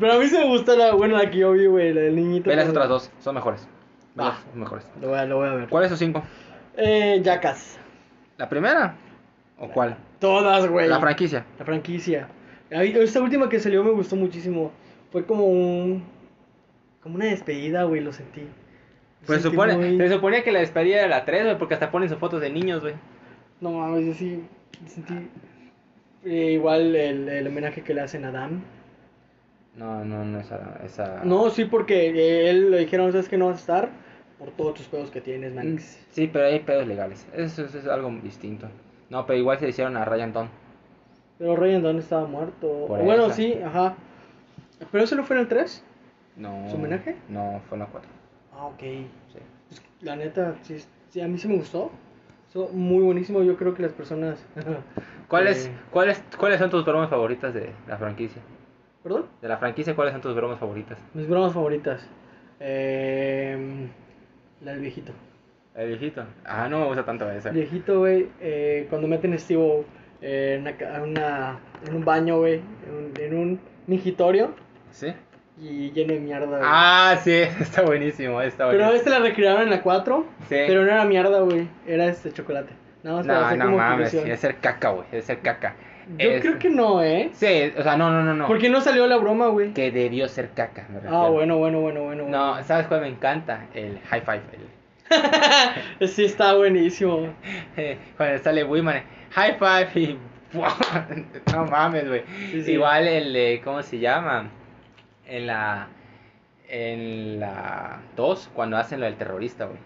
[0.00, 2.16] Pero a mí sí me gusta la, bueno, la que yo vi, güey, la del
[2.16, 2.48] niñito.
[2.48, 3.68] Ve las otras dos, son mejores.
[4.14, 4.86] Ve son mejores.
[5.00, 5.68] Lo voy a, lo voy a ver.
[5.68, 6.22] ¿Cuál es su cinco?
[6.76, 7.78] Eh, Jackass.
[8.38, 8.94] ¿La primera?
[9.58, 9.96] ¿O cuál?
[10.18, 10.88] Todas, güey.
[10.88, 11.44] La franquicia.
[11.58, 12.28] La franquicia.
[12.80, 14.70] Esta última que salió me gustó muchísimo.
[15.10, 16.02] Fue como un.
[17.02, 18.40] Como una despedida, güey, lo sentí.
[18.42, 21.74] Lo Pues sentí supone, muy- se suponía que la despedida era la 3, güey, porque
[21.74, 22.94] hasta ponen sus fotos de niños, güey.
[23.60, 24.42] No mames, yo sí.
[24.86, 25.28] Sentí.
[26.24, 28.62] eh, igual el, el homenaje que le hacen a Dan.
[29.76, 30.80] No, no, no esa...
[30.84, 31.22] esa...
[31.24, 33.88] No, sí, porque él le dijeron, ¿sabes que no vas a estar?
[34.38, 35.98] Por todos tus pedos que tienes, Manix.
[36.10, 37.26] Sí, pero hay pedos legales.
[37.34, 38.68] Eso, eso es algo distinto.
[39.08, 40.48] No, pero igual se le hicieron a Ryan Don.
[41.42, 42.86] Pero Ryan Dunn estaba muerto.
[42.86, 43.96] Por bueno, sí, ajá.
[44.92, 45.84] ¿Pero eso no fue en el 3?
[46.36, 46.68] No.
[46.70, 47.16] ¿Su homenaje?
[47.28, 48.08] No, fue en la 4.
[48.54, 48.78] Ah, ok.
[48.78, 49.38] Sí.
[49.68, 50.78] Pues, la neta, sí,
[51.08, 51.90] sí, a mí sí me gustó.
[52.46, 53.42] Estuvo muy buenísimo.
[53.42, 54.46] Yo creo que las personas.
[55.28, 58.40] ¿Cuáles, Eh, cuáles, ¿Cuáles son tus bromas favoritas de la franquicia?
[59.02, 59.26] ¿Perdón?
[59.40, 60.96] De la franquicia, ¿cuáles son tus bromas favoritas?
[61.12, 62.08] Mis bromas favoritas.
[62.60, 63.88] Eh,
[64.60, 65.12] la del viejito.
[65.74, 66.22] El viejito.
[66.44, 67.48] Ah, no me gusta tanto esa.
[67.48, 69.84] El viejito, güey, eh, cuando meten a Steve
[70.22, 72.54] eh, en, una, una- en un baño, güey,
[72.86, 74.54] en, un- en un mingitorio
[74.90, 75.12] ¿Sí?
[75.60, 76.60] y lleno de mierda, güey.
[76.64, 78.40] Ah, sí, está buenísimo.
[78.40, 78.96] Está pero buenísimo.
[78.98, 80.56] este la recrearon en la 4, Sí.
[80.66, 82.72] pero no era mierda, güey, era este chocolate.
[83.02, 85.06] Nada más para No, hacer no como mames, debe ser caca, güey.
[85.10, 85.74] Debe ser caca.
[86.18, 87.30] Yo Es- creo que no, ¿eh?
[87.32, 88.46] Sí, o sea, no, no, no, no.
[88.46, 89.72] ¿Por qué no salió la broma, güey?
[89.72, 91.32] Que debió ser caca, me Ah, refiero.
[91.32, 92.22] bueno, bueno, bueno, bueno.
[92.24, 92.38] bueno.
[92.56, 93.66] No, ¿sabes cuál me encanta?
[93.74, 94.40] El high five.
[94.52, 94.81] el-
[96.06, 97.34] sí, está buenísimo.
[98.16, 100.18] Cuando sale Wiman, high five y.
[101.52, 102.22] no mames, güey.
[102.50, 102.72] Sí, sí.
[102.72, 103.60] Igual el de.
[103.64, 104.50] ¿Cómo se llama?
[105.26, 105.88] En la.
[106.68, 109.78] En la 2, cuando hacen lo del terrorista, güey.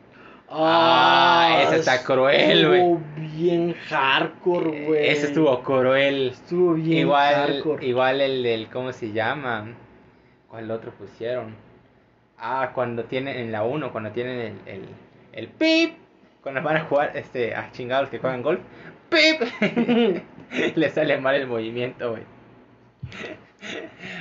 [0.48, 2.80] Ah, ese está cruel, güey.
[2.80, 5.08] Estuvo bien hardcore, güey.
[5.08, 6.28] Ese estuvo cruel.
[6.28, 7.86] Estuvo bien Igual, hardcore.
[7.86, 8.68] igual el del.
[8.70, 9.74] ¿Cómo se llama?
[10.48, 11.56] ¿Cuál otro pusieron?
[12.38, 13.36] Ah, cuando tienen.
[13.36, 14.72] En la 1, cuando tienen el.
[14.74, 14.88] El,
[15.36, 15.94] el pip.
[16.42, 18.60] Cuando van a jugar este, a chingados que juegan golf.
[19.08, 20.22] ¡Pip!
[20.76, 22.22] Le sale mal el movimiento, güey.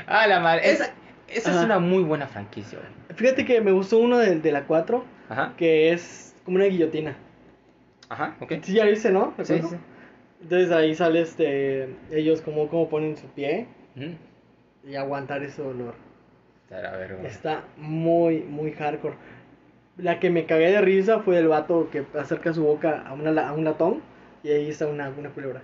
[0.08, 0.72] Ah, la madre.
[0.72, 0.94] Esa,
[1.28, 2.92] esa es una muy buena franquicia, güey.
[3.16, 5.54] Fíjate que me gustó uno de, de la 4, Ajá.
[5.58, 7.16] que es como una guillotina.
[8.10, 8.54] Ajá, ok.
[8.64, 9.34] Sí, ya viste, ¿no?
[9.44, 9.70] Sí, ¿Recuerdo?
[9.70, 9.76] sí.
[10.42, 13.68] Entonces ahí sale este, ellos como, como ponen su pie
[14.84, 15.96] y aguantar ese dolor.
[17.24, 19.16] Está muy, muy hardcore.
[19.98, 23.48] La que me cagué de risa fue el vato que acerca su boca a, una,
[23.48, 24.02] a un latón
[24.44, 25.62] y ahí está una, una culebra.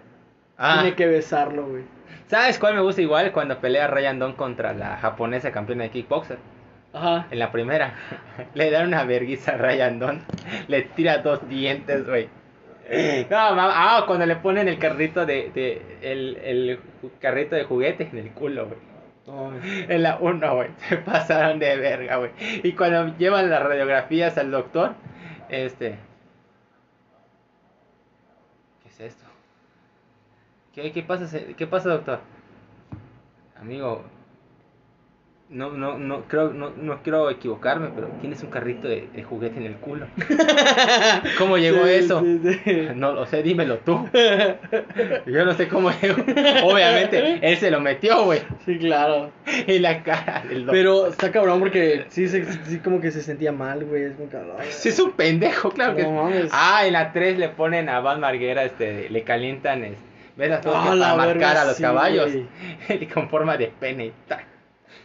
[0.58, 1.84] Ah, Tiene que besarlo, güey.
[2.28, 3.32] ¿sabes cuál me gusta igual?
[3.32, 6.38] Cuando pelea Ryan Don contra la japonesa campeona de kickboxer.
[6.94, 7.28] Ajá.
[7.32, 7.96] En la primera,
[8.54, 10.22] le dan una verguiza a Ryan Don.
[10.68, 12.30] Le tira dos dientes, güey.
[13.30, 13.72] No, mamá.
[13.74, 15.52] Ah, cuando le ponen el carrito de.
[15.54, 16.80] de el, el
[17.20, 18.91] carrito de juguete en el culo, güey.
[19.64, 20.70] En la 1, güey.
[20.90, 22.32] Se pasaron de verga, güey.
[22.64, 24.94] Y cuando llevan las radiografías al doctor,
[25.50, 25.98] este.
[28.84, 29.26] ¿Qué es esto?
[30.74, 32.20] ¿Qué, qué pasa, qué pasa, doctor?
[33.60, 34.04] Amigo,
[35.52, 39.58] no, no, no, creo, no, no quiero equivocarme, pero tienes un carrito de, de juguete
[39.58, 40.08] en el culo.
[41.38, 42.22] ¿Cómo llegó Sí, eso?
[42.22, 42.88] sí, sí.
[42.96, 44.08] No lo sé, dímelo tú.
[45.26, 46.22] Yo no sé cómo llegó.
[46.64, 48.42] Obviamente, él se lo metió, güey.
[48.66, 49.32] Sí, claro.
[49.68, 50.66] Y la cara del.
[50.66, 54.04] Pero está cabrón porque sí, se- sí como que se sentía mal, güey.
[54.04, 54.58] Es muy cabrón.
[54.70, 56.50] Sí, es un pendejo, claro que No mames.
[56.54, 59.98] Ah, en la 3 le ponen a Van Marguera, este, le calientan, es,
[60.38, 62.32] ¿ves las que la para marcar a los caballos?
[62.90, 64.42] Y con forma de pene y tal.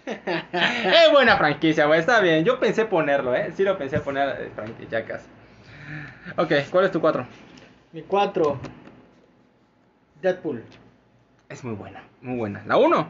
[0.52, 2.44] es buena franquicia, güey, está bien.
[2.44, 3.52] Yo pensé ponerlo, ¿eh?
[3.56, 5.26] Sí lo pensé poner, eh, franquicia casi.
[6.36, 7.26] Ok, ¿cuál es tu 4?
[7.92, 8.58] Mi 4.
[10.22, 10.64] Deadpool.
[11.48, 12.62] Es muy buena, muy buena.
[12.66, 13.08] ¿La 1?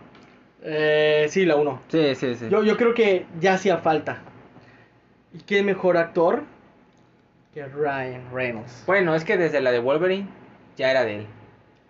[0.63, 1.83] Eh, sí, la 1.
[1.89, 2.49] Sí, sí, sí.
[2.51, 4.19] Yo, yo creo que ya hacía falta.
[5.33, 6.45] ¿Y qué mejor actor
[7.53, 8.85] que Ryan Reynolds?
[8.87, 10.29] Bueno, es que desde la de Wolverine
[10.77, 11.27] ya era de él.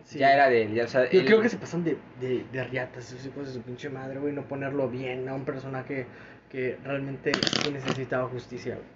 [0.07, 0.19] Sí.
[0.21, 0.73] Ya era de él.
[0.75, 3.49] ya, o sea, Yo él- creo que se pasan de, de, de riatas, esos hijos
[3.49, 6.07] de su pinche madre, güey, no ponerlo bien a un personaje
[6.49, 7.33] que realmente
[7.73, 8.87] necesitaba justicia, güey.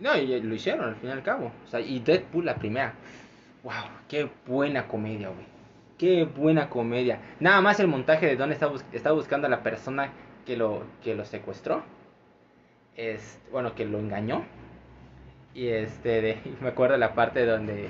[0.00, 1.52] No, y lo hicieron al fin y al cabo.
[1.64, 2.94] O sea, y Deadpool la primera.
[3.62, 3.72] Wow,
[4.08, 5.44] qué buena comedia, güey.
[5.98, 7.20] Qué buena comedia.
[7.40, 10.12] Nada más el montaje de dónde está, bus- está buscando a la persona
[10.46, 11.82] que lo, que lo secuestró.
[12.96, 14.44] Es, bueno, que lo engañó.
[15.54, 17.88] Y este, de, me acuerdo la parte donde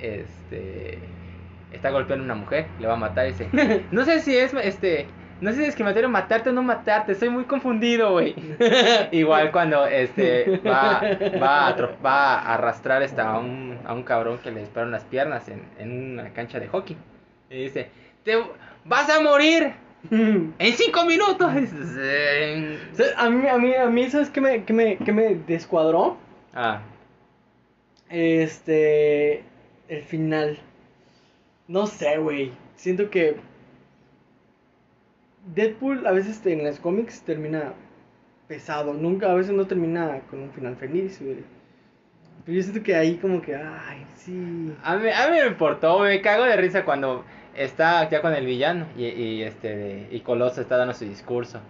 [0.00, 0.98] este
[1.72, 3.48] está golpeando a una mujer, le va a matar y dice,
[3.90, 5.06] no sé si es este,
[5.40, 8.34] no sé si es que me quiero matarte o no matarte, estoy muy confundido, güey.
[9.12, 11.00] Igual cuando este va,
[11.40, 15.04] va, a, va a arrastrar esta, a, un, a un cabrón que le disparan las
[15.04, 16.96] piernas en, en una cancha de hockey.
[17.48, 17.88] Y dice,
[18.22, 18.36] te
[18.84, 19.72] vas a morir
[20.10, 21.50] en cinco minutos.
[23.16, 26.16] A mí, a mí, a mí, ¿sabes qué me, qué me, qué me descuadró?
[26.54, 26.80] Ah,
[28.08, 29.42] Este,
[29.88, 30.58] el final.
[31.70, 32.50] No sé, güey.
[32.74, 33.36] Siento que
[35.54, 37.74] Deadpool a veces en los cómics termina
[38.48, 38.92] pesado.
[38.92, 41.44] Nunca, a veces no termina con un final feliz, güey.
[42.44, 44.74] Pero yo siento que ahí como que, ay, sí.
[44.82, 47.24] a mí, a mí me importó, me cago de risa cuando
[47.54, 51.60] está ya con el villano y, y este y Coloso está dando su discurso.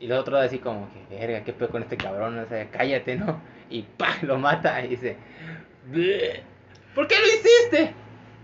[0.00, 3.14] Y el otro así como que, verga, qué peor con este cabrón, o sea, cállate,
[3.14, 3.40] ¿no?
[3.70, 5.16] Y pa, lo mata y dice,
[5.86, 6.42] "Bleh,
[6.92, 7.94] ¿por qué lo hiciste?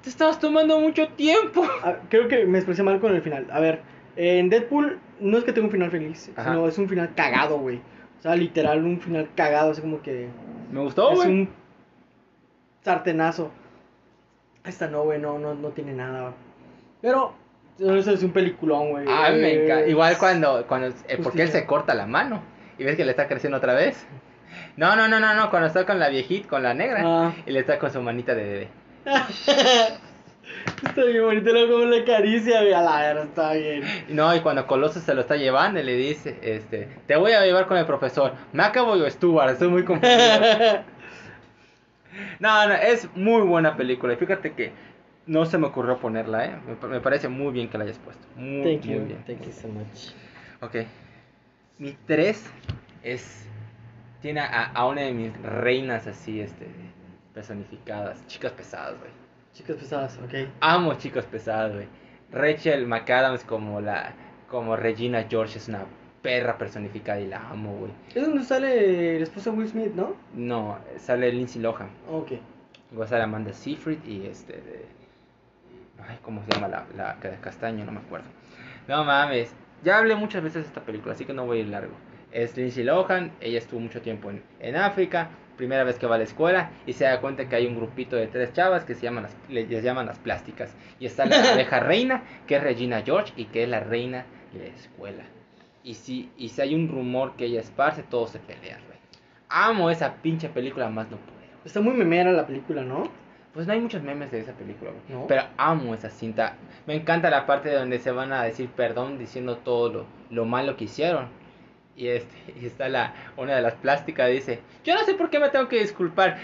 [0.04, 1.64] Te estabas tomando mucho tiempo.
[1.82, 3.46] Ah, creo que me expresé mal con el final.
[3.50, 3.80] A ver,
[4.16, 6.50] en Deadpool no es que tenga un final feliz, Ajá.
[6.52, 7.78] sino es un final cagado, güey.
[8.18, 10.28] O sea, literal, un final cagado, así como que
[10.70, 11.30] Me gustó, es güey.
[11.30, 11.48] un
[12.82, 13.50] sartenazo.
[14.64, 16.20] Esta no, güey, no, no, no tiene nada.
[16.22, 16.34] güey.
[17.02, 17.34] Pero,
[17.78, 19.04] eso es un peliculón, güey.
[19.08, 19.86] Ah, me encanta.
[19.88, 22.42] Igual cuando, cuando eh, porque él se corta la mano
[22.78, 24.06] y ves que le está creciendo otra vez.
[24.76, 27.32] No, no, no, no, no, cuando está con la viejita, con la negra Ah.
[27.44, 28.68] y le está con su manita de bebé.
[30.86, 32.60] Está bien bonito, luego como le acaricia.
[32.60, 33.82] A la verga, está bien.
[34.08, 37.66] No, y cuando Coloso se lo está llevando, le dice, este, te voy a llevar
[37.66, 38.32] con el profesor.
[38.52, 40.20] Me acabo yo Stuart, estoy muy confundido.
[42.38, 44.12] no, no, es muy buena película.
[44.12, 44.72] Y fíjate que
[45.26, 46.56] no se me ocurrió ponerla, eh.
[46.66, 48.26] Me, pa- me parece muy bien que la hayas puesto.
[48.36, 49.24] Muy, Thank muy you, bien.
[49.26, 50.10] thank you so much.
[50.60, 50.86] Ok.
[51.78, 52.50] Mi 3
[53.02, 53.46] es.
[54.22, 56.66] Tiene a, a una de mis reinas así, este.
[57.34, 58.26] Personificadas.
[58.26, 59.10] Chicas pesadas, güey.
[59.52, 60.48] Chicas pesadas, ok.
[60.60, 61.86] Amo chicas pesadas, güey.
[62.32, 64.12] Rachel McAdams como la.
[64.48, 65.84] Como Regina George es una
[66.22, 67.92] perra personificada y la amo, güey.
[68.14, 70.14] Es donde sale el esposo de Will Smith, ¿no?
[70.34, 71.88] No, sale Lindsay Lohan.
[72.10, 72.32] Ok.
[72.92, 74.52] Igual sale Amanda Seyfried y este.
[74.54, 74.86] de-
[76.08, 77.84] Ay, ¿cómo se llama la, la de castaño?
[77.84, 78.26] No me acuerdo.
[78.88, 79.54] No mames.
[79.82, 81.94] Ya hablé muchas veces de esta película, así que no voy a ir largo.
[82.32, 86.18] Es Lindsay Lohan, ella estuvo mucho tiempo en, en África, primera vez que va a
[86.18, 89.02] la escuela y se da cuenta que hay un grupito de tres chavas que se
[89.02, 90.74] llaman las, le- les llaman las plásticas.
[91.00, 94.60] Y está la abeja reina, que es Regina George y que es la reina de
[94.68, 95.24] la escuela.
[95.82, 98.98] Y si, y si hay un rumor que ella esparce, todos se pelean, güey.
[99.48, 101.34] Amo esa pinche película más no puedo.
[101.64, 103.04] Está muy memera la película, ¿no?
[103.52, 105.02] Pues no hay muchos memes de esa película, güey.
[105.20, 105.26] ¿No?
[105.28, 106.56] Pero amo esa cinta.
[106.86, 110.76] Me encanta la parte donde se van a decir perdón diciendo todo lo, lo malo
[110.76, 111.28] que hicieron.
[111.96, 115.38] Y, este, y está la, una de las plásticas, dice, yo no sé por qué
[115.38, 116.38] me tengo que disculpar.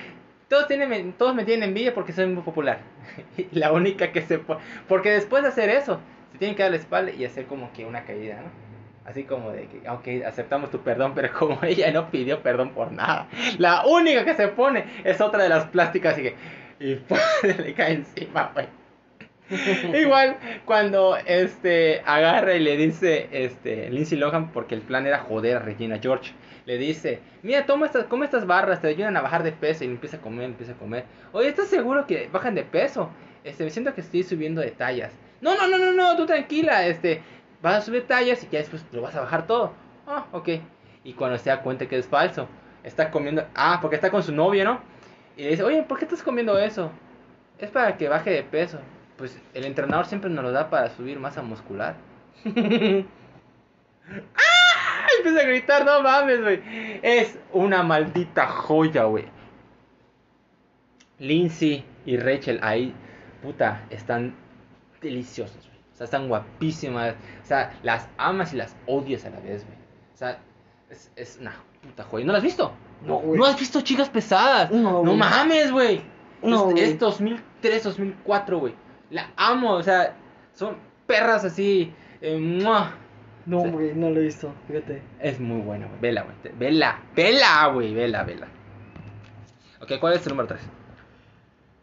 [0.49, 2.81] Todos, tienen, todos me tienen envidia porque soy muy popular.
[3.37, 4.41] Y la única que se.
[4.89, 6.01] Porque después de hacer eso,
[6.33, 8.71] se tienen que dar la espalda y hacer como que una caída, ¿no?
[9.05, 12.93] Así como de que, ok, aceptamos tu perdón, pero como ella no pidió perdón por
[12.93, 13.29] nada,
[13.59, 16.35] la única que se pone es otra de las plásticas y que...
[16.81, 16.99] Y
[17.63, 18.67] le cae encima, güey.
[19.95, 25.57] Igual cuando este agarra y le dice este Lindsay Lohan porque el plan era joder
[25.57, 26.33] a Regina George.
[26.67, 29.89] Le dice, "Mira, toma estas come estas barras, te ayudan a bajar de peso." Y
[29.89, 31.05] empieza a comer, empieza a comer.
[31.33, 33.11] "Oye, ¿estás seguro que bajan de peso?"
[33.43, 35.13] Este, me siento que estoy subiendo de tallas.
[35.41, 37.23] "No, no, no, no, no, tú tranquila, este,
[37.63, 39.73] vas a subir tallas y ya después lo vas a bajar todo."
[40.07, 40.49] "Ah, ok."
[41.03, 42.47] Y cuando se da cuenta que es falso,
[42.85, 44.81] está comiendo, ah, porque está con su novio, ¿no?
[45.37, 46.93] Y le dice, "Oye, ¿por qué estás comiendo eso?"
[47.59, 48.79] Es para que baje de peso
[49.21, 51.95] pues el entrenador siempre nos lo da para subir masa muscular.
[52.47, 53.07] ¡Ah!
[55.19, 56.63] Empieza a gritar, no mames, güey.
[57.03, 59.27] Es una maldita joya, güey.
[61.19, 62.95] Lindsay y Rachel ahí,
[63.43, 64.35] puta, están
[65.03, 65.79] deliciosas, güey.
[65.93, 67.15] O sea, están guapísimas.
[67.43, 69.77] O sea, las amas y las odias a la vez, güey.
[70.15, 70.39] O sea,
[70.89, 72.25] es, es una puta joya.
[72.25, 72.73] ¿No las has visto?
[73.03, 73.39] No, güey.
[73.39, 74.71] ¿No has visto chicas pesadas?
[74.71, 75.17] No, no güey.
[75.19, 76.01] mames, güey.
[76.43, 76.85] No, es, güey.
[76.85, 78.75] es 2003, 2004, güey.
[79.11, 80.15] La amo, o sea,
[80.55, 80.77] son
[81.07, 81.93] perras así.
[82.21, 82.93] eh, ¡mua!
[83.47, 85.03] No, güey, no lo he visto, fíjate.
[85.19, 86.01] Es muy buena, güey.
[86.01, 86.55] Vela, güey.
[86.57, 87.95] Vela, vela, güey.
[87.95, 88.47] Vela, vela.
[89.81, 90.61] Ok, ¿cuál es tu número 3?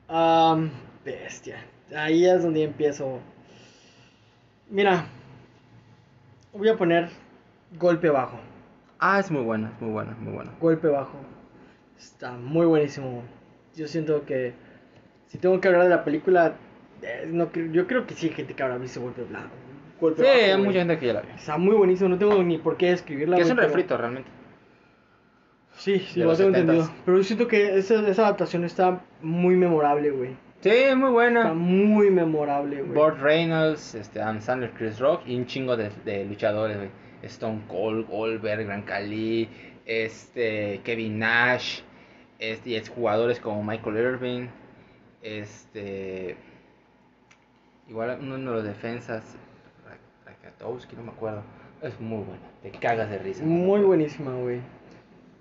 [0.07, 0.69] Am,
[1.03, 1.65] bestia.
[1.95, 3.19] Ahí es donde empiezo.
[4.69, 5.05] Mira,
[6.53, 7.09] voy a poner
[7.79, 8.39] golpe bajo.
[8.99, 10.51] Ah, es muy buena, es muy buena, muy buena.
[10.59, 11.17] Golpe bajo.
[11.97, 13.23] Está muy buenísimo.
[13.75, 14.53] Yo siento que
[15.27, 16.55] si tengo que hablar de la película,
[17.27, 19.49] no, cre- yo creo que sí hay gente que habrá visto golpe blanco.
[19.99, 21.33] Golpe Sí, bajo, hay mucha gente que ya la vio.
[21.33, 23.35] Está muy buenísimo, no tengo ni por qué escribirla.
[23.37, 24.29] Que es un refrito, realmente.
[25.77, 26.59] Sí, sí, lo tengo 70s.
[26.59, 26.89] entendido.
[27.05, 30.31] Pero yo siento que esa, esa adaptación está muy memorable, güey.
[30.61, 31.53] Sí, es muy Está buena.
[31.53, 32.93] muy memorable, güey.
[32.93, 36.89] Burt Reynolds, este, Adam Sandler, Chris Rock y un chingo de, de luchadores, güey.
[37.21, 39.49] Stone Cold, Goldberg, Gran Cali,
[39.85, 41.81] este, Kevin Nash,
[42.39, 44.47] este, y exjugadores como Michael Irving,
[45.21, 46.37] este,
[47.89, 49.23] igual uno de los defensas,
[49.85, 49.97] Ra-
[50.31, 51.41] Rakatowski, no me acuerdo.
[51.81, 53.43] Es muy buena, te cagas de risa.
[53.43, 54.59] Muy buenísima, güey.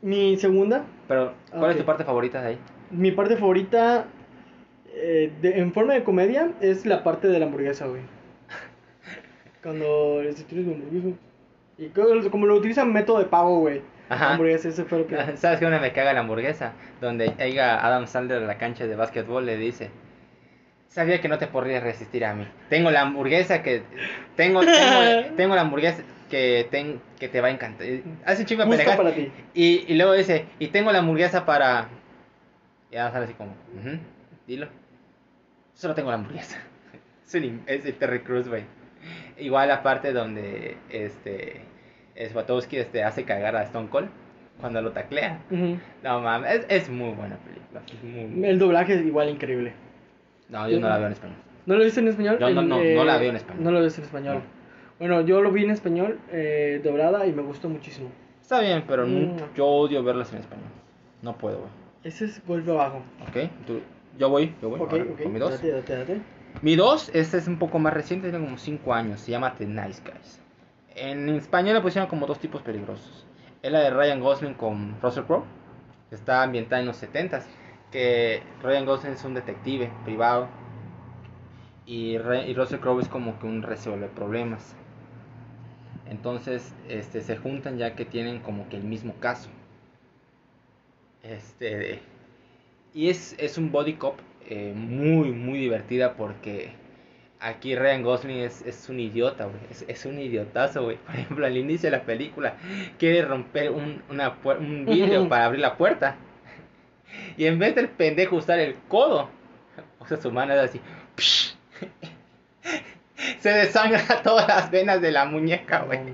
[0.03, 1.81] Mi segunda, Pero, ¿cuál es Ok.
[1.83, 2.59] tu parte favorita de ahí?
[2.91, 4.05] mi parte favorita
[4.99, 8.03] eh, de- en forma de comedia es la parte de la hamburguesa, güey.
[9.63, 11.17] Cuando les mi hamburguesa.
[11.79, 13.83] Y co- como lo utilizan método de pago, güey.
[14.09, 14.33] Ajá.
[14.33, 15.17] Hamburguesa, ese fue lo que.
[15.37, 15.67] ¿Sabes qué?
[15.67, 16.73] Una me caga la hamburguesa.
[17.01, 19.91] Donde llega Adam Sandler a la cancha de básquetbol, le dice:
[20.89, 22.47] Sabía que no te podrías resistir a mí.
[22.71, 23.83] Tengo la hamburguesa que.
[24.37, 27.87] Tengo, tengo, tengo la hamburguesa que, ten- que te va a encantar.
[28.25, 28.63] Hace un chingo
[28.97, 29.31] para ti.
[29.55, 31.89] Y, y luego dice: Y tengo la hamburguesa para.
[32.91, 33.99] Y Adam Sandler así como: "Ujú,
[34.47, 34.69] Dilo.
[35.75, 36.59] Solo tengo la hamburguesa.
[37.27, 38.63] Es, im- es el Terry Cruz, güey.
[39.37, 41.61] Igual la parte donde este
[42.31, 44.09] Swatowski este, hace cagar a Stone Cold
[44.61, 45.41] cuando lo taclea.
[45.51, 45.77] Ujú.
[46.05, 47.83] No mames, es, es muy buena película.
[48.05, 48.49] muy buena.
[48.49, 49.73] El doblaje es igual increíble.
[50.49, 51.37] No, yo no la veo en español.
[51.67, 52.39] ¿No lo viste en español?
[52.39, 53.65] Yo no- no, no la veo en español.
[53.65, 54.35] No lo viste en español.
[54.37, 54.43] No.
[54.99, 58.11] Bueno, yo lo vi en español, eh, doblada, y me gustó muchísimo.
[58.41, 59.37] Está bien, pero Mm.
[59.55, 60.69] yo odio verlas en español.
[61.23, 61.71] No puedo, güey.
[62.05, 62.99] Ese es golpe bajo.
[63.29, 63.81] Ok, tú-
[64.19, 64.81] yo voy, yo voy.
[64.81, 65.23] ok, ahora, ok.
[65.25, 65.51] con mi dos.
[65.51, 66.21] Date, date, date.
[66.63, 69.67] Mi 2, este es un poco más reciente, tiene como 5 años, se llama The
[69.67, 70.41] Nice Guys.
[70.95, 73.27] En español le pusieron como dos tipos peligrosos.
[73.63, 75.45] Es la de Ryan Gosling con Russell Crowe,
[76.09, 77.45] que está ambientada en los 70s,
[77.91, 80.49] que Ryan Gosling es un detective privado
[81.87, 84.77] y, Re- y Russell Crowe es como que un resuelve problemas.
[86.09, 89.51] Entonces, este, se juntan ya que tienen como que el mismo caso.
[91.23, 92.01] Este,
[92.95, 94.19] y es, es un body cop
[94.49, 96.73] eh, muy, muy divertida porque
[97.41, 99.61] aquí Ryan Gosling es, es un idiota, güey.
[99.71, 100.99] Es, es un idiotazo, güey.
[100.99, 102.57] Por ejemplo, al inicio de la película
[102.99, 106.17] quiere romper un, una un vidrio para abrir la puerta.
[107.37, 109.29] Y en vez del pendejo usar el codo,
[110.01, 110.81] usa su mano así.
[113.41, 116.01] Se desangra todas las venas de la muñeca, güey.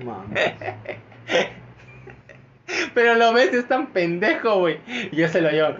[2.93, 4.79] Pero lo ves, es tan pendejo, güey.
[5.11, 5.75] Y yo se lo llevo.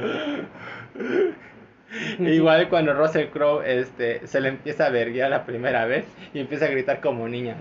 [2.19, 6.65] Igual cuando Russell Crowe este, se le empieza a verguiar la primera vez y empieza
[6.65, 7.55] a gritar como niña.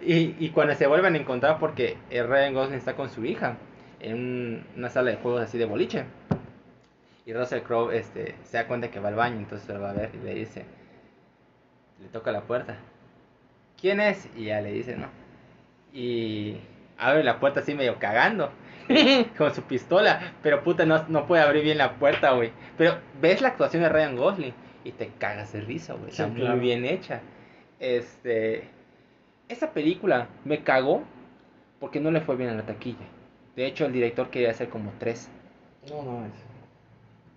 [0.00, 3.56] Y, y cuando se vuelven a encontrar porque Ryan Gosling está con su hija
[4.00, 6.04] en un- una sala de juegos así de boliche.
[7.26, 9.94] Y Russell Crowe este, se da cuenta que va al baño, entonces lo va a
[9.94, 10.64] ver y le dice,
[12.00, 12.76] le toca la puerta.
[13.80, 14.28] ¿Quién es?
[14.36, 15.06] Y ya le dice, no.
[15.92, 16.56] y
[16.98, 18.50] abre la puerta así medio cagando.
[19.38, 22.50] con su pistola, pero puta, no, no puede abrir bien la puerta, güey.
[22.76, 26.10] Pero ves la actuación de Ryan Gosling y te cagas de risa, güey.
[26.10, 26.56] Sí, Está claro.
[26.56, 27.20] muy bien hecha.
[27.78, 28.64] Este.
[29.48, 31.04] Esa película me cagó
[31.78, 33.06] porque no le fue bien a la taquilla.
[33.56, 35.28] De hecho, el director quería hacer como tres.
[35.88, 36.32] No mames.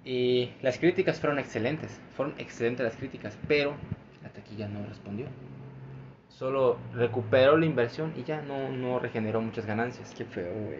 [0.05, 1.99] Y las críticas fueron excelentes.
[2.15, 3.73] Fueron excelentes las críticas, pero
[4.21, 5.27] la taquilla no respondió.
[6.29, 10.13] Solo recuperó la inversión y ya no, no regeneró muchas ganancias.
[10.15, 10.79] Qué feo, güey.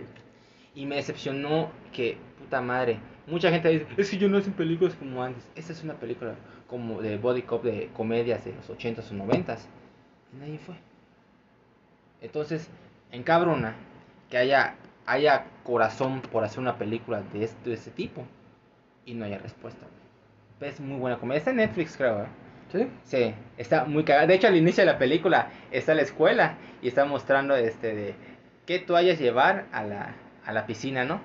[0.75, 2.97] Y me decepcionó que, puta madre,
[3.27, 5.47] mucha gente dice, es que yo no hacen películas como antes.
[5.55, 6.35] Esta es una película
[6.67, 9.59] como de body cop de comedias de los 80s o 90s.
[10.33, 10.75] Y nadie fue.
[12.21, 12.69] Entonces,
[13.11, 13.75] encabrona
[14.29, 14.75] que haya,
[15.05, 18.25] haya corazón por hacer una película de este, de este tipo
[19.05, 19.85] y no haya respuesta.
[20.61, 21.39] Es muy buena comedia.
[21.39, 22.27] Está en Netflix, creo, ¿eh?
[22.71, 22.87] ¿Sí?
[23.03, 24.27] Sí, está muy cagada.
[24.27, 28.15] De hecho, al inicio de la película está la escuela y está mostrando este de
[28.65, 30.15] qué toallas llevar a la,
[30.45, 31.21] a la piscina, ¿no?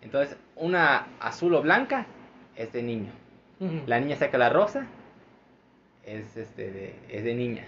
[0.00, 2.06] Entonces, una azul o blanca
[2.56, 3.12] es de niño.
[3.86, 4.86] La niña saca la rosa,
[6.04, 7.64] es este de, es de niña.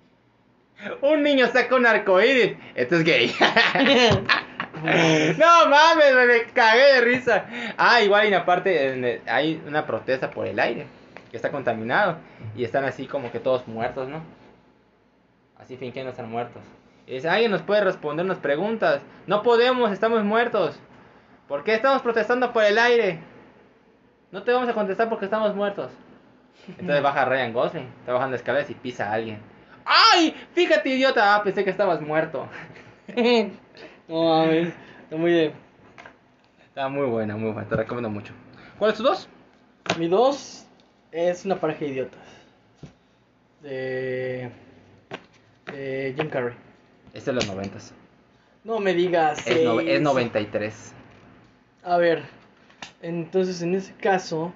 [1.02, 3.32] Un niño saca un arcoíris, esto es gay.
[5.38, 7.44] no mames, me, cagué de risa.
[7.76, 10.86] Ah, igual y aparte hay una protesta por el aire,
[11.30, 12.16] que está contaminado
[12.56, 14.22] y están así como que todos muertos, ¿no?
[15.58, 16.62] Así fingiendo estar muertos.
[17.06, 19.02] Y dice, alguien nos puede responder unas preguntas.
[19.26, 20.78] No podemos, estamos muertos.
[21.48, 23.18] ¿Por qué estamos protestando por el aire?
[24.30, 25.90] No te vamos a contestar porque estamos muertos.
[26.68, 29.40] Entonces baja Ryan Gosling, está bajando escaleras y pisa a alguien.
[29.84, 30.36] ¡Ay!
[30.54, 31.34] Fíjate, idiota.
[31.34, 32.46] Ah, pensé que estabas muerto.
[34.10, 34.74] No mames.
[35.04, 35.52] Está muy bien.
[36.66, 37.68] Está muy buena, muy buena.
[37.68, 38.32] Te recomiendo mucho.
[38.78, 39.28] ¿Cuál es tu dos?
[39.98, 40.66] Mi dos
[41.12, 42.20] es una pareja de idiotas.
[43.62, 44.50] De.
[45.72, 46.54] De Jim Carrey.
[47.14, 47.94] Es de los noventas.
[48.64, 49.46] No me digas.
[49.46, 50.92] Es, no- es 93.
[51.84, 52.24] A ver.
[53.02, 54.52] Entonces, en ese caso,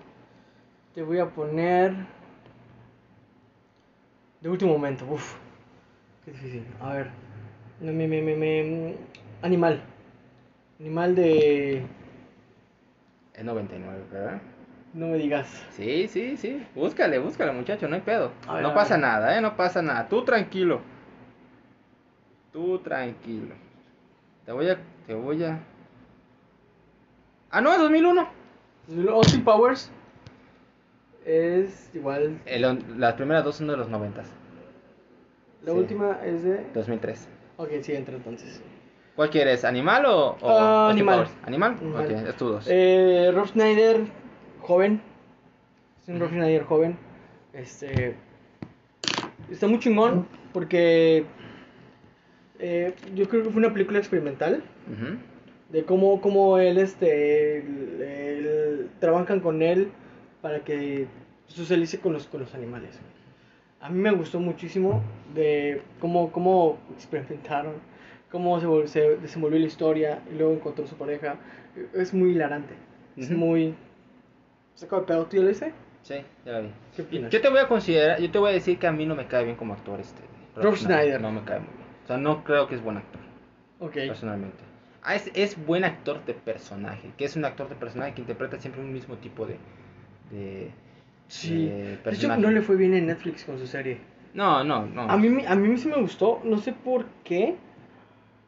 [0.97, 1.95] te voy a poner.
[4.41, 5.07] De último momento.
[5.09, 5.37] Uf.
[6.25, 6.67] Qué difícil.
[6.81, 7.11] A ver.
[7.81, 8.97] Me, me, me- me-
[9.45, 9.83] Animal.
[10.81, 11.83] Animal de.
[13.35, 14.41] Es 99, ¿verdad?
[14.95, 15.67] No me digas.
[15.73, 16.67] Sí, sí, sí.
[16.75, 18.31] Búscale, búscale, muchacho, no hay pedo.
[18.51, 19.41] Ver, no pasa nada, ¿eh?
[19.43, 20.09] No pasa nada.
[20.09, 20.81] Tú tranquilo.
[22.53, 23.55] Tú tranquilo.
[24.47, 24.79] Te voy a...
[25.07, 25.59] Te voy a...
[27.51, 28.29] Ah, no, es 2001.
[29.11, 29.91] Austin Powers.
[31.27, 32.39] Es igual.
[32.47, 34.31] El- las primeras dos son de los noventas.
[35.63, 35.79] La Sí.
[35.79, 36.65] última es de.
[36.75, 37.29] 2003.
[37.57, 38.63] Ok, sí, entra entonces.
[39.17, 39.65] ¿Cuál quieres?
[39.65, 41.29] ¿Animal o, o Austin animal.
[41.45, 41.77] ¿Animal?
[41.81, 42.05] Animal.
[42.05, 42.67] Ok, es tu dos.
[42.69, 44.01] Eh, Rob Schneider,
[44.61, 45.01] joven.
[46.03, 46.21] Es un.
[46.21, 46.97] Rob Schneider joven.
[47.53, 48.17] Este.
[49.51, 51.27] Está muy chingón porque.
[52.59, 54.65] eh, yo creo que fue una película experimental.
[54.93, 55.17] Ujú.
[55.71, 57.59] De cómo, cómo él, este.
[57.59, 59.91] el- el- trabajan con él
[60.43, 61.07] para que
[61.47, 62.99] socialice con los, con los animales.
[63.81, 65.03] A mí me gustó muchísimo
[65.35, 67.75] de cómo, cómo experimentaron,
[68.35, 71.37] cómo se, se desenvolvió la historia y luego encontró su pareja.
[71.95, 72.75] Es muy hilarante.
[73.17, 73.39] Es Ujú.
[73.39, 73.75] muy.
[74.75, 75.27] ¿Sacado de pedo?
[75.27, 75.73] ¿Tú ya lo viste?
[76.03, 76.71] Sí, ya la vi.
[76.97, 77.31] ¿Qué opinas?
[77.31, 79.29] Yo te voy a considerar, yo te voy a decir que a mí no me
[79.29, 80.21] cae bien como actor este.
[80.57, 81.21] Rob Schneider.
[81.21, 81.87] No me cae muy bien.
[82.03, 83.21] O sea, no creo que es buen actor,
[83.79, 83.93] Ok.
[84.09, 84.59] personalmente.
[85.05, 88.59] Ah, es, es buen actor de personaje, que es un actor de personaje que interpreta
[88.59, 89.57] siempre un mismo tipo de,
[90.33, 90.71] de,
[91.29, 91.67] Sí.
[91.67, 93.99] de De hecho, no le fue bien en Netflix con su serie.
[94.35, 95.03] No, no, no.
[95.03, 97.57] A mí, a mí sí me gustó, no sé por qué.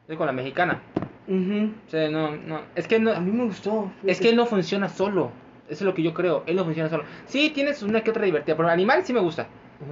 [0.08, 0.80] Es con la mexicana.
[1.28, 1.72] Ujú.
[1.86, 2.60] O sea, no, no.
[2.74, 3.12] Es que no.
[3.12, 3.90] A mí me gustó.
[4.04, 5.30] Es que él no funciona solo.
[5.68, 6.44] Eso es lo que yo creo.
[6.46, 7.04] Él no funciona solo.
[7.24, 8.56] Sí, tienes una que otra divertida.
[8.56, 9.48] Pero Animal sí me gusta.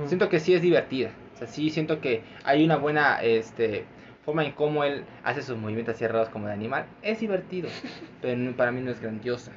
[0.07, 1.11] Siento que sí es divertida.
[1.35, 3.85] O sea, sí siento que hay una buena este,
[4.25, 6.87] forma en cómo él hace sus movimientos así raros como de animal.
[7.03, 7.69] Es divertido.
[8.23, 9.51] pero para mí no es grandiosa.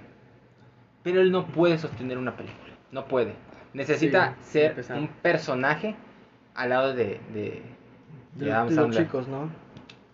[1.04, 2.74] Pero él no puede sostener una película.
[2.92, 3.34] No puede.
[3.74, 4.98] Necesita Sí, ser empezar.
[4.98, 5.96] un personaje
[6.56, 7.62] al lado de, de,
[8.36, 9.50] De, de Adam de los chicos, ¿no?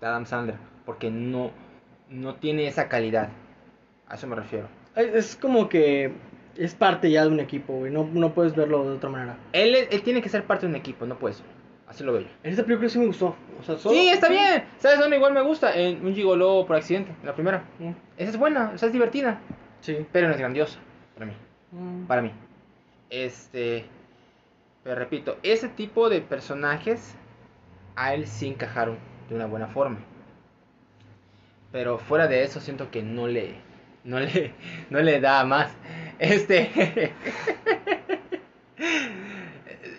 [0.03, 0.55] De Adam Sandler.
[0.85, 1.51] Porque no,
[2.09, 3.29] no tiene esa calidad.
[4.07, 4.67] A eso me refiero.
[4.95, 6.11] Es, como que
[6.57, 7.91] es parte ya de un equipo, güey.
[7.91, 9.37] No, no puedes verlo de otra manera.
[9.53, 11.45] Él, él tiene que ser parte de un equipo, no puede ser.
[11.87, 12.27] Así lo veo yo.
[12.43, 13.35] En esta película sí me gustó.
[13.59, 14.63] O sea, solo- Sí, está bien.
[14.79, 15.73] ¿Sabes dónde igual me gusta?
[15.75, 17.63] En un gigoló por accidente, en la primera.
[17.79, 19.39] Mm, Esa es buena, o sea, es divertida.
[19.81, 20.05] Sí.
[20.11, 20.79] Pero no es grandiosa.
[21.13, 21.33] Para mí.
[21.71, 22.05] Mm.
[22.05, 22.31] Para mí.
[23.09, 23.85] Este.
[24.83, 27.15] Pero repito, ese tipo de personajes
[27.95, 28.97] a él sí encajaron
[29.29, 29.99] de una buena forma.
[31.71, 33.55] Pero fuera de eso siento que no le.
[34.03, 34.53] No le.
[34.89, 35.71] No le da más.
[36.19, 36.69] Este.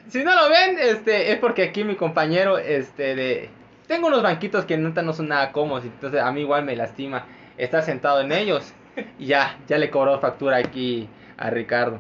[0.09, 1.33] si no lo ven, este.
[1.33, 2.59] Es porque aquí mi compañero.
[2.59, 3.51] Este de.
[3.89, 7.27] tengo unos banquitos que no son nada cómodos, entonces a mí igual me lastima
[7.59, 8.73] estar sentado en ellos.
[9.19, 11.99] Y ya, ya le cobró factura aquí a Ricardo.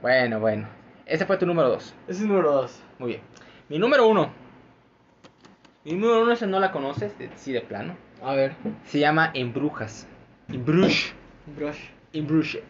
[0.00, 0.68] Bueno, bueno.
[1.04, 1.94] Ese fue tu número 2.
[2.06, 2.82] Ese es número 2.
[3.00, 3.22] Muy bien.
[3.68, 4.41] Mi número 1.
[5.84, 7.96] Mi número 1 ese no la conoces, de- sí de plano.
[8.22, 8.54] A ver.
[8.84, 10.06] Se llama En Brujas.
[10.48, 11.14] En Bruges.
[11.56, 11.78] Brush.
[12.12, 12.62] In Bruges.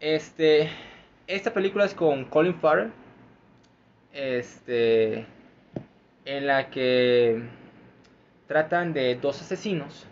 [0.00, 0.70] Este.
[1.26, 2.90] Esta película es con Colin Farrell.
[4.12, 5.26] Este.
[6.24, 7.42] En la que
[8.46, 10.06] tratan de dos asesinos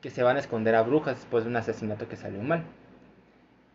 [0.00, 2.64] que se van a esconder a brujas después de un asesinato que salió mal.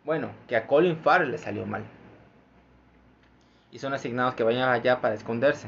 [0.04, 1.84] Bueno, que a Colin Farrell le salió mal.
[3.72, 5.68] Y son asignados que vayan allá para esconderse.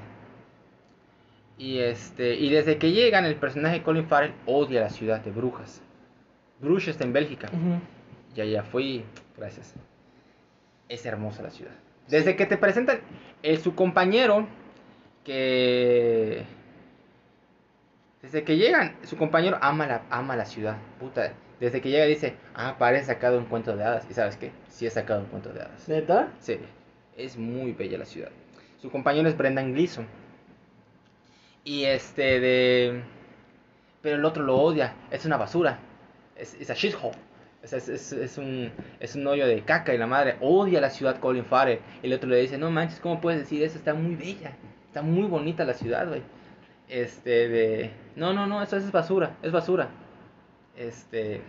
[1.57, 2.35] Y este.
[2.35, 5.81] Y desde que llegan, el personaje de Colin Farrell odia la ciudad de brujas.
[6.59, 7.49] Bruges está en Bélgica.
[8.35, 9.03] Ya, ya fui.
[9.35, 9.73] Gracias.
[10.89, 11.73] Es hermosa la ciudad.
[12.07, 12.99] Desde que te presentan
[13.61, 14.47] su compañero,
[15.23, 16.43] que.
[18.21, 20.77] Desde que llegan, su compañero ama la, ama la ciudad.
[20.99, 21.34] Puta.
[21.59, 24.05] Desde que llega dice, ah, parece sacado un cuento de hadas.
[24.09, 24.51] ¿Y sabes qué?
[24.69, 25.88] Sí he sacado un cuento de hadas.
[25.89, 26.31] ¿Neta?
[26.39, 26.59] Sí,
[27.15, 28.29] es muy bella la ciudad.
[28.79, 30.05] Su compañero es Brendan Gleeson.
[31.68, 33.03] Y este de...
[34.02, 35.80] Pero el otro lo odia, es una basura.
[36.38, 37.18] Es, a shithole.
[37.61, 38.72] Es, es, es, un,
[39.02, 41.81] es un hoyo de caca y la madre odia la ciudad Colin Farrell.
[42.02, 43.77] Y el otro le dice, no manches, ¿cómo puedes decir eso?
[43.77, 44.53] Está muy bella.
[44.88, 46.22] Está muy bonita la ciudad, güey.
[46.88, 47.91] Este de...
[48.15, 49.89] No, no, no, eso es basura, es basura.
[50.77, 51.41] Este...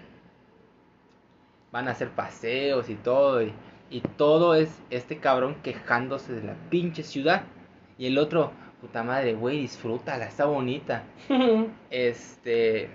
[1.71, 3.41] Van a hacer paseos y todo.
[3.41, 3.53] Y,
[3.89, 7.45] y todo es este cabrón quejándose de la pinche ciudad.
[7.99, 11.03] Y el otro, puta madre, güey, disfrútala, está bonita.
[11.91, 12.89] Este.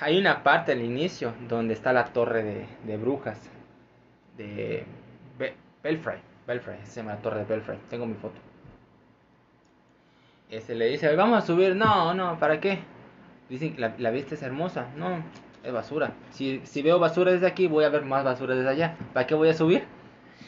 [0.00, 3.50] Hay una parte al inicio donde está la torre de, de brujas.
[4.36, 4.84] De
[5.38, 6.18] Be- Belfry.
[6.46, 7.78] Belfry, se llama la torre de Belfry.
[7.90, 8.36] Tengo mi foto.
[10.50, 11.74] Este le dice, vamos a subir.
[11.74, 12.78] No, no, ¿para qué?
[13.50, 14.86] Dicen que la, la vista es hermosa.
[14.96, 15.22] No,
[15.64, 16.12] es basura.
[16.30, 18.96] Si, si veo basura desde aquí, voy a ver más basura desde allá.
[19.12, 19.84] ¿Para qué voy a subir?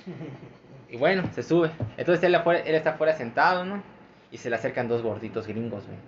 [0.91, 1.71] Y bueno, se sube.
[1.97, 3.83] Entonces él, afuera- él está afuera sentado, ¿no?
[4.33, 5.99] Y se le acercan dos gorditos gringos, güey.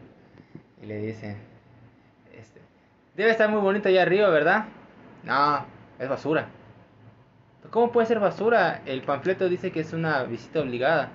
[0.83, 1.37] Y le dicen,
[2.37, 2.61] este,
[3.17, 4.65] debe estar muy bonito allá arriba, ¿verdad?
[5.23, 5.65] No,
[5.99, 6.49] es basura.
[7.71, 8.83] ¿Cómo puede ser basura?
[8.85, 11.11] El panfleto dice que es una visita obligada.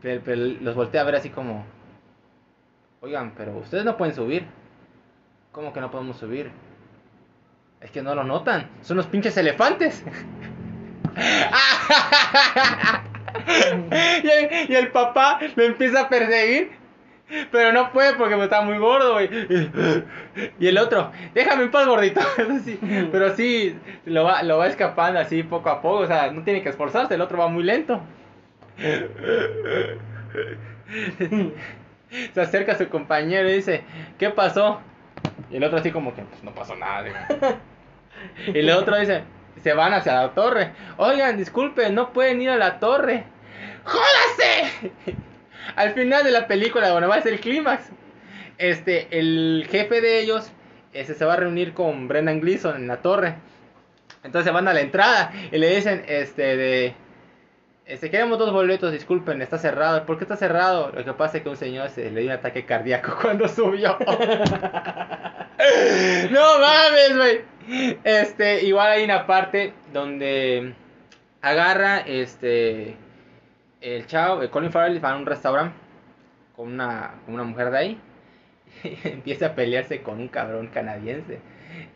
[0.00, 1.64] Pero, los voltea a ver así como,
[3.00, 4.46] oigan, pero ustedes no pueden subir.
[5.50, 6.50] ¿Cómo que no podemos subir?
[7.80, 8.70] Es que no lo notan.
[8.82, 10.04] Son los pinches elefantes.
[14.68, 16.70] y, el, papá lo empieza a perseguir.
[17.50, 19.30] Pero no puede porque está muy gordo, güey.
[20.60, 22.20] Y el otro, déjame en paz, gordito.
[23.12, 23.74] Pero sí,
[24.04, 26.00] lo va, lo va escapando así poco a poco.
[26.00, 28.02] O sea, no tiene que esforzarse, el otro va muy lento.
[32.34, 33.84] Se acerca a su compañero y dice,
[34.18, 34.80] ¿qué pasó?
[35.50, 37.08] Y el otro así como que, pues no pasó nada.
[38.46, 39.22] Y el otro dice,
[39.62, 40.72] se van hacia la torre.
[40.96, 43.24] Oigan, disculpen, no pueden ir a la torre.
[43.84, 44.92] ¡Jódase!
[45.76, 47.84] Al final de la película, bueno, va a ser el clímax.
[48.58, 50.50] Este, el jefe de ellos
[50.92, 53.36] este, se va a reunir con Brendan Gleeson en la torre.
[54.24, 56.94] Entonces van a la entrada y le dicen, este, de...
[57.92, 60.06] Este, queremos dos boletos, disculpen, está cerrado.
[60.06, 60.90] ¿Por qué está cerrado?
[60.92, 63.98] Lo que pasa es que un señor se le dio un ataque cardíaco cuando subió.
[66.30, 67.44] no mames, güey.
[68.02, 70.72] Este, igual hay una parte donde
[71.42, 72.96] agarra, este,
[73.82, 75.76] el chavo, el Colin Farrell va a un restaurante
[76.56, 78.00] con una, con una mujer de ahí.
[78.84, 81.40] Y empieza a pelearse con un cabrón canadiense.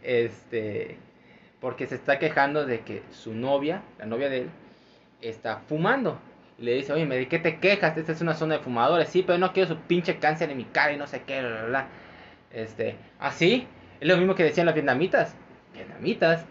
[0.03, 0.99] Este,
[1.59, 4.51] porque se está quejando de que su novia, la novia de él,
[5.21, 6.19] está fumando.
[6.59, 7.97] Y le dice, oye, ¿de qué te quejas?
[7.97, 9.09] Esta es una zona de fumadores.
[9.09, 11.51] Sí, pero no quiero su pinche cáncer en mi cara y no sé qué, bla,
[11.51, 11.89] bla, bla.
[12.51, 13.67] Este, ¿así?
[14.01, 15.35] es lo mismo que decían los vietnamitas.
[15.75, 16.45] ¿Vietnamitas?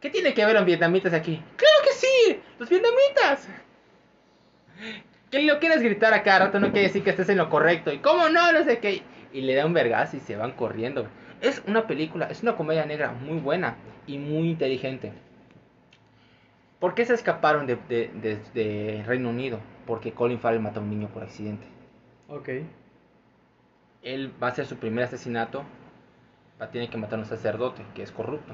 [0.00, 1.42] ¿Qué tiene que ver los vietnamitas aquí?
[1.56, 2.40] ¡Claro que sí!
[2.58, 3.48] ¡Los vietnamitas!
[5.30, 7.92] Que lo quieres gritar a cada rato no quiere decir que estés en lo correcto.
[7.92, 8.52] ¿Y cómo no?
[8.52, 9.02] No sé qué.
[9.32, 11.08] Y le da un vergazo y se van corriendo.
[11.40, 13.76] Es una película, es una comedia negra muy buena
[14.06, 15.12] y muy inteligente.
[16.84, 19.58] ¿Por qué se escaparon de, de- de- de Reino Unido?
[19.86, 21.66] Porque Colin Farrell mató a un niño por accidente.
[22.28, 22.50] Ok.
[24.02, 25.64] Él va a hacer su primer asesinato.
[26.60, 28.52] Va a tener que matar a un sacerdote que es corrupto.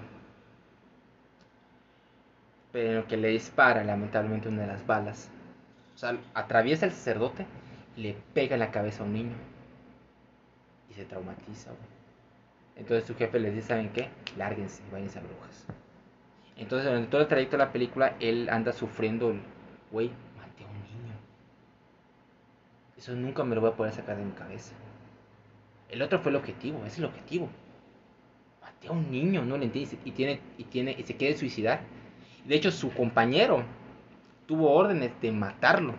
[2.70, 5.28] Pero que le dispara lamentablemente una de las balas.
[5.96, 7.46] O sea, atraviesa el sacerdote
[7.96, 9.34] y le pega en la cabeza a un niño.
[10.88, 11.82] Y se traumatiza, güey.
[12.76, 14.08] Entonces su jefe les dice, ¿saben qué?
[14.36, 15.66] Lárguense, váyanse a brujas.
[16.60, 19.34] Entonces durante todo el trayecto de la película, él anda sufriendo
[19.90, 21.14] güey, maté a un niño.
[22.98, 24.74] Eso nunca me lo voy a poder sacar de mi cabeza.
[25.88, 27.48] El otro fue el objetivo, ese es el objetivo.
[28.60, 31.80] Maté a un niño, no le entiendes, y tiene, y tiene, y se quiere suicidar.
[32.44, 33.64] De hecho, su compañero
[34.46, 35.94] tuvo órdenes de matarlo.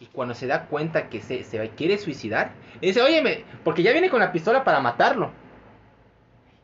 [0.00, 4.08] Y cuando se da cuenta que se, se quiere suicidar, dice, óyeme, porque ya viene
[4.08, 5.32] con la pistola para matarlo.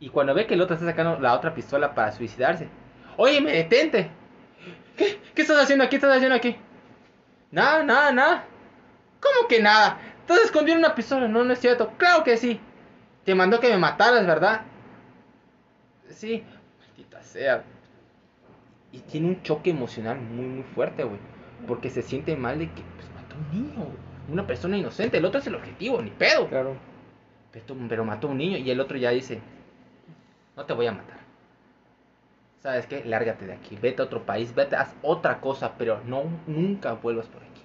[0.01, 2.69] Y cuando ve que el otro está sacando la otra pistola para suicidarse,
[3.19, 4.11] óyeme, detente.
[4.97, 5.21] ¿Qué?
[5.35, 5.91] ¿Qué estás haciendo aquí?
[5.91, 6.57] ¿Qué estás haciendo aquí?
[7.51, 8.45] Nada, nada, nada.
[9.21, 9.99] ¿Cómo que nada?
[10.21, 11.29] ¿Estás escondiendo una pistola?
[11.29, 11.93] No, no es cierto.
[11.99, 12.59] Claro que sí.
[13.25, 14.63] Te mandó que me mataras, ¿verdad?
[16.09, 16.43] Sí.
[16.79, 17.63] Maldita sea.
[18.93, 21.19] Y tiene un choque emocional muy, muy fuerte, güey.
[21.67, 23.87] Porque se siente mal de que pues, mató a un niño.
[24.31, 25.19] Una persona inocente.
[25.19, 26.49] El otro es el objetivo, ni pedo.
[26.49, 26.77] Claro.
[27.53, 29.43] Pero, pero mató a un niño y el otro ya dice,
[30.57, 31.21] no te voy a matar.
[32.61, 33.05] ¿Sabes qué?
[33.05, 37.27] Lárgate de aquí, vete a otro país, vete, haz otra cosa, pero no, nunca vuelvas
[37.27, 37.63] por aquí.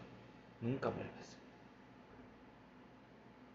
[0.61, 1.37] Nunca vuelvas.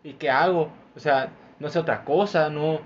[0.02, 0.70] ¿Y qué hago?
[0.94, 2.80] O sea, no sé otra cosa, no,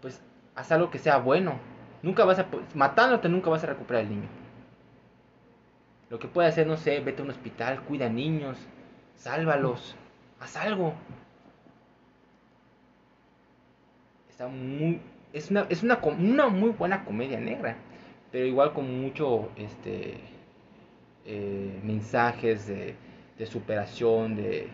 [0.00, 0.22] pues
[0.54, 1.58] haz algo que sea bueno.
[2.02, 4.28] Nunca vas a, matándote nunca vas a recuperar al niño.
[6.10, 8.58] Lo que puedes hacer, no sé, vete a un hospital, cuida niños,
[9.16, 9.94] sálvalos,
[10.40, 10.94] haz algo.
[14.28, 15.00] Está muy,
[15.32, 17.76] es una, es una, una muy buena comedia negra,
[18.32, 20.14] pero igual con mucho, este,
[21.24, 22.94] eh, mensajes de,
[23.38, 24.68] de superación, de,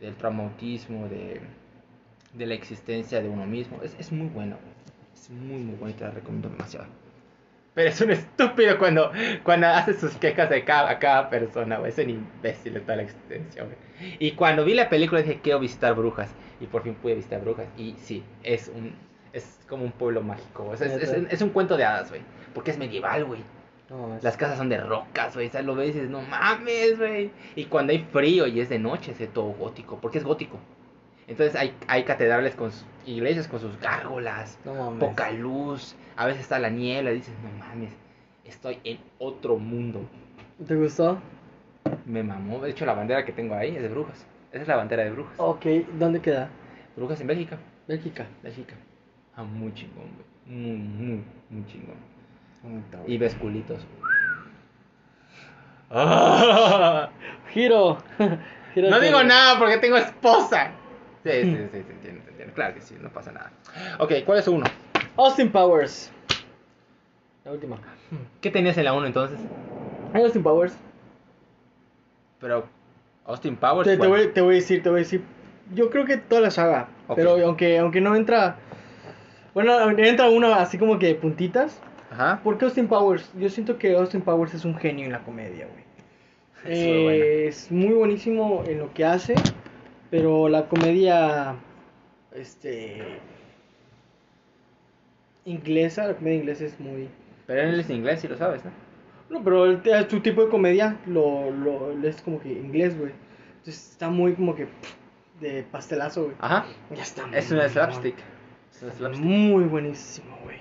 [0.00, 1.40] del traumatismo, de,
[2.34, 3.80] de la existencia de uno mismo.
[3.82, 4.56] Es, es muy bueno,
[5.14, 6.86] es muy, muy bueno y te la recomiendo demasiado.
[7.74, 9.10] Pero es un estúpido cuando,
[9.44, 11.80] cuando hace sus quejas de cada, a cada persona.
[11.86, 13.66] Es un imbécil de toda la existencia.
[14.18, 16.30] Y cuando vi la película dije, quiero visitar brujas.
[16.60, 17.66] Y por fin pude visitar brujas.
[17.78, 18.92] Y sí, es un
[19.32, 20.68] es como un pueblo mágico.
[20.68, 22.22] O sea, es, es, es, un cuento de hadas, güey.
[22.54, 23.40] Porque es medieval, güey.
[23.88, 25.48] No, Las casas son de rocas, güey.
[25.48, 27.30] O sea, lo ves y dices, no mames, güey.
[27.56, 29.98] Y cuando hay frío y es de noche, es todo gótico.
[30.00, 30.58] Porque es gótico.
[31.26, 34.58] Entonces hay, hay catedrales con sus iglesias con sus gárgolas.
[34.64, 34.98] no.
[34.98, 35.94] Poca luz.
[36.16, 37.12] A veces está la niebla.
[37.12, 37.92] Y dices, no mames.
[38.44, 40.00] Estoy en otro mundo.
[40.66, 41.18] ¿Te gustó?
[42.04, 42.60] Me mamó.
[42.60, 44.26] De hecho, la bandera que tengo ahí es de brujas.
[44.52, 45.34] Esa es la bandera de brujas.
[45.38, 45.64] Ok,
[45.98, 46.50] ¿dónde queda?
[46.96, 47.58] Brujas en Bélgica.
[47.88, 48.26] Bélgica.
[48.42, 48.74] Bélgica.
[49.42, 50.56] Ah, muy chingón, güey.
[50.56, 51.96] Muy, muy, muy chingón.
[53.06, 53.84] Y Y ves culitos.
[55.90, 57.10] ¡Ah!
[57.52, 57.98] Giro.
[58.74, 60.72] Giro No digo nada porque tengo esposa.
[61.24, 62.52] Sí, sí, sí, te entiendo, te entiendo.
[62.52, 63.52] Claro que sí, no pasa nada.
[64.00, 64.66] Ok, ¿cuál es uno?
[65.16, 66.10] Austin Powers.
[67.44, 67.78] La última.
[68.40, 69.38] ¿Qué tenías en la 1 entonces?
[70.14, 70.76] Austin Powers.
[72.40, 72.66] Pero
[73.24, 73.88] Austin Powers.
[73.88, 75.22] Te, te voy, te voy a decir, te voy a decir.
[75.72, 76.88] Yo creo que toda la saga.
[77.14, 78.56] Pero aunque, aunque no entra.
[79.54, 81.80] Bueno, entra una así como que puntitas.
[82.10, 82.40] Ajá.
[82.42, 83.30] ¿Por qué Austin Powers?
[83.38, 85.82] Yo siento que Austin Powers es un genio en la comedia, güey.
[86.64, 87.24] Es muy bueno.
[87.24, 89.34] Eh, es muy buenísimo en lo que hace,
[90.10, 91.56] pero la comedia,
[92.34, 93.18] este,
[95.44, 97.08] inglesa, la comedia inglesa es muy...
[97.46, 98.70] Pero él es inglés, si lo sabes, ¿no?
[99.30, 103.12] No, pero el, su tipo de comedia lo, lo, es como que inglés, güey.
[103.58, 104.68] Entonces está muy como que
[105.40, 106.36] de pastelazo, güey.
[106.38, 106.66] Ajá.
[106.94, 107.24] Ya está.
[107.32, 108.16] Es una slapstick.
[108.90, 109.24] Slapstick.
[109.24, 110.58] Muy buenísimo, güey.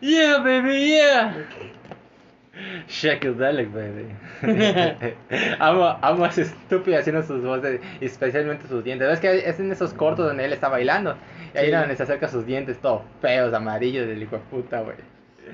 [0.00, 1.34] Yeah, baby, yeah.
[2.88, 4.06] Shackledelic, baby.
[5.58, 9.08] amo, amo a ese estúpido haciendo sus voces, especialmente sus dientes.
[9.08, 11.16] ¿Ves que es en esos cortos donde él está bailando?
[11.54, 11.72] Y ahí Sí.
[11.72, 14.96] donde se acerca sus dientes, todos feos, amarillos, del hijo de puta, güey.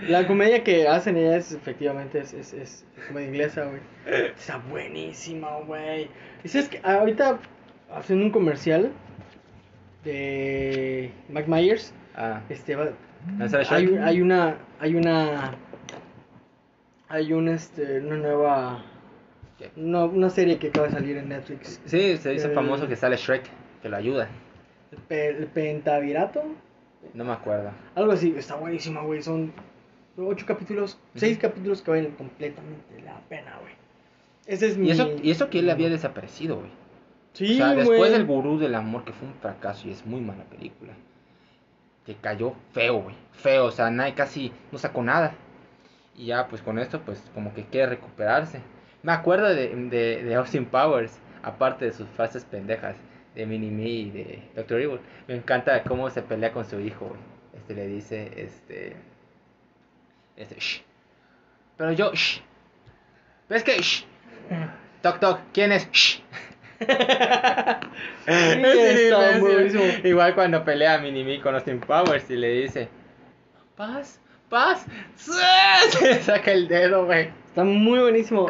[0.09, 3.81] La comedia que hacen ellas efectivamente es, es, es comedia inglesa, güey.
[4.37, 6.09] Está buenísima, güey.
[6.45, 7.39] Y sabes que ahorita
[7.95, 8.93] haciendo un comercial
[10.05, 12.91] de Mike Myers, Ah, este va-
[13.37, 15.55] ¿no hay, hay una hay una
[17.09, 18.83] hay una este una nueva
[19.59, 19.71] ¿Qué?
[19.77, 21.81] una, una serie que acaba de salir en Netflix.
[21.85, 23.43] Sí, se dice El- famoso que sale Shrek,
[23.83, 24.29] que lo ayuda.
[25.09, 26.43] El Pentavirato,
[27.15, 27.71] No me acuerdo.
[27.95, 29.23] algo así, está buenísima, güey.
[29.23, 29.53] Son
[30.17, 33.75] ocho capítulos, seis capítulos que valen completamente la pena, güey.
[34.47, 36.71] Ese es mi Y eso, y eso que él había desaparecido, güey.
[37.33, 38.13] Sí, o sea, después güey.
[38.13, 40.93] del gurú del amor, que fue un fracaso y es muy mala película.
[42.05, 43.15] Que cayó feo, güey.
[43.33, 45.35] Feo, o sea, nadie casi no sacó nada.
[46.17, 48.61] Y ya, pues con esto, pues como que quiere recuperarse.
[49.03, 52.97] Me acuerdo de, de, de Austin Powers, aparte de sus frases pendejas
[53.35, 55.01] de Mini-Me y de Doctor Evil.
[55.29, 57.21] Me encanta cómo se pelea con su hijo, güey.
[57.55, 58.97] Este le dice, este.
[60.37, 60.83] Este, shh.
[61.77, 62.41] Pero yo, shh.
[63.49, 64.05] ¿Ves que, shh?
[65.03, 65.91] Toc, toc, ¿quién es?
[65.91, 66.23] Shh.
[68.27, 70.05] Es.
[70.05, 72.89] Igual cuando pelea Minimi con Austin Powers y le dice,
[73.77, 74.87] paz, paz,
[75.17, 77.31] se saca el dedo, güey.
[77.49, 78.49] Está muy buenísimo.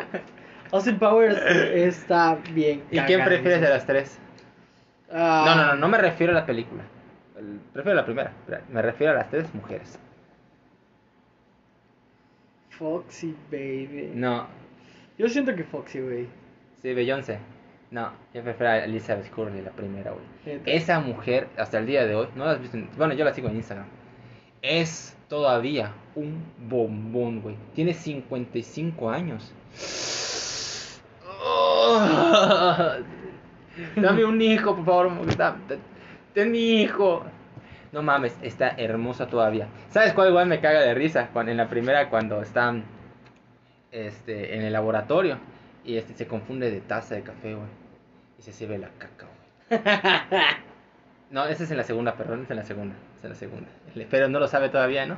[0.73, 2.85] Austin Powers está bien.
[2.91, 4.19] ¿Y quién prefieres de las tres?
[5.13, 6.83] Ah, No, no, no, no me refiero a la película.
[7.37, 8.33] El- Prefiero la primera.
[8.71, 9.99] Me refiero a las tres mujeres.
[12.71, 14.11] Foxy, baby.
[14.15, 14.47] No,
[15.19, 16.29] Yo siento que Foxy, güey.
[16.81, 17.39] sí, Beyoncé.
[17.91, 20.61] No, yo prefiero a Elizabeth Curley, la primera, güey.
[20.67, 22.77] Esa mujer, hasta el día de hoy, no la has visto.
[22.77, 23.87] en- Bueno, yo la sigo en Instagram.
[24.63, 27.57] Es todavía un bombón, güey.
[27.75, 29.53] Tiene 55 años.
[31.43, 32.01] Oh,
[33.97, 35.11] dame un hijo, por favor.
[36.35, 37.25] Ten mi hijo.
[37.93, 39.67] No mames, está hermosa todavía.
[39.89, 41.31] ¿Sabes cuál igual me caga de risa?
[41.33, 42.85] Cuando, en la primera, cuando están
[43.91, 45.39] este, en el laboratorio
[45.85, 47.80] y este se confunde de taza de café, güey.
[48.41, 49.27] Y se sirve la caca,
[49.69, 49.81] güey.
[51.31, 52.97] No, esa es en la segunda, perdón, es en la segunda.
[53.19, 53.69] Es en la segunda.
[53.95, 55.17] El- Pero no lo sabe todavía, ¿no?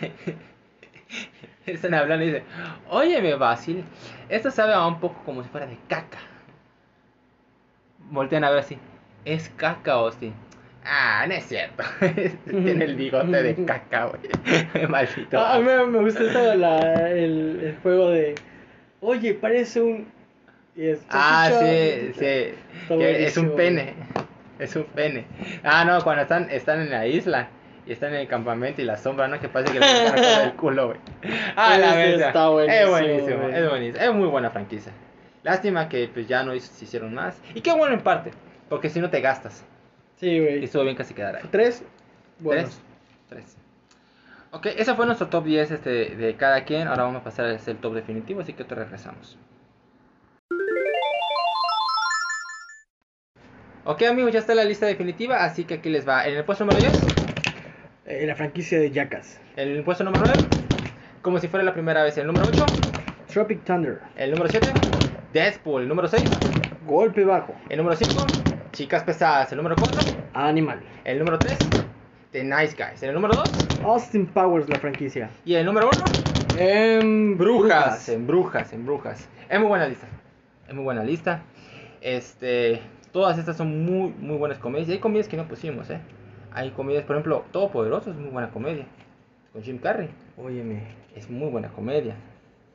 [1.66, 2.44] Están hablando y dicen,
[2.90, 3.82] óyeme, Basil,
[4.28, 6.18] esto sabe a un poco como si fuera de caca.
[8.10, 8.76] Voltean a ver así,
[9.24, 10.34] es caca, Austin.
[10.84, 11.84] Ah, no es cierto.
[12.44, 14.86] Tiene el bigote de caca, güey.
[14.88, 15.38] Maldito.
[15.38, 18.34] Ah, a mí me, me gusta esta, la, el, el juego de.
[19.00, 20.06] Oye, parece un.
[20.76, 22.54] Y es- Ah, sí, sí.
[22.90, 23.94] Es un pene.
[24.58, 25.26] Es un pene.
[25.64, 27.48] Ah, no, cuando están, están en la isla
[27.86, 29.40] y están en el campamento y la sombra, ¿no?
[29.40, 30.98] Que parece que le sacando el culo, güey.
[31.56, 32.26] Ah, la bestia.
[32.28, 33.54] está buenísimo, Es buenísimo, güey.
[33.54, 34.04] es buenísimo.
[34.04, 34.92] Es muy buena franquicia.
[35.42, 37.40] Lástima que pues ya no se hicieron más.
[37.54, 38.30] Y qué bueno en parte,
[38.68, 39.64] porque si no te gastas.
[40.16, 40.64] Sí, Y güey.
[40.64, 41.44] estuvo bien que se quedara ahí.
[41.50, 41.82] Tres.
[42.40, 42.78] Buenos.
[43.30, 43.44] Tres.
[43.54, 43.56] Tres.
[44.52, 46.88] Ok, ese fue nuestro top 10 este, de cada quien.
[46.88, 49.38] Ahora vamos a pasar a hacer el top definitivo, así que te regresamos.
[53.90, 56.24] Ok amigos, ya está la lista definitiva, así que aquí les va.
[56.26, 57.00] En el puesto número 10,
[58.06, 59.40] Eh, la franquicia de Jackass.
[59.56, 60.42] en el puesto número 9,
[61.22, 62.16] como si fuera la primera vez.
[62.18, 62.66] El número 8,
[63.32, 64.00] Tropic Thunder.
[64.16, 64.68] el número 7,
[65.32, 65.82] Deadpool.
[65.82, 66.22] El número 6,
[66.86, 67.54] Golpe bajo.
[67.68, 68.26] el número 5,
[68.72, 69.50] Chicas Pesadas.
[69.52, 70.00] El número 4,
[70.34, 70.80] Animal.
[71.04, 71.58] el número 3,
[72.30, 73.02] The Nice Guys.
[73.02, 73.50] El número 2,
[73.84, 75.30] Austin Powers, la franquicia.
[75.44, 76.04] y el número 1,
[76.58, 79.28] En Brujas, en brujas, en brujas.
[79.48, 80.06] Es muy buena lista.
[80.68, 81.42] Es muy buena lista.
[82.00, 82.80] Este,
[83.12, 84.88] todas estas son muy, muy buenas comedias.
[84.88, 86.00] Y hay comedias que no pusimos, ¿eh?
[86.52, 88.86] Hay comedias, por ejemplo, Todopoderoso es muy buena comedia.
[89.52, 90.10] Con Jim Carrey.
[90.36, 90.82] Óyeme.
[91.14, 92.14] Es muy buena comedia.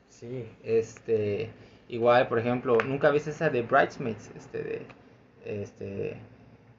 [0.08, 0.48] Sí.
[0.62, 1.50] Este,
[1.88, 4.86] igual, por ejemplo, nunca viste esa de Bridesmaids, este, de,
[5.44, 6.16] este,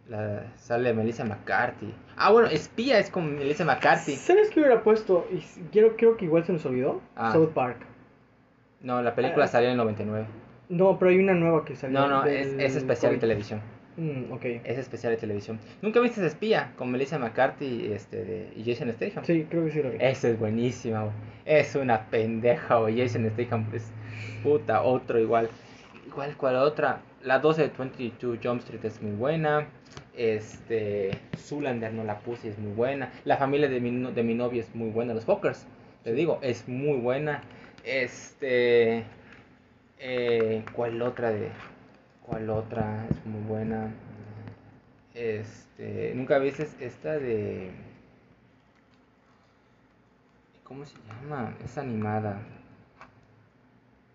[0.07, 1.93] la, sale Melissa McCarthy.
[2.15, 4.15] Ah, bueno, Espía es con Melissa McCarthy.
[4.15, 5.27] ¿Sabes qué hubiera puesto?
[5.31, 5.39] Y
[5.71, 7.01] quiero, creo que igual se nos olvidó.
[7.15, 7.31] Ah.
[7.33, 7.77] South Park.
[8.81, 10.27] No, la película Ah, salió en el 99.
[10.69, 11.99] No, pero hay una nueva que salió.
[11.99, 13.19] No, no, es, especial de COVID.
[13.21, 13.61] televisión.
[13.95, 14.45] Mm, ok.
[14.63, 15.59] Es especial de televisión.
[15.81, 19.23] ¿Nunca viste espía con Melissa McCarthy este, de- y Jason Statham?
[19.25, 19.97] Sí, creo que sí lo vi.
[19.99, 21.13] Esa es buenísima, güey.
[21.45, 22.99] Es una pendeja, güey.
[22.99, 23.89] Jason Statham es
[24.43, 25.49] puta, otro igual.
[26.05, 26.99] Igual, ¿cuál otra?
[27.23, 29.67] La 12 de 22 Jump Street es muy buena.
[30.15, 31.11] Este.
[31.37, 33.11] Zoolander no la puse, es muy buena.
[33.25, 35.13] La familia de mi, no- de mi novio es muy buena.
[35.13, 35.65] Los Fockers,
[36.03, 37.41] te digo, es muy buena.
[37.83, 39.03] Este.
[39.99, 41.49] Eh, ¿Cuál otra de.?
[42.25, 43.05] ¿Cuál otra?
[43.09, 43.91] Es muy buena.
[45.13, 46.13] Este.
[46.15, 47.71] ¿Nunca viste esta de.
[50.63, 51.55] ¿Cómo se llama?
[51.65, 52.39] Es animada.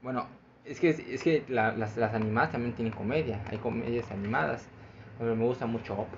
[0.03, 0.27] Bueno,
[0.67, 3.41] es que, es que la- las, las animadas también tienen comedia.
[3.51, 4.67] Hay comedias animadas.
[5.19, 6.09] Pero me gusta mucho Op.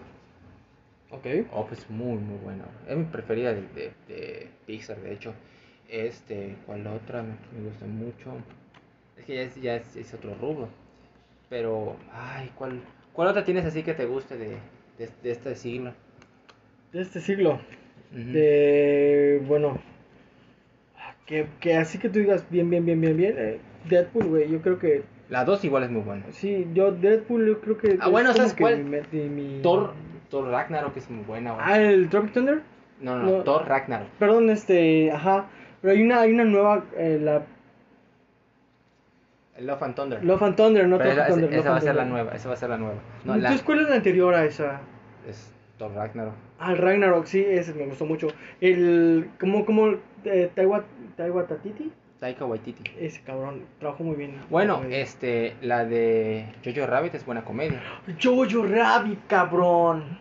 [1.11, 1.27] Ok.
[1.53, 2.65] Op es muy, muy buena.
[2.89, 5.33] Es mi preferida de, de, de Pixar, de hecho.
[5.89, 8.33] Este, ¿cuál otra me gusta mucho?
[9.19, 10.69] Es que ya es, ya es, es otro rubro.
[11.49, 12.81] Pero, ay, ¿cuál,
[13.13, 14.57] ¿cuál otra tienes así que te guste de,
[14.99, 15.93] de, de este siglo?
[16.93, 17.61] De este siglo.
[18.13, 19.43] De.
[19.47, 19.79] Bueno.
[21.27, 23.35] Que, que así que tú digas bien, bien, bien, bien, bien.
[23.39, 23.59] eh,
[23.89, 24.51] Deadpool, güey.
[24.51, 25.03] Yo creo que.
[25.31, 26.25] La 2 igual es muy buena.
[26.33, 27.97] Sí, yo Deadpool, yo creo que.
[28.01, 28.85] Ah, bueno, ¿sabes cuál?
[28.85, 29.95] mi mi- Thor,
[30.29, 31.65] Thor Ragnarok es muy buena, güey.
[31.67, 32.61] Ah, el Tropic Thunder.
[33.01, 33.43] No, no, no, no.
[33.45, 34.09] Thor Ragnarok.
[34.19, 35.11] Perdón, este.
[35.11, 35.47] Ajá.
[35.81, 36.85] Pero hay una, hay una nueva.
[36.97, 37.47] eh, la
[39.59, 40.25] Love and Thunder.
[40.25, 41.45] Love and Thunder, no Pero Thunder.
[41.53, 42.97] esa Love va a ser la nueva, esa va a ser la nueva.
[43.25, 44.81] No, la, Entonces, ¿cuál es la anterior a esa?
[45.29, 46.35] es Thor Ragnarok.
[46.59, 48.29] Ah, el Ragnarok, sí, ese me gustó mucho.
[48.61, 49.31] El.
[49.41, 49.95] ¿Cómo, cómo?
[50.25, 50.85] Eh, Taiwa,
[51.17, 51.91] Taiwa Tatiti.
[52.21, 52.83] Taika Waititi.
[52.99, 54.37] Ese cabrón, trabajó muy bien.
[54.49, 57.83] Bueno, este, la de Jojo Rabbit es buena comedia.
[58.23, 60.19] Jojo Rabbit, cabrón.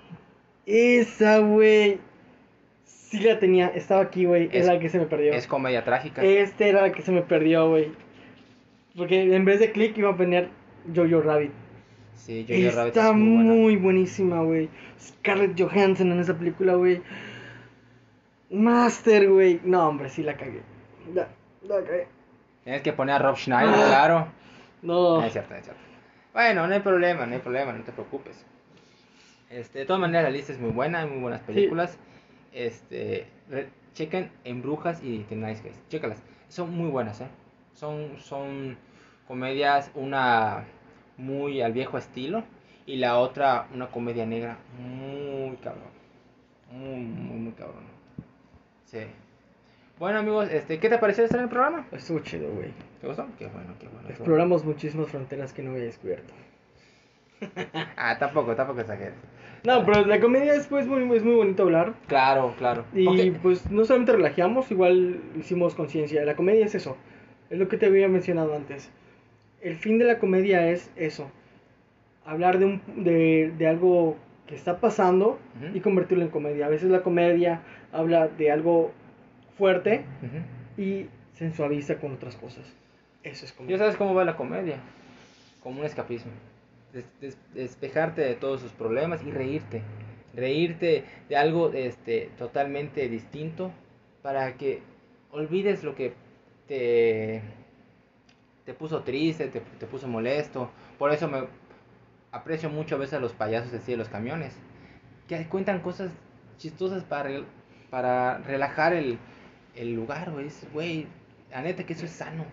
[0.66, 2.00] Esa, güey.
[2.84, 4.46] Sí la tenía, estaba aquí, güey.
[4.52, 5.34] Es- Era la que se me perdió.
[5.34, 6.24] Es comedia trágica.
[6.24, 7.92] Este era la que se me perdió, güey.
[8.96, 10.50] Porque en vez de click iba a poner
[10.94, 11.52] Jojo Rabbit.
[12.16, 14.70] Sí, Jojo Rabbit Está es muy buenísima, güey.
[15.00, 17.02] Scarlett Johansson en esa película, güey.
[18.52, 19.60] Master, güey.
[19.64, 20.62] No, hombre, sí la cagué.
[21.14, 21.28] La,
[21.64, 22.08] la cagué.
[22.64, 24.28] Tienes que poner a Rob Schneider, claro.
[24.82, 25.18] No.
[25.20, 25.82] No es cierto, es cierto.
[26.34, 28.46] Bueno, no hay problema, no hay problema, no te preocupes.
[29.50, 31.98] Este, de todas maneras, la lista es muy buena, hay muy buenas películas.
[32.52, 33.28] Este,
[33.94, 35.80] chequen En Brujas y The Nice Guys.
[35.90, 36.24] Chécalas.
[36.48, 37.28] Son muy buenas, ¿eh?
[37.74, 38.78] Son, son
[39.28, 40.66] comedias, una
[41.18, 42.44] muy al viejo estilo
[42.86, 45.92] y la otra una comedia negra muy cabrón.
[46.72, 47.84] Muy, muy, muy cabrón.
[48.86, 49.00] Sí.
[50.00, 51.88] Bueno, amigos, este, ¿qué te pareció estar en el programa?
[51.92, 52.72] Estuvo chido, güey.
[53.00, 53.28] ¿Te gustó?
[53.38, 54.10] Qué bueno, qué bueno.
[54.10, 56.34] Exploramos muchísimas fronteras que no había descubierto.
[57.98, 59.16] Ah, tampoco, tampoco exageres.
[59.66, 61.94] No, pero la comedia es, pues, muy, es muy bonito hablar.
[62.08, 62.86] Claro, claro.
[62.94, 66.24] Y pues no solamente relajamos, igual hicimos conciencia.
[66.26, 66.98] La comedia es eso.
[67.54, 68.90] Es lo que te había mencionado antes.
[69.62, 71.30] El fin de la comedia es eso.
[72.26, 74.18] Hablar de, un, de, de algo
[74.48, 75.38] que está pasando
[75.72, 76.66] y convertirlo en comedia.
[76.66, 77.62] A veces la comedia
[77.92, 78.92] habla de algo
[79.56, 80.82] fuerte Ujú.
[80.82, 82.66] y se suaviza con otras cosas.
[83.22, 83.78] Eso es ¿Ya comedia.
[83.78, 84.78] sabes cómo va la comedia?
[85.62, 86.32] Como un escapismo.
[86.92, 89.84] Des- des- despejarte de todos sus problemas y reírte.
[90.36, 93.72] Reírte de algo este, totalmente distinto
[94.24, 94.80] para que
[95.32, 96.14] olvides lo que
[96.68, 97.42] te,
[98.66, 100.70] te puso triste, te, te puso molesto.
[100.98, 101.44] Por eso me
[102.32, 104.58] aprecio mucho a veces a los payasos así de los camiones.
[105.28, 106.12] Que cuentan cosas
[106.58, 107.30] chistosas para,
[107.90, 109.18] para relajar el,
[109.76, 110.48] el lugar, güey.
[110.74, 111.08] Güey,
[111.52, 112.46] la neta que eso es sano.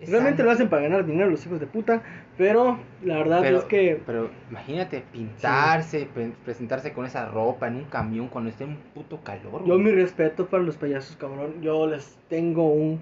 [0.00, 0.46] Es Realmente sano.
[0.50, 2.02] lo hacen para ganar dinero los hijos de puta,
[2.36, 7.76] pero la verdad Pero, es que pero imagínate pintarse, pre- presentarse con esa ropa en
[7.76, 9.64] un camión cuando esté un puto calor.
[9.64, 9.78] yo güey.
[9.80, 11.62] mi respeto para los payasos, cabrón.
[11.62, 13.00] Yo les tengo un...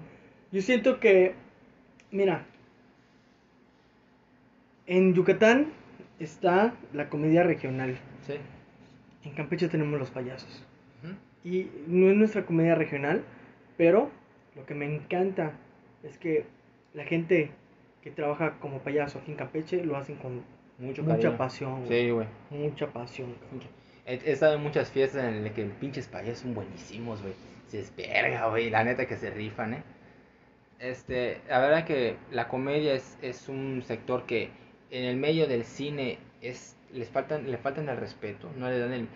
[0.51, 1.33] Yo siento que,
[2.11, 2.45] mira,
[4.85, 5.73] en Yucatán
[6.19, 7.97] está la comedia regional.
[8.25, 8.35] Sí.
[9.23, 10.63] En Campeche tenemos los payasos.
[11.43, 13.23] Y no es nuestra comedia regional,
[13.77, 14.09] pero
[14.55, 15.53] lo que me encanta
[16.03, 16.45] es que
[16.93, 17.51] la gente
[18.01, 20.41] que trabaja como payaso aquí en Campeche lo hacen con
[20.79, 21.37] Mucho mucha cariño.
[21.37, 21.85] pasión.
[21.87, 22.27] Sí, güey.
[22.49, 23.35] Mucha pasión.
[23.51, 23.67] Mucho.
[24.05, 27.33] He, he estado en muchas fiestas en las que pinches payasos son buenísimos, güey.
[27.67, 28.69] Se desverga, güey.
[28.69, 29.83] La neta que se rifan, eh.
[30.79, 34.49] Este, la verdad que la comedia es, es un sector que
[34.91, 38.93] en el medio del cine es les faltan le faltan el respeto, no le dan
[38.93, 39.07] el,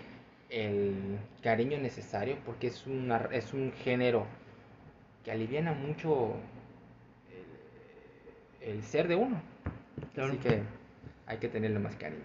[0.49, 4.25] el cariño necesario porque es una es un género
[5.23, 6.33] que aliviana mucho
[8.61, 9.41] el, el ser de uno.
[10.13, 10.29] Claro.
[10.29, 10.61] Así que
[11.27, 12.21] hay que tenerle más cariño.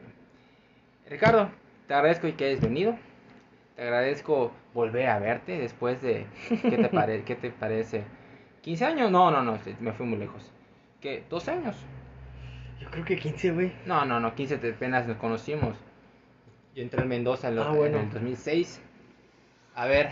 [1.09, 1.51] Ricardo,
[1.87, 2.97] te agradezco que hayas venido.
[3.77, 6.27] Te agradezco volver a verte después de...
[6.63, 8.05] ¿Qué te, pare- qué te parece?
[8.67, 9.11] ¿15 años?
[9.11, 10.51] No, no, no, me fui muy lejos.
[11.01, 11.25] ¿Qué?
[11.31, 11.77] ¿12 años?
[12.81, 13.73] Yo creo que 15, güey.
[13.87, 15.77] No, no, no, 15 te- apenas nos conocimos.
[16.75, 17.99] Yo entré en Mendoza en, los- Ah, bueno.
[17.99, 18.81] en el 2006.
[19.75, 20.11] A ver,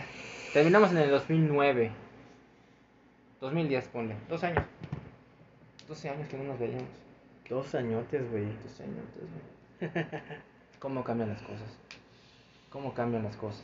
[0.53, 1.91] terminamos en el 2009.
[3.41, 4.15] 2010, ponle.
[4.29, 4.63] Dos años.
[5.87, 6.87] 12 años que no nos veíamos.
[7.49, 8.45] Dos añotes, güey.
[8.63, 9.05] 12 años,
[9.79, 9.91] güey.
[10.79, 11.77] ¿Cómo cambian las cosas?
[12.71, 13.63] ¿Cómo cambian las cosas?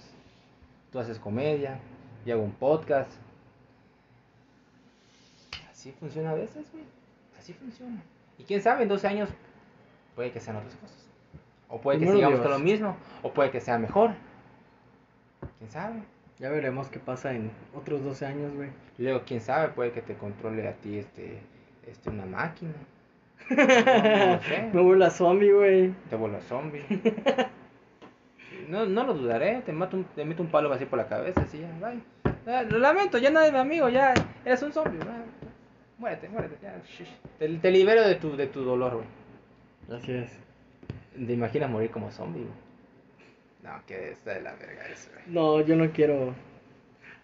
[0.92, 1.80] Tú haces comedia,
[2.26, 3.12] yo hago un podcast.
[5.82, 6.84] Así funciona a veces, güey.
[7.40, 8.04] Así funciona.
[8.38, 9.30] Y quién sabe, en 12 años
[10.14, 11.10] puede que sean otras cosas.
[11.70, 14.12] O puede que sigamos con lo mismo, o puede que sea mejor.
[15.58, 16.04] ¿Quién sabe?
[16.38, 18.70] Ya veremos qué pasa en otros 12 años, güey.
[19.00, 21.40] Y luego, quién sabe, puede que te controle a ti este,
[21.88, 22.74] este una máquina.
[23.50, 24.70] No, no lo sé.
[24.72, 25.94] Me vuelvo a zombie, güey.
[26.12, 26.86] Te vuelvo zombie.
[28.68, 31.42] No, no lo dudaré, te mato un, te meto un palo así por la cabeza,
[31.42, 32.00] así ya, bye.
[32.48, 34.14] Ah, lo lamento, ya no eres mi amigo, ya
[34.46, 35.21] eres un zombie, bye.
[36.02, 36.82] Muérete, muérete, ya.
[37.38, 39.98] Te, te libero de tu, de tu dolor, güey.
[40.00, 40.32] Así es.
[41.14, 42.54] ¿Te imaginas morir como zombie, güey?
[43.62, 45.24] No, que está de la verga eso, güey.
[45.28, 46.34] No, yo no quiero.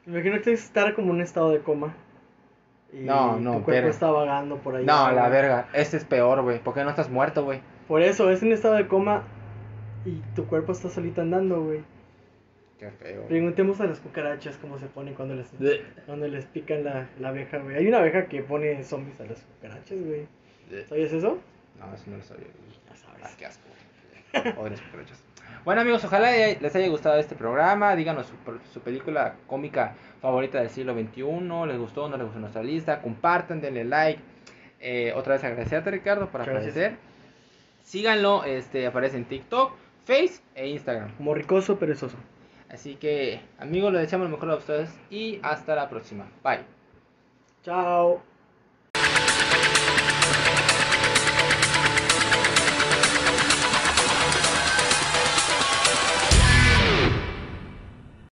[0.06, 1.96] Me imagino que es estar como en un estado de coma.
[2.94, 3.90] Y No, no, tu cuerpo verga.
[3.90, 4.86] está vagando por ahí.
[4.86, 5.32] No, la güey.
[5.32, 7.62] verga, este es peor, güey, porque no estás muerto, güey.
[7.88, 9.24] Por eso, es un estado de coma
[10.06, 11.82] y tu cuerpo está solito andando, güey.
[12.80, 13.26] Qué feo.
[13.28, 15.48] Preguntemos a las cucarachas cómo se pone cuando les,
[16.06, 17.76] cuando les pican la, la abeja, güey.
[17.76, 20.28] Hay una abeja que pone zombies a las cucarachas, güey.
[20.88, 21.40] ¿Sabías eso?
[21.80, 22.48] No, eso no lo sabía.
[22.90, 23.24] Ya sabes.
[23.24, 23.68] Ah, qué asco.
[24.60, 25.24] Odio las cucarachas.
[25.66, 27.96] Bueno amigos, ojalá les haya gustado este programa.
[27.96, 28.36] Díganos su,
[28.72, 31.68] su película cómica favorita del siglo XXI.
[31.68, 33.02] ¿Les gustó o no les gustó nuestra lista?
[33.02, 34.22] Compartan, denle like.
[34.80, 36.58] Eh, otra vez agradecerte Ricardo por gracias.
[36.58, 36.98] aparecer.
[37.84, 39.74] Síganlo, este, aparece en TikTok,
[40.06, 41.16] Face e Instagram.
[41.18, 42.18] Como ricoso, perezoso.
[42.70, 46.30] Así que amigos, les deseamos lo mejor a ustedes y hasta la próxima.
[46.44, 46.66] Bye.
[47.64, 48.22] Chao.